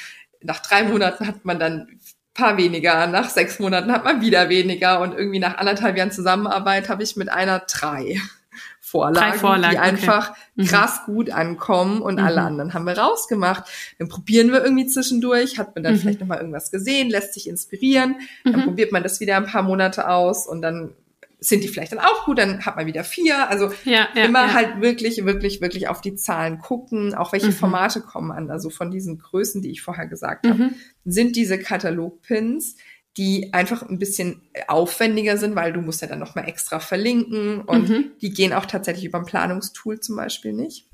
[0.40, 1.98] nach drei Monaten hat man dann
[2.34, 6.88] paar weniger, nach sechs Monaten hat man wieder weniger und irgendwie nach anderthalb Jahren Zusammenarbeit
[6.88, 8.16] habe ich mit einer drei
[8.80, 10.38] Vorlagen, Vorlagen die einfach okay.
[10.54, 10.66] Mhm.
[10.66, 12.26] krass gut ankommen und mhm.
[12.26, 13.64] alle anderen haben wir rausgemacht.
[13.98, 15.98] Dann probieren wir irgendwie zwischendurch, hat man dann mhm.
[15.98, 18.64] vielleicht nochmal irgendwas gesehen, lässt sich inspirieren, dann mhm.
[18.66, 20.94] probiert man das wieder ein paar Monate aus und dann
[21.42, 23.50] sind die vielleicht dann auch gut, dann hat man wieder vier.
[23.50, 24.52] Also ja, ja, immer ja.
[24.54, 27.52] halt wirklich, wirklich, wirklich auf die Zahlen gucken, auch welche mhm.
[27.52, 28.50] Formate kommen an.
[28.50, 30.50] Also von diesen Größen, die ich vorher gesagt mhm.
[30.50, 30.70] habe,
[31.04, 32.76] sind diese Katalogpins,
[33.16, 37.88] die einfach ein bisschen aufwendiger sind, weil du musst ja dann nochmal extra verlinken und
[37.88, 38.10] mhm.
[38.22, 40.86] die gehen auch tatsächlich über ein Planungstool zum Beispiel nicht.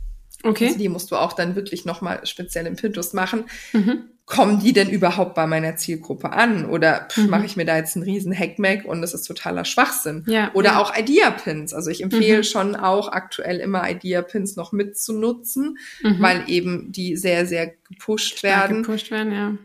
[0.43, 0.67] Okay.
[0.67, 3.45] Also die musst du auch dann wirklich nochmal speziell im Pinterest machen.
[3.73, 6.67] Mhm kommen die denn überhaupt bei meiner Zielgruppe an?
[6.67, 7.31] Oder mhm.
[7.31, 10.25] mache ich mir da jetzt einen riesen Hackmack und das ist totaler Schwachsinn?
[10.27, 10.81] Ja, Oder ja.
[10.81, 11.73] auch Idea-Pins.
[11.73, 12.45] Also ich empfehle mhm.
[12.45, 16.21] schon auch aktuell immer Idea-Pins noch mitzunutzen, mhm.
[16.21, 18.83] weil eben die sehr, sehr gepusht Stark werden.
[18.83, 19.57] Gepusht werden, ja.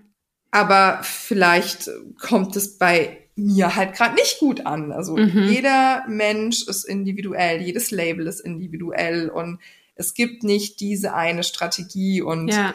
[0.51, 1.89] Aber vielleicht
[2.21, 4.93] kommt es bei mir halt gerade nicht gut an.
[4.93, 5.49] Also mhm.
[5.49, 9.59] jeder Mensch ist individuell, jedes Label ist individuell und
[9.95, 12.73] es gibt nicht diese eine Strategie und ja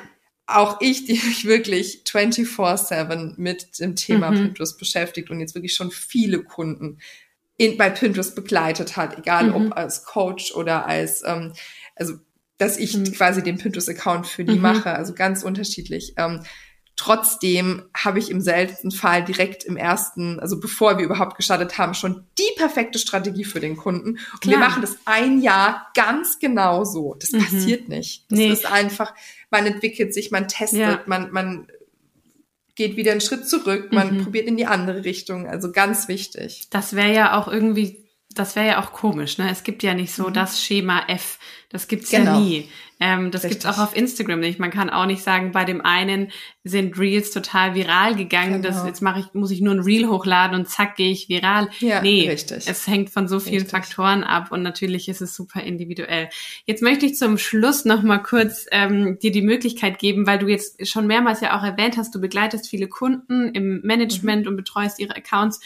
[0.49, 4.37] auch ich, die mich wirklich 24-7 mit dem Thema mhm.
[4.37, 6.99] Pinterest beschäftigt und jetzt wirklich schon viele Kunden
[7.57, 9.55] in, bei Pinterest begleitet hat, egal mhm.
[9.55, 11.53] ob als Coach oder als, ähm,
[11.95, 12.15] also
[12.57, 13.13] dass ich mhm.
[13.13, 14.63] quasi den Pinterest-Account für die mhm.
[14.63, 16.15] mache, also ganz unterschiedlich.
[16.17, 16.43] Ähm,
[16.99, 21.95] trotzdem habe ich im seltensten Fall direkt im ersten, also bevor wir überhaupt gestartet haben,
[21.95, 24.11] schon die perfekte Strategie für den Kunden.
[24.11, 24.53] Und Klar.
[24.53, 27.15] wir machen das ein Jahr ganz genau so.
[27.15, 27.45] Das mhm.
[27.45, 28.25] passiert nicht.
[28.29, 28.49] Das nee.
[28.49, 29.15] ist einfach,
[29.51, 31.03] man entwickelt sich, man testet, ja.
[31.07, 31.69] man, man
[32.75, 34.25] geht wieder einen Schritt zurück, man mhm.
[34.25, 35.47] probiert in die andere Richtung.
[35.47, 36.69] Also ganz wichtig.
[36.71, 39.51] Das wäre ja auch irgendwie, das wäre ja auch komisch, ne?
[39.51, 40.35] Es gibt ja nicht so mhm.
[40.35, 41.39] das Schema F.
[41.71, 42.35] Das gibt's genau.
[42.35, 42.69] ja nie.
[43.01, 43.63] Ähm, das Richtig.
[43.63, 44.59] gibt's auch auf Instagram nicht.
[44.59, 46.33] Man kann auch nicht sagen, bei dem einen
[46.65, 48.63] sind Reels total viral gegangen.
[48.63, 48.75] Genau.
[48.75, 51.69] Das jetzt mache ich, muss ich nur ein Reel hochladen und zack gehe ich viral.
[51.79, 52.67] Ja, nee, richtig.
[52.67, 53.71] es hängt von so vielen richtig.
[53.71, 56.29] Faktoren ab und natürlich ist es super individuell.
[56.65, 60.49] Jetzt möchte ich zum Schluss noch mal kurz ähm, dir die Möglichkeit geben, weil du
[60.49, 64.49] jetzt schon mehrmals ja auch erwähnt hast, du begleitest viele Kunden im Management mhm.
[64.49, 65.61] und betreust ihre Accounts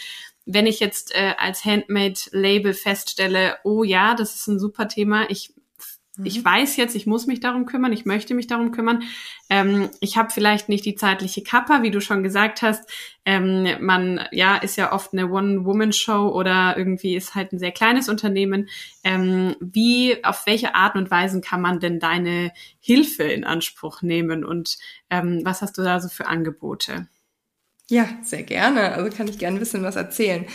[0.45, 5.53] wenn ich jetzt äh, als Handmade-Label feststelle, oh ja, das ist ein super Thema, ich
[6.23, 6.45] ich mhm.
[6.45, 9.01] weiß jetzt, ich muss mich darum kümmern, ich möchte mich darum kümmern.
[9.49, 12.87] Ähm, ich habe vielleicht nicht die zeitliche Kappa, wie du schon gesagt hast.
[13.25, 18.09] Ähm, man ja ist ja oft eine One-Woman-Show oder irgendwie ist halt ein sehr kleines
[18.09, 18.69] Unternehmen.
[19.03, 24.45] Ähm, wie, auf welche Art und Weise kann man denn deine Hilfe in Anspruch nehmen
[24.45, 24.77] und
[25.09, 27.07] ähm, was hast du da so für Angebote?
[27.89, 28.93] Ja, sehr gerne.
[28.93, 30.45] Also kann ich gerne ein bisschen was erzählen.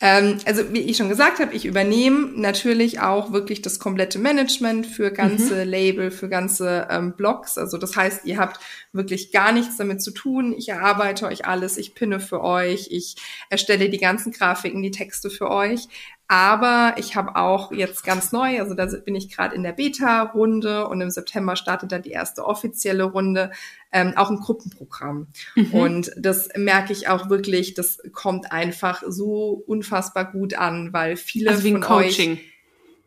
[0.00, 4.86] Ähm, also wie ich schon gesagt habe, ich übernehme natürlich auch wirklich das komplette Management
[4.86, 5.70] für ganze mhm.
[5.70, 7.58] Label, für ganze ähm, Blogs.
[7.58, 8.60] Also das heißt, ihr habt
[8.92, 10.54] wirklich gar nichts damit zu tun.
[10.56, 13.16] Ich erarbeite euch alles, ich pinne für euch, ich
[13.50, 15.88] erstelle die ganzen Grafiken, die Texte für euch.
[16.28, 20.86] Aber ich habe auch jetzt ganz neu, also da bin ich gerade in der Beta-Runde
[20.86, 23.50] und im September startet dann die erste offizielle Runde,
[23.92, 25.28] ähm, auch ein Gruppenprogramm.
[25.54, 25.72] Mhm.
[25.72, 31.48] Und das merke ich auch wirklich, das kommt einfach so unfassbar gut an, weil viele
[31.48, 32.32] also wie ein von Coaching.
[32.32, 32.40] euch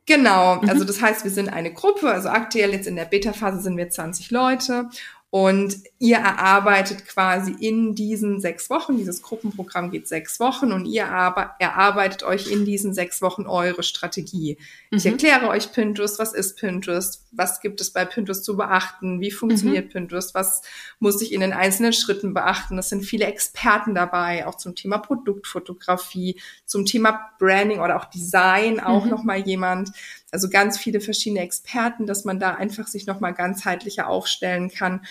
[0.07, 0.69] Genau, mhm.
[0.69, 3.89] also das heißt, wir sind eine Gruppe, also aktuell jetzt in der Beta-Phase sind wir
[3.89, 4.89] 20 Leute
[5.33, 11.03] Und ihr erarbeitet quasi in diesen sechs Wochen, dieses Gruppenprogramm geht sechs Wochen und ihr
[11.03, 14.57] erarbeitet euch in diesen sechs Wochen eure Strategie.
[14.89, 14.97] Mhm.
[14.97, 19.31] Ich erkläre euch Pinterest, was ist Pinterest, was gibt es bei Pinterest zu beachten, wie
[19.31, 19.91] funktioniert mhm.
[19.91, 20.63] Pinterest, was
[20.99, 22.77] muss ich in den einzelnen Schritten beachten.
[22.77, 28.81] Es sind viele Experten dabei, auch zum Thema Produktfotografie, zum Thema Branding oder auch Design
[28.81, 29.11] auch mhm.
[29.11, 29.91] nochmal jemand
[30.31, 35.01] also ganz viele verschiedene Experten, dass man da einfach sich nochmal ganzheitlicher aufstellen kann.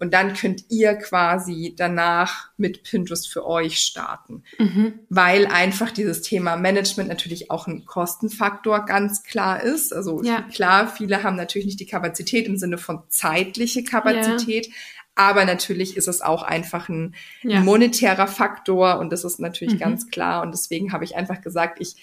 [0.00, 4.44] Und dann könnt ihr quasi danach mit Pinterest für euch starten.
[4.58, 5.00] Mhm.
[5.08, 9.92] Weil einfach dieses Thema Management natürlich auch ein Kostenfaktor ganz klar ist.
[9.92, 10.42] Also ja.
[10.42, 14.68] klar, viele haben natürlich nicht die Kapazität im Sinne von zeitliche Kapazität.
[14.68, 14.72] Ja.
[15.16, 17.58] Aber natürlich ist es auch einfach ein ja.
[17.58, 19.80] monetärer Faktor und das ist natürlich mhm.
[19.80, 20.42] ganz klar.
[20.42, 21.96] Und deswegen habe ich einfach gesagt, ich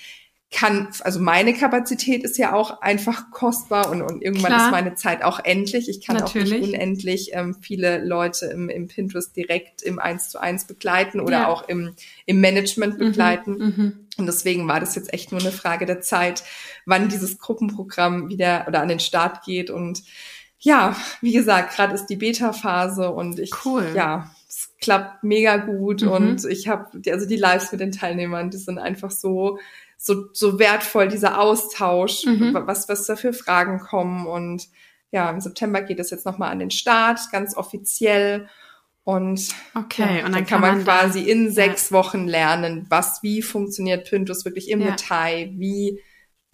[0.55, 4.67] kann, also meine Kapazität ist ja auch einfach kostbar und, und irgendwann Klar.
[4.67, 5.89] ist meine Zeit auch endlich.
[5.89, 6.53] Ich kann Natürlich.
[6.53, 11.19] auch nicht unendlich ähm, viele Leute im, im Pinterest direkt im Eins zu eins begleiten
[11.19, 11.47] oder ja.
[11.47, 11.93] auch im,
[12.25, 13.51] im Management mhm, begleiten.
[13.51, 16.45] Mhm, und deswegen war das jetzt echt nur eine Frage der Zeit,
[16.85, 19.69] wann dieses Gruppenprogramm wieder oder an den Start geht.
[19.69, 20.03] Und
[20.59, 23.91] ja, wie gesagt, gerade ist die Beta-Phase und ich, cool.
[23.93, 26.11] ja, es klappt mega gut mhm.
[26.11, 29.59] und ich habe, also die Lives mit den Teilnehmern, die sind einfach so
[30.05, 32.53] so, so wertvoll, dieser Austausch, mhm.
[32.67, 34.27] was, was da für Fragen kommen.
[34.27, 34.67] Und
[35.09, 38.47] ja, im September geht es jetzt nochmal an den Start, ganz offiziell.
[39.03, 41.97] Und, okay, ja, und dann, dann kann, man, man quasi in sechs ja.
[41.97, 44.91] Wochen lernen, was, wie funktioniert Pinterest wirklich im ja.
[44.91, 45.99] Detail, wie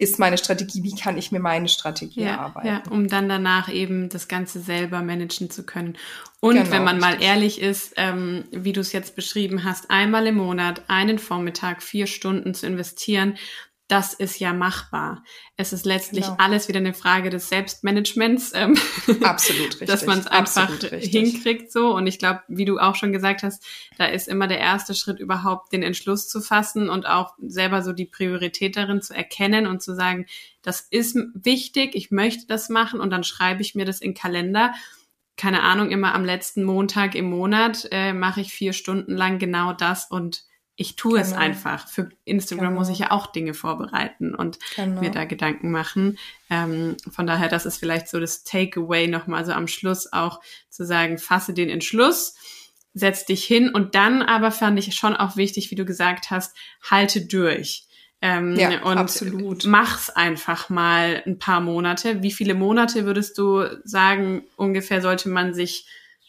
[0.02, 2.66] ist meine Strategie, wie kann ich mir meine Strategie ja, erarbeiten.
[2.66, 5.96] Ja, um dann danach eben das Ganze selber managen zu können.
[6.40, 7.20] Und genau, wenn man richtig.
[7.20, 11.82] mal ehrlich ist, ähm, wie du es jetzt beschrieben hast, einmal im Monat einen Vormittag
[11.82, 13.36] vier Stunden zu investieren,
[13.92, 15.22] das ist ja machbar.
[15.58, 16.38] Es ist letztlich genau.
[16.38, 18.52] alles wieder eine Frage des Selbstmanagements.
[18.54, 18.74] Ähm,
[19.22, 19.86] Absolut richtig.
[19.86, 21.94] Dass man es einfach hinkriegt so.
[21.94, 23.62] Und ich glaube, wie du auch schon gesagt hast,
[23.98, 27.92] da ist immer der erste Schritt überhaupt, den Entschluss zu fassen und auch selber so
[27.92, 30.24] die Priorität darin zu erkennen und zu sagen,
[30.62, 34.72] das ist wichtig, ich möchte das machen und dann schreibe ich mir das in Kalender
[35.38, 39.72] keine Ahnung, immer am letzten Montag im Monat äh, mache ich vier Stunden lang genau
[39.72, 40.44] das und
[40.76, 41.22] ich tue genau.
[41.22, 41.88] es einfach.
[41.88, 42.78] Für Instagram genau.
[42.78, 45.00] muss ich ja auch Dinge vorbereiten und genau.
[45.00, 46.18] mir da Gedanken machen.
[46.48, 50.40] Ähm, von daher, das ist vielleicht so das Takeaway nochmal so am Schluss auch
[50.70, 52.34] zu sagen, fasse den Entschluss,
[52.94, 56.56] setz dich hin und dann aber fand ich schon auch wichtig, wie du gesagt hast,
[56.82, 57.86] halte durch.
[58.24, 59.66] Ähm, ja, und absolut.
[59.66, 62.22] mach's einfach mal ein paar Monate.
[62.22, 65.86] Wie viele Monate würdest du sagen, ungefähr sollte man sich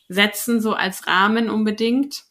[0.10, 2.24] setzen, so als Rahmen unbedingt?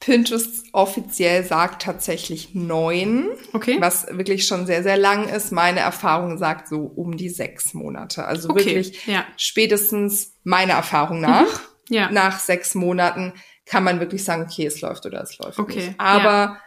[0.00, 3.78] Pinterest offiziell sagt tatsächlich neun, okay.
[3.80, 5.50] was wirklich schon sehr, sehr lang ist.
[5.50, 8.24] Meine Erfahrung sagt so um die sechs Monate.
[8.24, 8.58] Also okay.
[8.64, 9.24] wirklich ja.
[9.36, 11.94] spätestens meiner Erfahrung nach, mhm.
[11.94, 12.10] ja.
[12.12, 13.32] nach sechs Monaten
[13.66, 15.88] kann man wirklich sagen, okay, es läuft oder es läuft okay.
[15.88, 15.94] nicht.
[16.00, 16.60] Aber ja.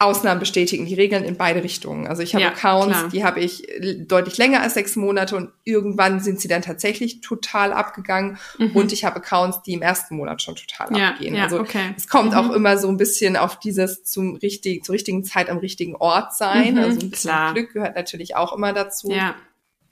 [0.00, 2.08] Ausnahmen bestätigen die Regeln in beide Richtungen.
[2.08, 3.08] Also ich habe ja, Accounts, klar.
[3.10, 3.66] die habe ich
[4.08, 8.38] deutlich länger als sechs Monate und irgendwann sind sie dann tatsächlich total abgegangen.
[8.58, 8.72] Mhm.
[8.72, 11.34] Und ich habe Accounts, die im ersten Monat schon total ja, abgehen.
[11.36, 11.94] Ja, also okay.
[11.96, 12.38] es kommt mhm.
[12.38, 16.34] auch immer so ein bisschen auf dieses zum richtigen, zur richtigen Zeit am richtigen Ort
[16.34, 16.74] sein.
[16.74, 17.54] Mhm, also ein bisschen klar.
[17.54, 19.10] Glück gehört natürlich auch immer dazu.
[19.10, 19.36] Ja.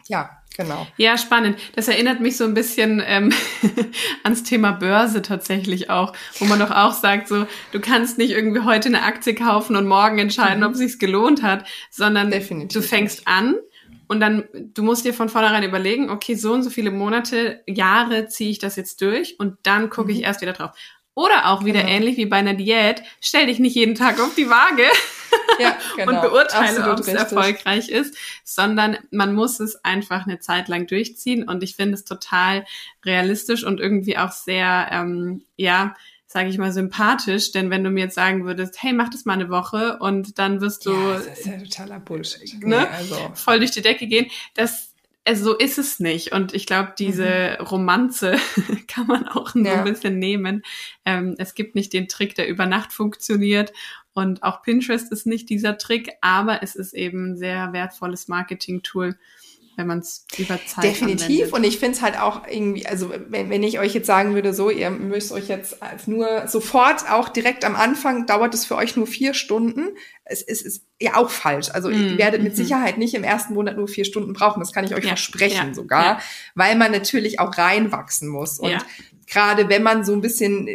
[0.09, 0.87] Ja, Genau.
[0.97, 1.59] Ja, spannend.
[1.75, 3.33] Das erinnert mich so ein bisschen ähm,
[4.23, 8.61] ans Thema Börse tatsächlich auch, wo man doch auch sagt, so du kannst nicht irgendwie
[8.61, 10.67] heute eine Aktie kaufen und morgen entscheiden, mhm.
[10.67, 13.57] ob sich's gelohnt hat, sondern Definitiv du fängst an
[14.09, 18.27] und dann du musst dir von vornherein überlegen, okay, so und so viele Monate, Jahre
[18.27, 20.19] ziehe ich das jetzt durch und dann gucke mhm.
[20.19, 20.73] ich erst wieder drauf.
[21.15, 21.93] Oder auch wieder genau.
[21.93, 24.85] ähnlich wie bei einer Diät, stell dich nicht jeden Tag auf die Waage
[25.59, 26.13] ja, genau.
[26.13, 31.47] und beurteile, ob es erfolgreich ist, sondern man muss es einfach eine Zeit lang durchziehen.
[31.47, 32.65] Und ich finde es total
[33.05, 35.95] realistisch und irgendwie auch sehr, ähm, ja,
[36.27, 39.35] sage ich mal, sympathisch, denn wenn du mir jetzt sagen würdest, hey, mach das mal
[39.35, 42.55] eine Woche und dann wirst du ja, das ist ja totaler Bullshit.
[42.65, 43.33] Ne, nee, also.
[43.35, 44.92] voll durch die Decke gehen, das
[45.25, 46.33] also so ist es nicht.
[46.33, 47.67] Und ich glaube, diese mhm.
[47.67, 48.37] Romanze
[48.89, 49.63] kann man auch ja.
[49.65, 50.63] so ein bisschen nehmen.
[51.05, 53.73] Ähm, es gibt nicht den Trick, der über Nacht funktioniert.
[54.15, 59.17] Und auch Pinterest ist nicht dieser Trick, aber es ist eben ein sehr wertvolles Marketing-Tool,
[59.77, 61.23] wenn man es über Zeit Definitiv.
[61.23, 61.53] Anwendet.
[61.53, 64.53] Und ich finde es halt auch irgendwie, also wenn, wenn ich euch jetzt sagen würde,
[64.53, 68.97] so, ihr müsst euch jetzt nur sofort, auch direkt am Anfang, dauert es für euch
[68.97, 69.97] nur vier Stunden.
[70.25, 71.71] Es, es ist ja auch falsch.
[71.73, 72.57] Also mm, ihr werdet mit mhm.
[72.57, 74.61] Sicherheit nicht im ersten Monat nur vier Stunden brauchen.
[74.61, 76.21] Das kann ich euch ja, versprechen ja, sogar, ja.
[76.55, 78.59] weil man natürlich auch reinwachsen muss.
[78.59, 78.77] Und
[79.27, 80.69] gerade wenn man so ein bisschen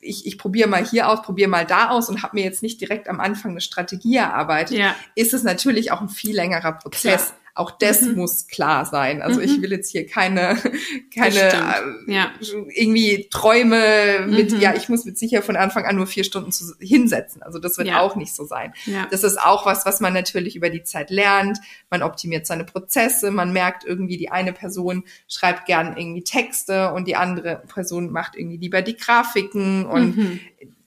[0.00, 2.80] ich, ich probiere mal hier aus, probiere mal da aus und habe mir jetzt nicht
[2.80, 4.94] direkt am Anfang eine Strategie erarbeitet, ja.
[5.16, 7.26] ist es natürlich auch ein viel längerer Prozess.
[7.26, 8.16] Klar Auch das mhm.
[8.16, 9.22] muss klar sein.
[9.22, 9.46] Also mhm.
[9.46, 10.58] ich will jetzt hier keine,
[11.14, 12.30] keine äh, ja.
[12.68, 14.60] irgendwie Träume mit, mhm.
[14.60, 17.42] ja, ich muss mit sicher von Anfang an nur vier Stunden zu, hinsetzen.
[17.42, 18.00] Also das wird ja.
[18.00, 18.74] auch nicht so sein.
[18.84, 19.06] Ja.
[19.10, 21.58] Das ist auch was, was man natürlich über die Zeit lernt.
[21.88, 27.08] Man optimiert seine Prozesse, man merkt irgendwie, die eine Person schreibt gern irgendwie Texte und
[27.08, 30.40] die andere Person macht irgendwie lieber die Grafiken und mhm.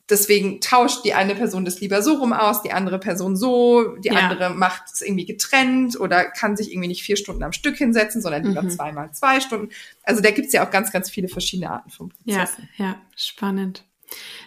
[0.10, 4.10] Deswegen tauscht die eine Person das lieber so rum aus, die andere Person so, die
[4.10, 4.16] ja.
[4.16, 8.22] andere macht es irgendwie getrennt oder kann sich irgendwie nicht vier Stunden am Stück hinsetzen,
[8.22, 8.70] sondern lieber mhm.
[8.72, 9.70] zweimal zwei Stunden.
[10.04, 12.70] Also da gibt's ja auch ganz, ganz viele verschiedene Arten von Prozessen.
[12.78, 13.84] Ja, ja, spannend.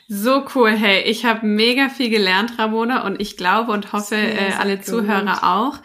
[0.09, 4.53] So cool, hey, ich habe mega viel gelernt, Ramona, und ich glaube und hoffe, äh,
[4.59, 4.87] alle gut.
[4.87, 5.79] Zuhörer auch.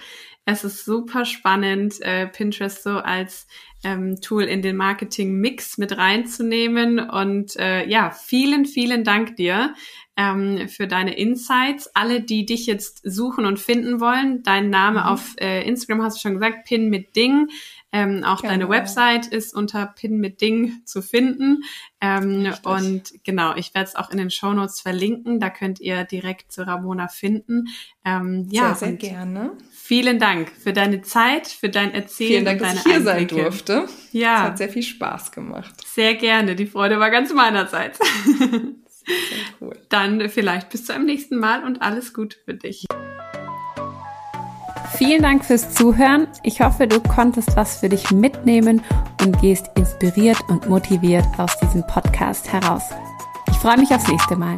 [0.46, 3.48] Es ist super spannend, äh, Pinterest so als
[3.84, 7.00] ähm, Tool in den Marketing-Mix mit reinzunehmen.
[7.00, 9.74] Und äh, ja, vielen, vielen Dank dir
[10.18, 11.90] ähm, für deine Insights.
[11.94, 15.06] Alle, die dich jetzt suchen und finden wollen, dein Name mhm.
[15.06, 17.50] auf äh, Instagram hast du schon gesagt, Pin mit Ding.
[17.98, 18.54] Ähm, auch genau.
[18.54, 21.64] deine Website ist unter Pin mit Ding zu finden.
[22.00, 25.40] Ähm, und genau, ich werde es auch in den Show Notes verlinken.
[25.40, 27.70] Da könnt ihr direkt zu Ramona finden.
[28.06, 29.54] Ähm, ja, sehr, sehr gerne.
[29.72, 32.30] Vielen Dank für deine Zeit, für dein Erzählen.
[32.30, 33.36] Vielen Dank, dass ich hier Einblicke.
[33.36, 33.88] sein durfte.
[34.12, 34.36] Ja.
[34.36, 35.74] Es hat sehr viel Spaß gemacht.
[35.88, 36.56] Sehr gerne.
[36.56, 37.98] Die Freude war ganz meinerseits.
[37.98, 39.18] Sehr
[39.60, 39.76] cool.
[39.90, 42.86] Dann vielleicht bis zu einem nächsten Mal und alles Gute für dich.
[44.96, 46.28] Vielen Dank fürs Zuhören.
[46.44, 48.82] Ich hoffe, du konntest was für dich mitnehmen
[49.24, 52.84] und gehst inspiriert und motiviert aus diesem Podcast heraus.
[53.50, 54.58] Ich freue mich aufs nächste Mal.